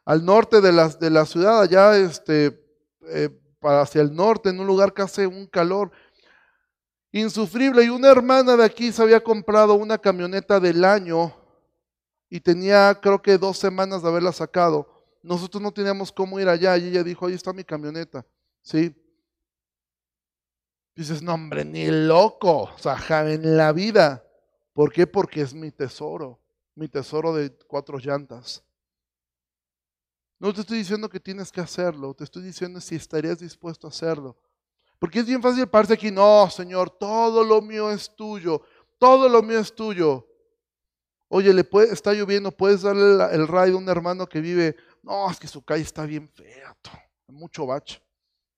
al 0.04 0.24
norte 0.24 0.61
de 0.61 0.70
la, 0.72 1.26
ciudad, 1.26 1.61
allá 1.61 1.96
este, 1.96 2.64
eh, 3.08 3.30
hacia 3.62 4.00
el 4.00 4.14
norte, 4.14 4.50
en 4.50 4.61
un 4.61 4.66
lugar 4.68 4.94
que 4.94 5.02
hace 5.02 5.26
un 5.26 5.46
calor 5.46 5.90
insufrible. 7.11 7.82
Y 7.82 7.88
una 7.88 8.11
hermana 8.11 8.56
de 8.56 8.64
aquí 8.64 8.92
se 8.92 9.02
había 9.02 9.18
comprado 9.18 9.74
una 9.74 9.98
camioneta 9.98 10.61
del 10.61 10.84
año 10.84 11.34
y 12.28 12.38
tenía 12.38 12.96
creo 13.02 13.20
que 13.20 13.38
dos 13.38 13.58
semanas 13.58 14.02
de 14.02 14.08
haberla 14.08 14.30
sacado. 14.30 14.86
Nosotros 15.20 15.61
no 15.61 15.72
teníamos 15.72 16.12
cómo 16.12 16.38
ir 16.38 16.48
allá 16.48 16.76
y 16.76 16.88
ella 16.88 17.02
dijo, 17.02 17.26
ahí 17.26 17.34
está 17.34 17.52
mi 17.52 17.64
camioneta. 17.64 18.24
¿Sí? 18.62 18.94
Dices, 21.01 21.22
no 21.22 21.32
hombre, 21.32 21.64
ni 21.64 21.86
loco, 21.86 22.64
o 22.64 22.78
sea, 22.78 22.98
en 23.32 23.57
la 23.57 23.72
vida. 23.72 24.22
¿Por 24.74 24.92
qué? 24.92 25.07
Porque 25.07 25.40
es 25.40 25.55
mi 25.55 25.70
tesoro, 25.70 26.38
mi 26.74 26.88
tesoro 26.88 27.32
de 27.32 27.51
cuatro 27.66 27.96
llantas. 27.96 28.62
No 30.38 30.53
te 30.53 30.61
estoy 30.61 30.76
diciendo 30.76 31.09
que 31.09 31.18
tienes 31.18 31.51
que 31.51 31.62
hacerlo, 31.62 32.12
te 32.12 32.24
estoy 32.24 32.42
diciendo 32.42 32.82
si 32.82 32.96
estarías 32.96 33.38
dispuesto 33.38 33.86
a 33.86 33.90
hacerlo. 33.90 34.36
Porque 34.98 35.20
es 35.20 35.26
bien 35.26 35.40
fácil 35.40 35.66
pararse 35.66 35.94
aquí, 35.94 36.11
no, 36.11 36.51
Señor, 36.51 36.90
todo 36.90 37.44
lo 37.44 37.62
mío 37.62 37.90
es 37.90 38.14
tuyo, 38.14 38.61
todo 38.98 39.26
lo 39.26 39.42
mío 39.42 39.59
es 39.59 39.74
tuyo. 39.74 40.28
Oye, 41.28 41.55
le 41.55 41.64
puede, 41.64 41.94
está 41.94 42.12
lloviendo, 42.12 42.53
puedes 42.53 42.82
darle 42.82 43.34
el, 43.34 43.48
rayo 43.48 43.76
a 43.76 43.78
un 43.78 43.88
hermano 43.88 44.26
que 44.26 44.42
vive, 44.42 44.76
no, 45.03 45.30
es 45.30 45.40
que 45.40 45.48
su 45.48 45.62
calle 45.64 45.82
está 45.82 46.05
bien 46.05 46.28
fea, 46.28 46.76
mucho 47.26 47.64
bache. 47.64 48.03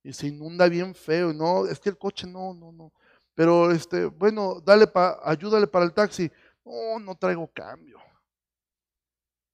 Y 0.05 0.12
se 0.12 0.26
inunda 0.28 0.68
bien 0.68 0.94
feo, 0.94 1.32
no, 1.32 1.66
es 1.66 1.78
que 1.78 1.90
el 1.90 1.98
coche 1.98 2.26
no, 2.26 2.55
no, 2.55 2.72
no. 2.72 2.92
Pero 3.34 3.70
este, 3.70 4.07
bueno, 4.07 4.61
dale 4.61 4.86
pa, 4.86 5.20
ayúdale 5.24 5.66
para 5.66 5.84
el 5.84 5.92
taxi. 5.92 6.30
No, 6.64 6.98
no 6.98 7.14
traigo 7.16 7.46
cambio. 7.53 7.98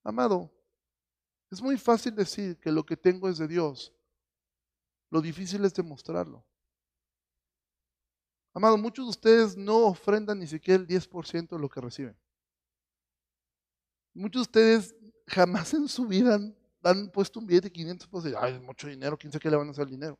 Amado, 0.02 0.50
es 1.50 1.62
muy 1.62 1.76
fácil 1.78 2.14
decir 2.14 2.58
que 2.58 2.72
lo 2.72 2.84
que 2.84 2.96
tengo 2.96 3.28
es 3.28 3.38
de 3.38 3.48
Dios. 3.48 3.92
Lo 5.10 5.20
difícil 5.20 5.64
es 5.64 5.74
demostrarlo. 5.74 6.44
Amado, 8.54 8.76
muchos 8.76 9.06
de 9.06 9.10
ustedes 9.10 9.56
no 9.56 9.86
ofrendan 9.86 10.38
ni 10.40 10.46
siquiera 10.46 10.80
el 10.80 10.86
10% 10.86 11.48
de 11.48 11.58
lo 11.58 11.68
que 11.68 11.80
reciben. 11.80 12.16
Muchos 14.14 14.40
de 14.40 14.48
ustedes 14.48 14.96
jamás 15.26 15.72
en 15.74 15.88
su 15.88 16.06
vida 16.06 16.40
han, 16.82 17.10
puesto 17.10 17.38
un 17.38 17.46
billete 17.46 17.68
de 17.68 17.72
500 17.72 18.08
pesos 18.08 18.26
y, 18.30 18.34
ay, 18.36 18.54
es 18.54 18.60
mucho 18.60 18.88
dinero, 18.88 19.16
quién 19.16 19.32
sabe 19.32 19.42
qué 19.42 19.50
le 19.50 19.56
van 19.56 19.68
a 19.68 19.70
hacer 19.70 19.84
al 19.84 19.90
dinero. 19.90 20.18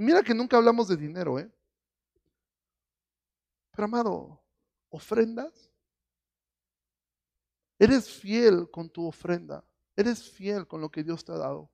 Y 0.00 0.02
mira 0.02 0.22
que 0.22 0.32
nunca 0.32 0.56
hablamos 0.56 0.88
de 0.88 0.96
dinero, 0.96 1.38
¿eh? 1.38 1.52
Pero 3.70 3.84
amado, 3.84 4.42
ofrendas. 4.88 5.70
Eres 7.78 8.08
fiel 8.08 8.70
con 8.70 8.88
tu 8.88 9.06
ofrenda. 9.06 9.62
Eres 9.94 10.26
fiel 10.30 10.66
con 10.66 10.80
lo 10.80 10.90
que 10.90 11.04
Dios 11.04 11.22
te 11.22 11.32
ha 11.32 11.36
dado. 11.36 11.70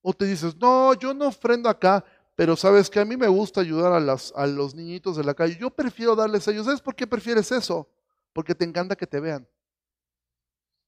O 0.00 0.14
te 0.14 0.24
dices, 0.24 0.56
no, 0.56 0.94
yo 0.94 1.12
no 1.12 1.28
ofrendo 1.28 1.68
acá, 1.68 2.02
pero 2.34 2.56
sabes 2.56 2.88
que 2.88 3.00
a 3.00 3.04
mí 3.04 3.18
me 3.18 3.28
gusta 3.28 3.60
ayudar 3.60 3.92
a, 3.92 4.00
las, 4.00 4.32
a 4.34 4.46
los 4.46 4.74
niñitos 4.74 5.18
de 5.18 5.24
la 5.24 5.34
calle. 5.34 5.58
Yo 5.60 5.68
prefiero 5.68 6.16
darles 6.16 6.48
a 6.48 6.50
ellos. 6.50 6.64
¿Sabes 6.64 6.80
por 6.80 6.96
qué 6.96 7.06
prefieres 7.06 7.52
eso? 7.52 7.90
Porque 8.32 8.54
te 8.54 8.64
encanta 8.64 8.96
que 8.96 9.06
te 9.06 9.20
vean. 9.20 9.46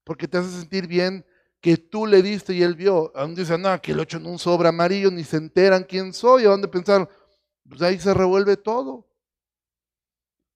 Porque 0.05 0.26
te 0.26 0.38
hace 0.38 0.59
sentir 0.59 0.86
bien 0.86 1.22
que 1.61 1.76
tú 1.76 2.07
le 2.07 2.22
diste 2.22 2.54
y 2.54 2.62
él 2.62 2.74
vio. 2.74 3.12
Aún 3.16 3.34
dicen, 3.34 3.62
no, 3.62 3.80
que 3.80 3.94
lo 3.94 4.02
hecho 4.02 4.18
en 4.18 4.26
un 4.26 4.38
sobre 4.38 4.68
amarillo, 4.68 5.11
ni 5.11 5.24
se 5.24 5.36
enteran 5.36 5.84
quién 5.84 6.12
soy. 6.12 6.44
¿A 6.44 6.50
dónde 6.50 6.68
pensar? 6.68 7.09
Pues 7.68 7.82
ahí 7.82 7.98
se 7.98 8.14
revuelve 8.14 8.57
todo. 8.57 9.07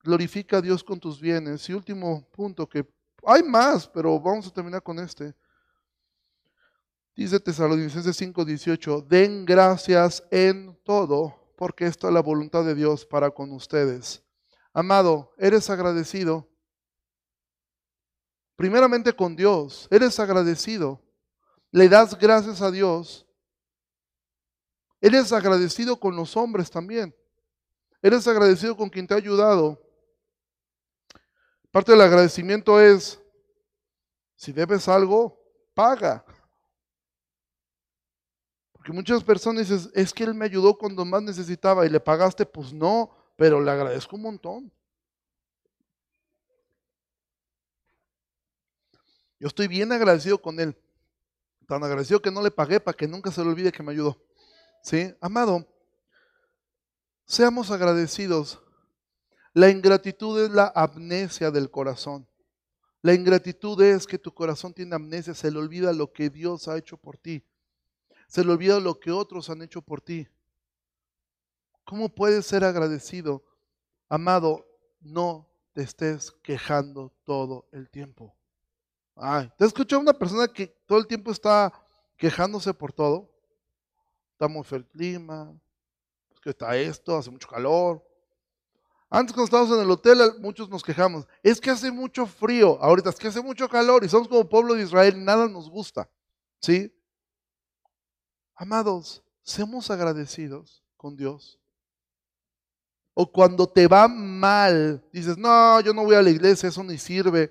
Glorifica 0.03 0.59
a 0.59 0.63
Dios 0.63 0.85
con 0.85 0.99
tus 0.99 1.21
bienes. 1.21 1.69
Y 1.69 1.75
último 1.75 2.29
punto, 2.31 2.69
que 2.69 2.87
hay 3.25 3.43
más, 3.43 3.89
pero 3.89 4.19
vamos 4.19 4.47
a 4.47 4.51
terminar 4.51 4.83
con 4.83 4.99
este. 4.99 5.35
Dice 7.15 7.39
Tesalonicenses 7.39 8.17
5:18, 8.17 9.03
den 9.07 9.45
gracias 9.45 10.23
en 10.31 10.79
todo, 10.85 11.53
porque 11.57 11.87
esto 11.87 12.09
es 12.09 12.15
la 12.15 12.23
voluntad 12.23 12.65
de 12.65 12.75
Dios 12.75 13.05
para 13.05 13.31
con 13.31 13.53
ustedes. 13.53 14.25
Amado, 14.73 15.35
¿eres 15.37 15.69
agradecido? 15.69 16.50
Primeramente 18.61 19.15
con 19.15 19.35
Dios, 19.35 19.89
¿eres 19.91 20.21
agradecido? 20.21 21.01
¿Le 21.71 21.89
das 21.89 22.15
gracias 22.19 22.61
a 22.61 22.71
Dios? 22.71 23.27
¿Eres 25.01 25.33
agradecido 25.33 25.99
con 25.99 26.15
los 26.15 26.37
hombres 26.37 26.71
también? 26.71 27.17
¿Eres 28.03 28.29
agradecido 28.29 28.77
con 28.77 28.91
quien 28.91 29.07
te 29.07 29.15
ha 29.15 29.17
ayudado? 29.17 29.83
Parte 31.71 31.93
del 31.93 32.03
agradecimiento 32.03 32.79
es, 32.79 33.19
si 34.37 34.53
debes 34.53 34.87
algo, 34.89 35.43
paga. 35.73 36.23
Porque 38.73 38.93
muchas 38.93 39.25
personas 39.25 39.71
dicen, 39.71 39.91
es 39.95 40.13
que 40.13 40.25
él 40.25 40.35
me 40.35 40.45
ayudó 40.45 40.77
cuando 40.77 41.03
más 41.07 41.23
necesitaba 41.23 41.87
y 41.87 41.89
le 41.89 41.99
pagaste, 41.99 42.45
pues 42.45 42.75
no, 42.75 43.11
pero 43.37 43.59
le 43.59 43.71
agradezco 43.71 44.17
un 44.17 44.23
montón. 44.23 44.73
Yo 49.41 49.49
estoy 49.49 49.69
bien 49.69 49.91
agradecido 49.91 50.41
con 50.41 50.61
él. 50.61 50.77
Tan 51.67 51.83
agradecido 51.83 52.21
que 52.21 52.31
no 52.31 52.43
le 52.43 52.51
pagué 52.51 52.79
para 52.79 52.97
que 52.97 53.09
nunca 53.09 53.33
se 53.33 53.43
le 53.43 53.49
olvide 53.49 53.73
que 53.73 53.83
me 53.83 53.93
ayudó. 53.93 54.23
¿Sí? 54.83 55.15
Amado, 55.21 55.67
seamos 57.25 57.71
agradecidos. 57.71 58.61
La 59.55 59.71
ingratitud 59.71 60.45
es 60.45 60.51
la 60.51 60.71
amnesia 60.75 61.51
del 61.51 61.71
corazón. 61.71 62.29
La 63.03 63.15
ingratitud 63.15 63.81
es 63.83 64.07
que 64.07 64.19
tu 64.19 64.33
corazón 64.33 64.75
tiene 64.75 64.95
amnesia, 64.95 65.33
se 65.35 65.51
le 65.51 65.59
olvida 65.59 65.93
lo 65.95 66.13
que 66.13 66.29
Dios 66.29 66.69
ha 66.69 66.77
hecho 66.77 66.99
por 66.99 67.17
ti. 67.17 67.43
Se 68.29 68.45
le 68.45 68.53
olvida 68.53 68.79
lo 68.79 69.01
que 69.01 69.11
otros 69.11 69.49
han 69.49 69.63
hecho 69.63 69.81
por 69.81 70.03
ti. 70.03 70.29
¿Cómo 71.85 72.11
puedes 72.11 72.45
ser 72.45 72.63
agradecido? 72.63 73.43
Amado, 74.09 74.67
no 75.01 75.49
te 75.73 75.83
estés 75.83 76.31
quejando 76.43 77.13
todo 77.25 77.69
el 77.73 77.89
tiempo. 77.89 78.37
Ay, 79.23 79.53
¿te 79.59 79.65
has 79.65 79.69
escuchado 79.69 80.01
una 80.01 80.15
persona 80.15 80.49
que 80.49 80.67
todo 80.87 80.99
el 80.99 81.07
tiempo 81.07 81.31
está 81.31 81.71
quejándose 82.17 82.73
por 82.73 82.91
todo? 82.91 83.31
Está 84.33 84.49
muy 84.49 84.65
feo 84.65 84.79
el 84.79 84.87
clima, 84.87 85.55
es 86.33 86.41
que 86.41 86.49
está 86.49 86.75
esto, 86.75 87.19
hace 87.19 87.31
mucho 87.31 87.47
calor. 87.47 88.03
Antes 89.11 89.35
cuando 89.35 89.45
estábamos 89.45 89.77
en 89.77 89.85
el 89.85 89.91
hotel, 89.91 90.19
muchos 90.39 90.71
nos 90.71 90.83
quejamos. 90.83 91.27
Es 91.43 91.61
que 91.61 91.69
hace 91.69 91.91
mucho 91.91 92.25
frío, 92.25 92.79
ahorita 92.81 93.11
es 93.11 93.17
que 93.17 93.29
hace 93.29 93.43
mucho 93.43 93.69
calor 93.69 94.03
y 94.05 94.09
somos 94.09 94.27
como 94.27 94.49
pueblo 94.49 94.73
de 94.73 94.85
Israel, 94.85 95.23
nada 95.23 95.47
nos 95.49 95.69
gusta. 95.69 96.09
¿Sí? 96.59 96.91
Amados, 98.55 99.23
seamos 99.43 99.91
agradecidos 99.91 100.83
con 100.97 101.15
Dios. 101.15 101.59
O 103.13 103.31
cuando 103.31 103.67
te 103.67 103.87
va 103.87 104.09
mal, 104.09 105.05
dices, 105.13 105.37
no, 105.37 105.79
yo 105.83 105.93
no 105.93 106.05
voy 106.05 106.15
a 106.15 106.23
la 106.23 106.31
iglesia, 106.31 106.71
eso 106.71 106.83
ni 106.83 106.97
sirve. 106.97 107.51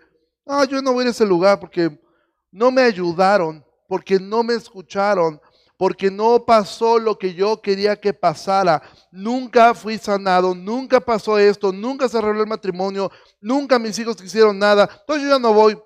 No, 0.49 0.63
yo 0.63 0.81
no 0.81 0.93
voy 0.93 1.05
a 1.05 1.09
ese 1.11 1.27
lugar 1.27 1.59
porque 1.59 2.01
no 2.49 2.71
me 2.71 2.81
ayudaron, 2.81 3.63
porque 3.87 4.19
no 4.19 4.41
me 4.41 4.55
escucharon, 4.55 5.39
porque 5.77 6.09
no 6.09 6.43
pasó 6.43 6.97
lo 6.97 7.19
que 7.19 7.35
yo 7.35 7.61
quería 7.61 7.95
que 8.01 8.15
pasara. 8.15 8.81
Nunca 9.11 9.75
fui 9.75 9.99
sanado, 9.99 10.55
nunca 10.55 10.99
pasó 10.99 11.37
esto, 11.37 11.71
nunca 11.71 12.09
se 12.09 12.17
arregló 12.17 12.41
el 12.41 12.49
matrimonio, 12.49 13.11
nunca 13.39 13.77
mis 13.77 13.99
hijos 13.99 14.19
hicieron 14.23 14.57
nada. 14.57 14.89
Entonces 15.01 15.25
yo 15.25 15.35
ya 15.35 15.39
no 15.39 15.53
voy. 15.53 15.79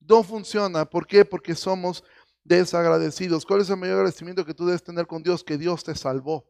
No 0.00 0.22
funciona. 0.22 0.86
¿Por 0.86 1.06
qué? 1.06 1.22
Porque 1.26 1.54
somos 1.54 2.02
desagradecidos. 2.42 3.44
¿Cuál 3.44 3.60
es 3.60 3.68
el 3.68 3.76
mayor 3.76 3.96
agradecimiento 3.96 4.46
que 4.46 4.54
tú 4.54 4.64
debes 4.64 4.82
tener 4.82 5.06
con 5.06 5.22
Dios? 5.22 5.44
Que 5.44 5.58
Dios 5.58 5.84
te 5.84 5.94
salvó. 5.94 6.46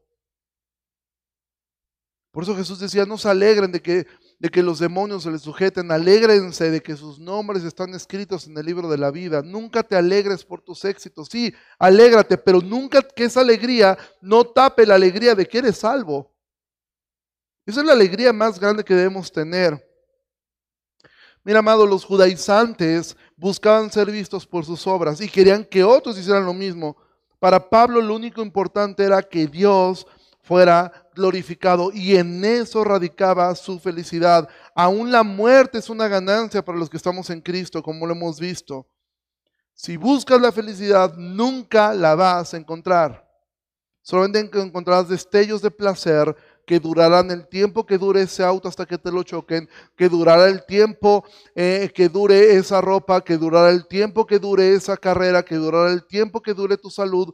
Por 2.31 2.43
eso 2.43 2.55
Jesús 2.55 2.79
decía, 2.79 3.05
no 3.05 3.17
se 3.17 3.27
alegren 3.27 3.73
de 3.73 3.81
que, 3.81 4.07
de 4.39 4.49
que 4.49 4.63
los 4.63 4.79
demonios 4.79 5.23
se 5.23 5.31
les 5.31 5.41
sujeten, 5.41 5.91
alégrense 5.91 6.69
de 6.69 6.81
que 6.81 6.95
sus 6.95 7.19
nombres 7.19 7.63
están 7.63 7.93
escritos 7.93 8.47
en 8.47 8.57
el 8.57 8.65
libro 8.65 8.89
de 8.89 8.97
la 8.97 9.11
vida. 9.11 9.41
Nunca 9.41 9.83
te 9.83 9.95
alegres 9.95 10.43
por 10.43 10.61
tus 10.61 10.83
éxitos. 10.85 11.29
Sí, 11.31 11.53
alégrate, 11.79 12.37
pero 12.37 12.59
nunca 12.59 13.01
que 13.01 13.25
esa 13.25 13.41
alegría 13.41 13.97
no 14.21 14.43
tape 14.43 14.85
la 14.85 14.95
alegría 14.95 15.35
de 15.35 15.47
que 15.47 15.59
eres 15.59 15.77
salvo. 15.77 16.33
Esa 17.65 17.79
es 17.79 17.85
la 17.85 17.93
alegría 17.93 18.33
más 18.33 18.59
grande 18.59 18.83
que 18.83 18.93
debemos 18.93 19.31
tener. 19.31 19.83
Mira, 21.43 21.59
amado, 21.59 21.85
los 21.85 22.03
judaizantes 22.03 23.15
buscaban 23.35 23.91
ser 23.91 24.11
vistos 24.11 24.45
por 24.45 24.65
sus 24.65 24.85
obras 24.87 25.21
y 25.21 25.29
querían 25.29 25.63
que 25.63 25.83
otros 25.83 26.17
hicieran 26.17 26.45
lo 26.45 26.53
mismo. 26.53 26.97
Para 27.39 27.69
Pablo 27.69 28.01
lo 28.01 28.15
único 28.15 28.41
importante 28.41 29.03
era 29.03 29.21
que 29.21 29.47
Dios 29.47 30.07
fuera 30.41 31.04
glorificado 31.15 31.91
y 31.93 32.17
en 32.17 32.43
eso 32.45 32.83
radicaba 32.83 33.55
su 33.55 33.79
felicidad. 33.79 34.47
Aún 34.75 35.11
la 35.11 35.23
muerte 35.23 35.79
es 35.79 35.89
una 35.89 36.07
ganancia 36.07 36.63
para 36.63 36.77
los 36.77 36.89
que 36.89 36.97
estamos 36.97 37.29
en 37.29 37.41
Cristo, 37.41 37.81
como 37.81 38.05
lo 38.05 38.13
hemos 38.13 38.39
visto. 38.39 38.87
Si 39.73 39.97
buscas 39.97 40.39
la 40.39 40.51
felicidad, 40.51 41.15
nunca 41.15 41.93
la 41.93 42.15
vas 42.15 42.53
a 42.53 42.57
encontrar. 42.57 43.25
Solamente 44.01 44.61
encontrarás 44.61 45.09
destellos 45.09 45.61
de 45.61 45.71
placer 45.71 46.35
que 46.65 46.79
durarán 46.79 47.31
el 47.31 47.47
tiempo 47.47 47.85
que 47.85 47.97
dure 47.97 48.21
ese 48.21 48.43
auto 48.43 48.67
hasta 48.67 48.85
que 48.85 48.97
te 48.97 49.11
lo 49.11 49.23
choquen, 49.23 49.69
que 49.95 50.09
durará 50.09 50.47
el 50.47 50.65
tiempo 50.65 51.25
eh, 51.55 51.91
que 51.93 52.09
dure 52.09 52.55
esa 52.55 52.81
ropa, 52.81 53.23
que 53.23 53.37
durará 53.37 53.69
el 53.69 53.87
tiempo 53.87 54.25
que 54.25 54.39
dure 54.39 54.73
esa 54.73 54.97
carrera, 54.97 55.43
que 55.43 55.55
durará 55.55 55.91
el 55.91 56.05
tiempo 56.05 56.41
que 56.41 56.53
dure 56.53 56.77
tu 56.77 56.89
salud. 56.89 57.33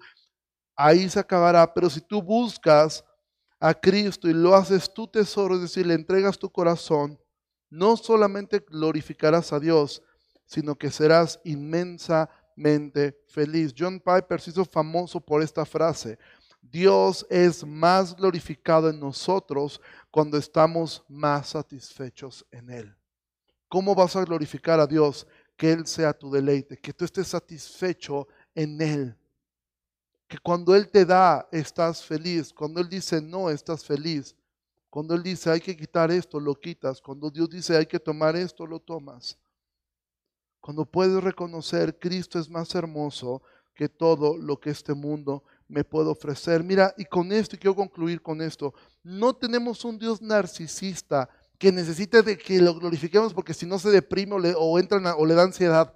Ahí 0.75 1.09
se 1.09 1.19
acabará. 1.19 1.73
Pero 1.73 1.89
si 1.89 2.01
tú 2.01 2.21
buscas 2.21 3.03
a 3.61 3.75
Cristo 3.75 4.27
y 4.27 4.33
lo 4.33 4.55
haces 4.55 4.91
tu 4.91 5.07
tesoro, 5.07 5.55
es 5.55 5.61
decir, 5.61 5.85
le 5.85 5.93
entregas 5.93 6.39
tu 6.39 6.49
corazón, 6.49 7.19
no 7.69 7.95
solamente 7.95 8.65
glorificarás 8.67 9.53
a 9.53 9.59
Dios, 9.59 10.01
sino 10.47 10.75
que 10.75 10.89
serás 10.89 11.39
inmensamente 11.43 13.15
feliz. 13.27 13.73
John 13.77 13.99
Piper 13.99 14.41
se 14.41 14.49
hizo 14.49 14.65
famoso 14.65 15.21
por 15.21 15.43
esta 15.43 15.63
frase. 15.63 16.17
Dios 16.59 17.25
es 17.29 17.63
más 17.63 18.15
glorificado 18.15 18.89
en 18.89 18.99
nosotros 18.99 19.79
cuando 20.09 20.39
estamos 20.39 21.03
más 21.07 21.49
satisfechos 21.49 22.43
en 22.49 22.71
Él. 22.71 22.95
¿Cómo 23.69 23.93
vas 23.93 24.15
a 24.15 24.25
glorificar 24.25 24.79
a 24.79 24.87
Dios? 24.87 25.27
Que 25.55 25.71
Él 25.71 25.85
sea 25.85 26.13
tu 26.13 26.31
deleite, 26.31 26.77
que 26.77 26.93
tú 26.93 27.05
estés 27.05 27.27
satisfecho 27.27 28.27
en 28.55 28.81
Él. 28.81 29.17
Que 30.31 30.37
cuando 30.37 30.73
Él 30.73 30.87
te 30.87 31.03
da, 31.03 31.45
estás 31.51 32.05
feliz. 32.05 32.53
Cuando 32.53 32.79
Él 32.79 32.87
dice 32.87 33.21
no, 33.21 33.49
estás 33.49 33.83
feliz. 33.83 34.33
Cuando 34.89 35.13
Él 35.13 35.23
dice 35.23 35.49
hay 35.49 35.59
que 35.59 35.75
quitar 35.75 36.09
esto, 36.09 36.39
lo 36.39 36.55
quitas. 36.55 37.01
Cuando 37.01 37.29
Dios 37.29 37.49
dice 37.49 37.75
hay 37.75 37.85
que 37.85 37.99
tomar 37.99 38.37
esto, 38.37 38.65
lo 38.65 38.79
tomas. 38.79 39.37
Cuando 40.61 40.85
puedes 40.85 41.21
reconocer 41.21 41.99
Cristo 41.99 42.39
es 42.39 42.49
más 42.49 42.73
hermoso 42.75 43.41
que 43.75 43.89
todo 43.89 44.37
lo 44.37 44.57
que 44.57 44.69
este 44.69 44.93
mundo 44.93 45.43
me 45.67 45.83
puedo 45.83 46.11
ofrecer. 46.11 46.63
Mira, 46.63 46.93
y 46.97 47.03
con 47.03 47.33
esto, 47.33 47.57
y 47.57 47.59
quiero 47.59 47.75
concluir 47.75 48.21
con 48.21 48.41
esto, 48.41 48.73
no 49.03 49.35
tenemos 49.35 49.83
un 49.83 49.99
Dios 49.99 50.21
narcisista 50.21 51.27
que 51.57 51.73
necesite 51.73 52.21
de 52.21 52.37
que 52.37 52.61
lo 52.61 52.73
glorifiquemos 52.73 53.33
porque 53.33 53.53
si 53.53 53.65
no 53.65 53.77
se 53.77 53.89
deprime 53.89 54.35
o 54.35 54.39
le, 54.39 54.53
o 54.55 54.79
o 54.79 55.25
le 55.25 55.33
da 55.33 55.43
ansiedad. 55.43 55.93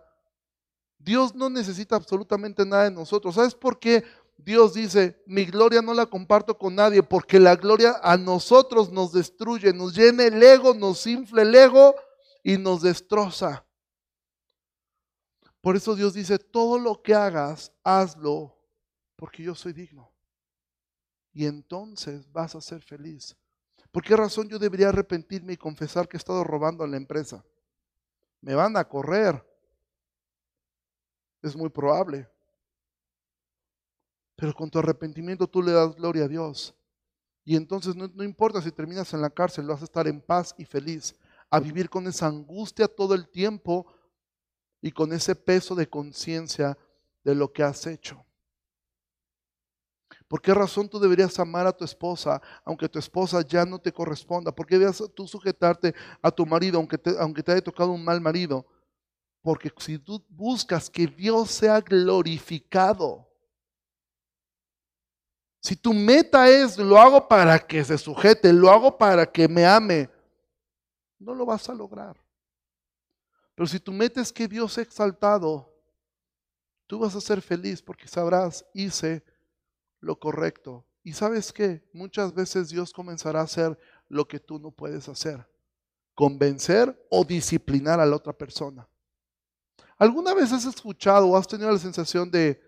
Dios 0.98 1.36
no 1.36 1.50
necesita 1.50 1.96
absolutamente 1.96 2.66
nada 2.66 2.86
de 2.86 2.92
nosotros. 2.92 3.36
¿Sabes 3.36 3.54
por 3.54 3.80
qué 3.80 4.04
Dios 4.38 4.74
dice, 4.74 5.24
mi 5.26 5.46
gloria 5.46 5.82
no 5.82 5.94
la 5.94 6.06
comparto 6.06 6.58
con 6.58 6.76
nadie? 6.76 7.02
Porque 7.02 7.40
la 7.40 7.56
gloria 7.56 8.00
a 8.04 8.18
nosotros 8.18 8.92
nos 8.92 9.12
destruye, 9.12 9.74
nos 9.74 9.96
llena 9.96 10.26
el 10.26 10.42
ego, 10.42 10.74
nos 10.74 11.08
infla 11.08 11.42
el 11.42 11.56
ego 11.56 11.96
y 12.44 12.58
nos 12.58 12.82
destroza. 12.82 13.66
Por 15.62 15.76
eso 15.76 15.96
Dios 15.96 16.14
dice, 16.14 16.38
todo 16.38 16.78
lo 16.78 17.02
que 17.02 17.16
hagas, 17.16 17.72
hazlo 17.84 18.56
porque 19.16 19.44
yo 19.44 19.56
soy 19.56 19.74
digno. 19.74 20.12
Y 21.34 21.46
entonces 21.46 22.32
vas 22.32 22.56
a 22.56 22.62
ser 22.62 22.82
feliz. 22.82 23.36
¿Por 23.92 24.04
qué 24.04 24.16
razón 24.16 24.48
yo 24.48 24.60
debería 24.60 24.90
arrepentirme 24.90 25.54
y 25.54 25.58
confesar 25.58 26.08
que 26.08 26.18
he 26.18 26.20
estado 26.20 26.44
robando 26.44 26.84
a 26.84 26.88
la 26.88 26.98
empresa? 26.98 27.44
Me 28.42 28.56
van 28.56 28.78
a 28.78 28.88
correr. 28.88 29.44
Es 31.42 31.56
muy 31.56 31.70
probable. 31.70 32.30
Pero 34.36 34.54
con 34.54 34.70
tu 34.70 34.80
arrepentimiento 34.80 35.48
tú 35.48 35.62
le 35.62 35.72
das 35.72 35.96
gloria 35.96 36.26
a 36.26 36.28
Dios. 36.28 36.76
Y 37.46 37.56
entonces 37.56 37.96
no, 37.96 38.24
importa 38.24 38.62
si 38.62 38.72
terminas 38.72 39.14
en 39.14 39.22
la 39.22 39.30
cárcel, 39.30 39.68
vas 39.68 39.82
a 39.82 39.86
estar 39.86 40.08
en 40.08 40.20
paz 40.20 40.56
y 40.58 40.66
feliz, 40.66 41.16
a 41.52 41.60
vivir 41.60 41.90
con 41.90 42.08
esa 42.08 42.26
angustia 42.26 42.88
todo 42.88 43.14
el 43.14 43.30
tiempo 43.30 43.86
y 44.82 44.92
con 44.92 45.14
ese 45.14 45.36
peso 45.36 45.76
de 45.76 45.88
conciencia 45.88 46.78
de 47.24 47.36
lo 47.36 47.54
que 47.54 47.64
has 47.64 47.86
hecho. 47.86 48.26
¿Por 50.28 50.42
qué 50.42 50.56
razón 50.56 50.90
tú 50.90 51.00
deberías 51.00 51.40
amar 51.40 51.68
a 51.68 51.72
tu 51.72 51.86
esposa 51.86 52.42
aunque 52.64 52.90
tu 52.90 52.98
esposa 52.98 53.42
ya 53.42 53.64
no 53.64 53.80
te 53.80 53.92
corresponda? 53.92 54.52
¿Por 54.52 54.66
qué 54.66 54.80
deberías 54.80 55.04
tú 55.14 55.28
sujetarte 55.28 55.94
a 56.22 56.32
tu 56.32 56.48
marido 56.48 56.80
aunque 56.80 56.98
te, 56.98 57.12
aunque 57.20 57.44
te 57.44 57.52
haya 57.52 57.64
tocado 57.64 57.92
un 57.92 58.04
mal 58.04 58.20
marido? 58.20 58.66
Porque 59.44 59.72
si 59.78 60.00
tú 60.00 60.26
buscas 60.30 60.90
que 60.90 61.06
Dios 61.06 61.52
sea 61.52 61.80
glorificado, 61.80 63.30
si 65.66 65.76
tu 65.76 65.96
meta 65.96 66.48
es 66.48 66.78
lo 66.78 66.96
hago 66.96 67.28
para 67.28 67.58
que 67.58 67.84
se 67.84 67.98
sujete, 67.98 68.54
lo 68.54 68.70
hago 68.70 68.96
para 68.96 69.26
que 69.26 69.48
me 69.48 69.66
ame, 69.66 70.08
no 71.18 71.34
lo 71.34 71.44
vas 71.44 71.68
a 71.68 71.74
lograr. 71.74 72.16
Pero 73.56 73.66
si 73.66 73.80
tu 73.80 73.92
meta 73.92 74.22
es 74.22 74.32
que 74.32 74.48
Dios 74.48 74.74
sea 74.74 74.84
exaltado, 74.84 75.74
tú 76.86 77.00
vas 77.00 77.16
a 77.16 77.22
ser 77.22 77.42
feliz 77.42 77.82
porque 77.82 78.08
sabrás, 78.08 78.64
hice 78.76 79.26
lo 80.02 80.20
correcto. 80.20 80.86
Y 81.02 81.14
sabes 81.14 81.52
que 81.52 81.84
muchas 81.94 82.32
veces 82.32 82.70
Dios 82.70 82.94
comenzará 82.94 83.40
a 83.40 83.46
hacer 83.46 83.76
lo 84.08 84.28
que 84.28 84.40
tú 84.40 84.60
no 84.60 84.70
puedes 84.70 85.10
hacer. 85.10 85.50
Convencer 86.14 86.96
o 87.10 87.26
disciplinar 87.26 88.00
a 88.00 88.06
la 88.06 88.16
otra 88.16 88.34
persona. 88.34 88.88
¿Alguna 89.98 90.36
vez 90.36 90.52
has 90.52 90.66
escuchado 90.66 91.28
o 91.28 91.36
has 91.36 91.48
tenido 91.48 91.72
la 91.72 91.80
sensación 91.80 92.30
de 92.30 92.62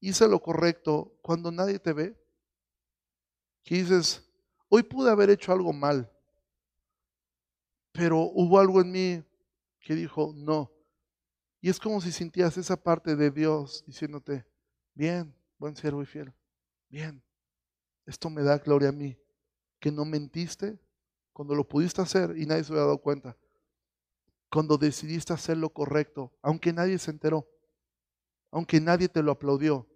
hice 0.00 0.26
lo 0.26 0.40
correcto 0.40 1.16
cuando 1.22 1.50
nadie 1.50 1.78
te 1.78 1.92
ve? 1.92 2.16
Que 3.62 3.76
dices, 3.76 4.28
hoy 4.68 4.82
pude 4.82 5.10
haber 5.10 5.30
hecho 5.30 5.52
algo 5.52 5.72
mal, 5.72 6.10
pero 7.92 8.18
hubo 8.18 8.58
algo 8.58 8.80
en 8.80 8.90
mí 8.90 9.24
que 9.80 9.94
dijo 9.94 10.32
no. 10.34 10.72
Y 11.60 11.68
es 11.68 11.78
como 11.78 12.00
si 12.00 12.10
sintías 12.10 12.56
esa 12.56 12.82
parte 12.82 13.14
de 13.16 13.30
Dios 13.30 13.84
diciéndote, 13.86 14.46
bien, 14.94 15.34
buen 15.58 15.76
siervo 15.76 16.02
y 16.02 16.06
fiel. 16.06 16.32
Bien, 16.88 17.22
esto 18.06 18.30
me 18.30 18.42
da 18.42 18.58
gloria 18.58 18.88
a 18.88 18.92
mí, 18.92 19.16
que 19.78 19.92
no 19.92 20.04
mentiste 20.04 20.78
cuando 21.32 21.54
lo 21.54 21.68
pudiste 21.68 22.00
hacer 22.00 22.36
y 22.36 22.46
nadie 22.46 22.64
se 22.64 22.72
había 22.72 22.84
dado 22.84 22.98
cuenta. 22.98 23.36
Cuando 24.50 24.78
decidiste 24.78 25.32
hacer 25.32 25.58
lo 25.58 25.70
correcto, 25.70 26.32
aunque 26.42 26.72
nadie 26.72 26.98
se 26.98 27.10
enteró, 27.10 27.46
aunque 28.50 28.80
nadie 28.80 29.08
te 29.08 29.22
lo 29.22 29.32
aplaudió, 29.32 29.86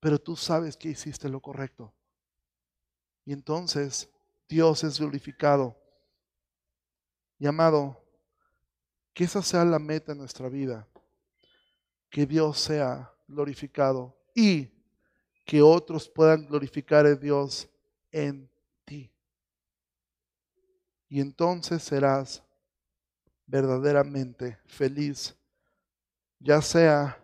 pero 0.00 0.18
tú 0.18 0.36
sabes 0.36 0.76
que 0.76 0.90
hiciste 0.90 1.28
lo 1.28 1.40
correcto. 1.40 1.92
Y 3.24 3.32
entonces 3.32 4.10
Dios 4.48 4.84
es 4.84 4.98
glorificado. 4.98 5.76
Y 7.38 7.46
amado, 7.46 8.04
que 9.12 9.24
esa 9.24 9.42
sea 9.42 9.64
la 9.64 9.78
meta 9.78 10.12
en 10.12 10.18
nuestra 10.18 10.48
vida, 10.48 10.86
que 12.10 12.26
Dios 12.26 12.60
sea 12.60 13.12
glorificado 13.26 14.16
y 14.34 14.70
que 15.44 15.62
otros 15.62 16.08
puedan 16.08 16.46
glorificar 16.46 17.06
a 17.06 17.14
Dios 17.14 17.68
en 18.10 18.50
ti. 18.84 19.10
Y 21.08 21.20
entonces 21.20 21.82
serás 21.82 22.42
verdaderamente 23.46 24.58
feliz, 24.66 25.36
ya 26.38 26.60
sea 26.62 27.23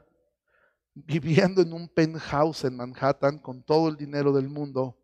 viviendo 1.07 1.63
en 1.63 1.73
un 1.73 1.89
penthouse 1.89 2.65
en 2.65 2.77
Manhattan 2.77 3.39
con 3.39 3.63
todo 3.63 3.89
el 3.89 3.97
dinero 3.97 4.33
del 4.33 4.49
mundo, 4.49 4.97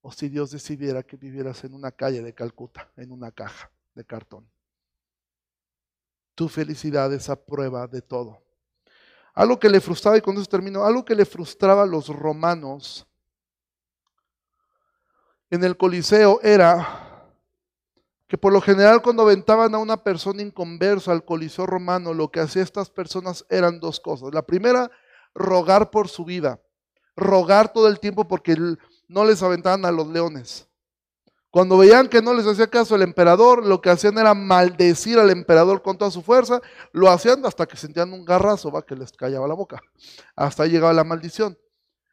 o 0.00 0.12
si 0.12 0.28
Dios 0.28 0.50
decidiera 0.50 1.02
que 1.02 1.16
vivieras 1.16 1.64
en 1.64 1.74
una 1.74 1.90
calle 1.90 2.22
de 2.22 2.32
Calcuta, 2.32 2.90
en 2.96 3.10
una 3.10 3.32
caja 3.32 3.70
de 3.94 4.04
cartón. 4.04 4.48
Tu 6.34 6.48
felicidad 6.48 7.12
es 7.12 7.28
a 7.28 7.36
prueba 7.36 7.86
de 7.86 8.02
todo. 8.02 8.42
Algo 9.34 9.58
que 9.58 9.68
le 9.68 9.80
frustraba, 9.80 10.16
y 10.16 10.20
con 10.20 10.36
eso 10.36 10.46
termino, 10.46 10.84
algo 10.84 11.04
que 11.04 11.14
le 11.14 11.24
frustraba 11.24 11.82
a 11.82 11.86
los 11.86 12.08
romanos 12.08 13.06
en 15.50 15.62
el 15.62 15.76
Coliseo 15.76 16.40
era 16.42 17.05
que 18.28 18.38
por 18.38 18.52
lo 18.52 18.60
general 18.60 19.02
cuando 19.02 19.22
aventaban 19.22 19.74
a 19.74 19.78
una 19.78 20.02
persona 20.02 20.42
inconversa 20.42 21.12
al 21.12 21.24
Coliseo 21.24 21.66
romano, 21.66 22.12
lo 22.12 22.30
que 22.30 22.40
hacían 22.40 22.64
estas 22.64 22.90
personas 22.90 23.44
eran 23.48 23.78
dos 23.80 24.00
cosas. 24.00 24.34
La 24.34 24.42
primera, 24.42 24.90
rogar 25.34 25.90
por 25.90 26.08
su 26.08 26.24
vida, 26.24 26.60
rogar 27.14 27.72
todo 27.72 27.88
el 27.88 28.00
tiempo 28.00 28.26
porque 28.26 28.56
no 29.08 29.24
les 29.24 29.42
aventaban 29.42 29.84
a 29.84 29.92
los 29.92 30.08
leones. 30.08 30.68
Cuando 31.56 31.78
veían 31.78 32.08
que 32.08 32.20
no 32.20 32.34
les 32.34 32.46
hacía 32.46 32.66
caso 32.66 32.96
el 32.96 33.00
emperador, 33.00 33.64
lo 33.64 33.80
que 33.80 33.88
hacían 33.88 34.18
era 34.18 34.34
maldecir 34.34 35.18
al 35.18 35.30
emperador 35.30 35.80
con 35.80 35.96
toda 35.96 36.10
su 36.10 36.20
fuerza. 36.20 36.60
Lo 36.92 37.08
hacían 37.08 37.46
hasta 37.46 37.64
que 37.64 37.78
sentían 37.78 38.12
un 38.12 38.26
garrazo, 38.26 38.70
va, 38.70 38.84
que 38.84 38.94
les 38.94 39.10
callaba 39.12 39.48
la 39.48 39.54
boca. 39.54 39.80
Hasta 40.34 40.64
ahí 40.64 40.70
llegaba 40.70 40.92
la 40.92 41.04
maldición. 41.04 41.56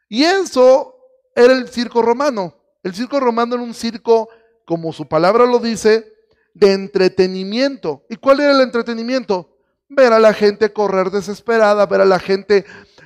Y 0.07 0.23
eso 0.23 0.95
era 1.35 1.51
el 1.51 1.67
circo 1.67 2.01
romano. 2.01 2.55
El 2.83 2.93
circo 2.93 3.19
romano 3.19 3.55
era 3.55 3.63
un 3.65 3.73
circo, 3.73 4.29
como 4.65 4.93
su 4.93 5.07
palabra 5.07 5.45
lo 5.45 5.59
dice, 5.59 6.13
de 6.53 6.73
entretenimiento. 6.73 8.05
¿Y 8.09 8.15
cuál 8.15 8.39
era 8.39 8.51
el 8.51 8.61
entretenimiento? 8.61 9.57
Ver 9.89 10.13
a 10.13 10.19
la 10.19 10.33
gente 10.33 10.71
correr 10.71 11.11
desesperada, 11.11 11.85
ver 11.85 12.01
a 12.01 12.05
la 12.05 12.19
gente 12.19 12.65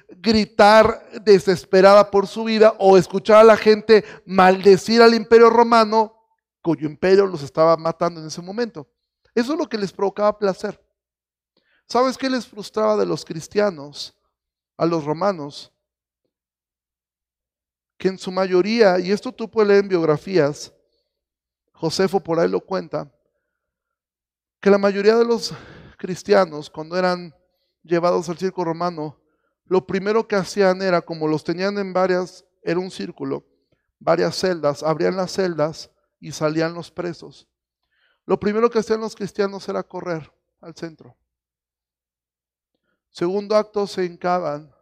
gritar 0.09 1.09
desesperada 1.21 2.09
por 2.09 2.27
su 2.27 2.45
vida 2.45 2.73
o 2.79 2.97
escuchar 2.97 3.37
a 3.37 3.43
la 3.43 3.57
gente 3.57 4.05
maldecir 4.25 5.01
al 5.01 5.13
imperio 5.13 5.49
romano 5.49 6.13
cuyo 6.61 6.87
imperio 6.87 7.25
los 7.25 7.43
estaba 7.43 7.77
matando 7.77 8.19
en 8.19 8.27
ese 8.27 8.41
momento. 8.41 8.87
Eso 9.33 9.53
es 9.53 9.59
lo 9.59 9.67
que 9.67 9.77
les 9.77 9.93
provocaba 9.93 10.37
placer. 10.37 10.81
¿Sabes 11.87 12.17
qué 12.17 12.29
les 12.29 12.45
frustraba 12.45 12.97
de 12.97 13.05
los 13.05 13.23
cristianos 13.23 14.13
a 14.75 14.85
los 14.85 15.05
romanos? 15.05 15.71
Que 17.97 18.09
en 18.09 18.17
su 18.17 18.31
mayoría, 18.31 18.99
y 18.99 19.11
esto 19.11 19.31
tú 19.31 19.49
puedes 19.49 19.69
leer 19.69 19.83
en 19.83 19.89
biografías, 19.89 20.73
Josefo 21.77 22.19
por 22.19 22.39
ahí 22.39 22.49
lo 22.49 22.59
cuenta, 22.59 23.11
que 24.59 24.71
la 24.71 24.79
mayoría 24.79 25.15
de 25.15 25.25
los 25.25 25.53
cristianos, 25.97 26.71
cuando 26.71 26.97
eran 26.97 27.35
llevados 27.83 28.29
al 28.29 28.37
circo 28.37 28.65
romano, 28.65 29.21
lo 29.65 29.85
primero 29.85 30.27
que 30.27 30.35
hacían 30.35 30.81
era, 30.81 31.01
como 31.01 31.27
los 31.27 31.43
tenían 31.43 31.77
en 31.77 31.93
varias, 31.93 32.43
era 32.63 32.79
un 32.79 32.89
círculo, 32.89 33.45
varias 33.99 34.35
celdas, 34.35 34.81
abrían 34.81 35.15
las 35.15 35.31
celdas 35.31 35.91
y 36.19 36.31
salían 36.31 36.73
los 36.73 36.89
presos. 36.89 37.47
Lo 38.25 38.39
primero 38.39 38.71
que 38.71 38.79
hacían 38.79 38.99
los 38.99 39.15
cristianos 39.15 39.69
era 39.69 39.83
correr 39.83 40.33
al 40.59 40.73
centro. 40.73 41.15
Segundo 43.11 43.55
acto, 43.55 43.85
se 43.85 44.03
hincaban 44.03 44.73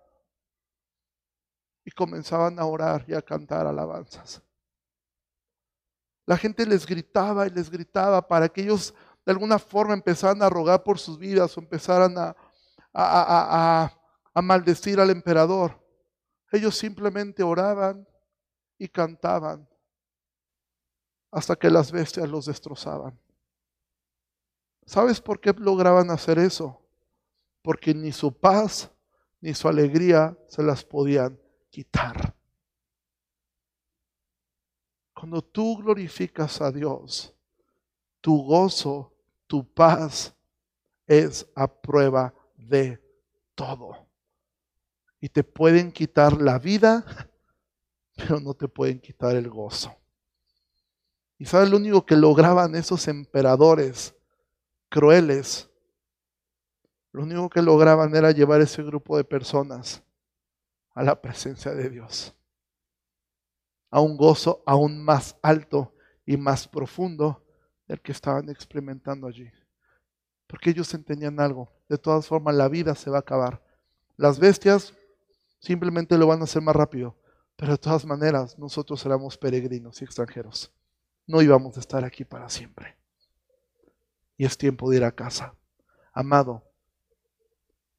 y 1.84 1.92
comenzaban 1.92 2.58
a 2.58 2.66
orar 2.66 3.04
y 3.06 3.14
a 3.14 3.22
cantar 3.22 3.68
alabanzas. 3.68 4.45
La 6.26 6.38
gente 6.38 6.66
les 6.66 6.86
gritaba 6.86 7.48
y 7.48 7.52
les 7.52 7.70
gritaba 7.70 8.28
para 8.28 8.50
que 8.50 8.62
ellos 8.62 8.94
de 9.26 9.32
alguna 9.32 9.60
forma 9.60 9.94
empezaran 9.94 10.42
a 10.42 10.50
rogar 10.50 10.84
por 10.84 11.00
sus 11.00 11.18
vidas 11.18 11.56
o 11.58 11.60
empezaran 11.60 12.18
a, 12.18 12.36
a, 12.94 13.92
a 14.34 14.42
maldecir 14.42 15.00
al 15.00 15.10
emperador. 15.10 15.82
Ellos 16.52 16.78
simplemente 16.78 17.44
oraban 17.44 18.08
y 18.78 18.88
cantaban 18.88 19.68
hasta 21.32 21.56
que 21.56 21.70
las 21.70 21.92
bestias 21.92 22.30
los 22.30 22.46
destrozaban. 22.46 23.20
¿Sabes 24.86 25.20
por 25.20 25.40
qué 25.40 25.54
lograban 25.58 26.12
hacer 26.12 26.38
eso? 26.40 26.82
Porque 27.62 27.94
ni 27.94 28.12
su 28.12 28.32
paz 28.32 28.92
ni 29.42 29.54
su 29.54 29.68
alegría 29.68 30.38
se 30.48 30.64
las 30.64 30.84
podían 30.84 31.40
quitar. 31.70 32.36
Cuando 35.16 35.42
tú 35.42 35.78
glorificas 35.78 36.62
a 36.62 36.72
Dios, 36.72 37.34
tu 38.20 38.44
gozo, 38.44 39.14
tu 39.48 39.66
paz 39.66 40.36
es 41.08 41.48
a 41.56 41.68
prueba 41.68 42.34
de 42.58 43.02
todo. 43.56 44.06
Y 45.22 45.30
te 45.30 45.44
pueden 45.44 45.92
quitar 45.92 46.40
la 46.42 46.60
vida, 46.60 47.06
pero 48.16 48.42
no 48.42 48.54
te 48.54 48.68
pueden 48.68 49.00
quitar 49.00 49.36
el 49.36 49.50
gozo. 49.50 49.96
¿Y 51.38 51.46
sabes 51.46 51.70
lo 51.70 51.78
único 51.78 52.06
que 52.06 52.18
lograban 52.18 52.76
esos 52.76 53.08
emperadores 53.08 54.14
crueles? 54.90 55.70
Lo 57.14 57.24
único 57.24 57.50
que 57.50 57.62
lograban 57.62 58.14
era 58.14 58.32
llevar 58.32 58.60
ese 58.60 58.84
grupo 58.84 59.16
de 59.16 59.24
personas 59.24 60.04
a 60.94 61.04
la 61.04 61.22
presencia 61.22 61.74
de 61.74 61.90
Dios, 61.90 62.35
a 63.90 64.02
un 64.02 64.18
gozo 64.18 64.64
aún 64.66 65.04
más 65.04 65.38
alto 65.42 65.94
y 66.26 66.38
más 66.38 66.68
profundo 66.68 67.44
del 67.88 68.02
que 68.02 68.12
estaban 68.12 68.50
experimentando 68.50 69.28
allí. 69.28 69.50
Porque 70.48 70.72
ellos 70.72 70.94
entendían 70.94 71.40
algo. 71.40 71.72
De 71.88 71.98
todas 71.98 72.28
formas, 72.28 72.56
la 72.56 72.68
vida 72.68 72.96
se 72.96 73.10
va 73.10 73.18
a 73.18 73.22
acabar. 73.22 73.64
Las 74.18 74.40
bestias 74.40 74.94
simplemente 75.60 76.18
lo 76.18 76.28
van 76.28 76.42
a 76.42 76.46
hacer 76.46 76.62
más 76.62 76.76
rápido. 76.76 77.16
Pero 77.56 77.74
de 77.74 77.78
todas 77.78 78.06
maneras, 78.06 78.58
nosotros 78.60 79.06
éramos 79.06 79.38
peregrinos 79.38 80.02
y 80.02 80.06
extranjeros. 80.06 80.72
No 81.26 81.42
íbamos 81.42 81.78
a 81.78 81.80
estar 81.80 82.04
aquí 82.04 82.26
para 82.26 82.50
siempre. 82.50 82.98
Y 84.38 84.46
es 84.46 84.58
tiempo 84.58 84.90
de 84.90 84.98
ir 84.98 85.04
a 85.04 85.12
casa. 85.12 85.56
Amado, 86.12 86.64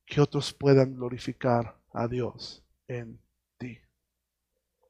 que 0.05 0.21
otros 0.21 0.53
puedan 0.53 0.95
glorificar 0.95 1.79
a 1.93 2.07
Dios 2.07 2.63
en. 2.87 3.26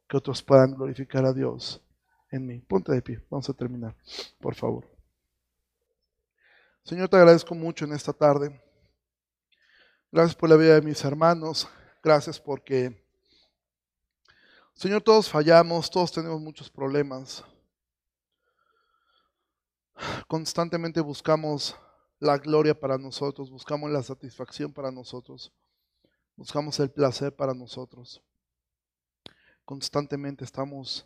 Que 0.08 0.16
otros 0.16 0.42
puedan 0.42 0.74
glorificar 0.74 1.24
a 1.24 1.32
Dios 1.32 1.82
en 2.30 2.46
mí. 2.46 2.60
Ponte 2.60 2.92
de 2.92 3.02
pie, 3.02 3.24
vamos 3.30 3.48
a 3.48 3.54
terminar, 3.54 3.96
por 4.40 4.54
favor. 4.54 4.88
Señor, 6.84 7.08
te 7.08 7.16
agradezco 7.16 7.54
mucho 7.54 7.84
en 7.84 7.92
esta 7.92 8.12
tarde. 8.12 8.62
Gracias 10.12 10.36
por 10.36 10.48
la 10.48 10.56
vida 10.56 10.74
de 10.74 10.82
mis 10.82 11.04
hermanos. 11.04 11.68
Gracias 12.02 12.38
porque, 12.38 13.04
Señor, 14.74 15.02
todos 15.02 15.28
fallamos, 15.28 15.90
todos 15.90 16.12
tenemos 16.12 16.40
muchos 16.40 16.70
problemas. 16.70 17.44
Constantemente 20.28 21.00
buscamos 21.00 21.76
la 22.18 22.38
gloria 22.38 22.78
para 22.78 22.98
nosotros, 22.98 23.50
buscamos 23.50 23.90
la 23.90 24.02
satisfacción 24.02 24.72
para 24.72 24.90
nosotros, 24.90 25.52
buscamos 26.36 26.78
el 26.80 26.90
placer 26.90 27.34
para 27.34 27.54
nosotros. 27.54 28.22
Constantemente 29.66 30.44
estamos 30.44 31.04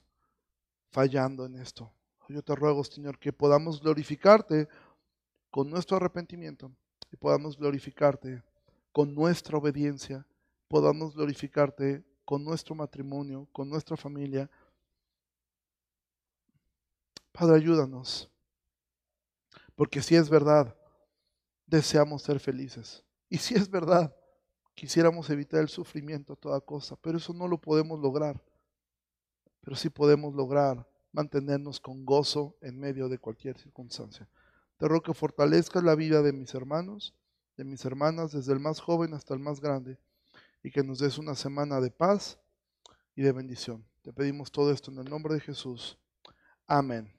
fallando 0.91 1.47
en 1.47 1.57
esto. 1.57 1.91
Yo 2.29 2.43
te 2.43 2.55
ruego, 2.55 2.85
Señor, 2.85 3.19
que 3.19 3.33
podamos 3.33 3.81
glorificarte 3.81 4.69
con 5.51 5.71
nuestro 5.71 5.97
arrepentimiento 5.97 6.71
y 7.11 7.17
podamos 7.17 7.57
glorificarte 7.57 8.43
con 8.93 9.15
nuestra 9.15 9.57
obediencia, 9.57 10.27
podamos 10.69 11.15
glorificarte 11.15 12.05
con 12.27 12.45
nuestro 12.45 12.75
matrimonio, 12.75 13.49
con 13.51 13.69
nuestra 13.71 13.97
familia. 13.97 14.49
Padre, 17.33 17.57
ayúdanos, 17.57 18.31
porque 19.75 20.03
si 20.03 20.17
es 20.17 20.29
verdad, 20.29 20.77
deseamos 21.67 22.21
ser 22.21 22.39
felices. 22.39 23.03
Y 23.31 23.39
si 23.39 23.55
es 23.55 23.71
verdad, 23.71 24.15
quisiéramos 24.75 25.31
evitar 25.31 25.61
el 25.61 25.71
sufrimiento 25.71 26.35
a 26.35 26.37
toda 26.37 26.61
cosa, 26.61 26.95
pero 26.97 27.17
eso 27.17 27.33
no 27.33 27.49
lo 27.49 27.59
podemos 27.59 27.99
lograr. 27.99 28.39
Pero 29.61 29.77
sí 29.77 29.91
podemos 29.91 30.35
lograr 30.35 30.87
mantenernos 31.13 31.81
con 31.81 32.05
gozo 32.05 32.57
en 32.61 32.79
medio 32.79 33.09
de 33.09 33.19
cualquier 33.19 33.59
circunstancia. 33.59 34.29
Te 34.79 34.89
ruego 34.89 35.03
que 35.03 35.15
fortalezcas 35.15 35.83
la 35.83 35.95
vida 35.95 36.23
de 36.23 36.33
mis 36.33 36.55
hermanos, 36.55 37.15
de 37.57 37.65
mis 37.65 37.85
hermanas, 37.85 38.33
desde 38.33 38.53
el 38.53 38.61
más 38.61 38.81
joven 38.81 39.13
hasta 39.15 39.35
el 39.35 39.41
más 39.41 39.61
grande, 39.61 39.99
y 40.63 40.71
que 40.71 40.83
nos 40.83 40.99
des 40.99 41.19
una 41.19 41.35
semana 41.35 41.81
de 41.81 41.91
paz 41.91 42.39
y 43.15 43.23
de 43.23 43.33
bendición. 43.33 43.85
Te 44.03 44.13
pedimos 44.13 44.51
todo 44.51 44.73
esto 44.73 44.91
en 44.91 44.99
el 44.99 45.11
nombre 45.11 45.35
de 45.35 45.41
Jesús. 45.41 45.99
Amén. 46.67 47.13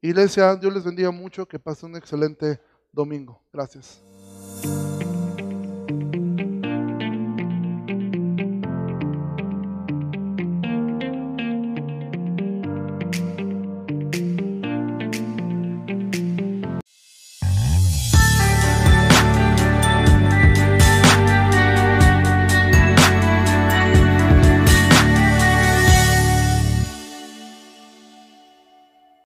Iglesia, 0.00 0.54
Dios 0.54 0.72
les 0.72 0.84
bendiga 0.84 1.10
mucho, 1.10 1.46
que 1.46 1.58
pasen 1.58 1.90
un 1.90 1.96
excelente 1.96 2.60
domingo. 2.92 3.42
Gracias. 3.52 4.00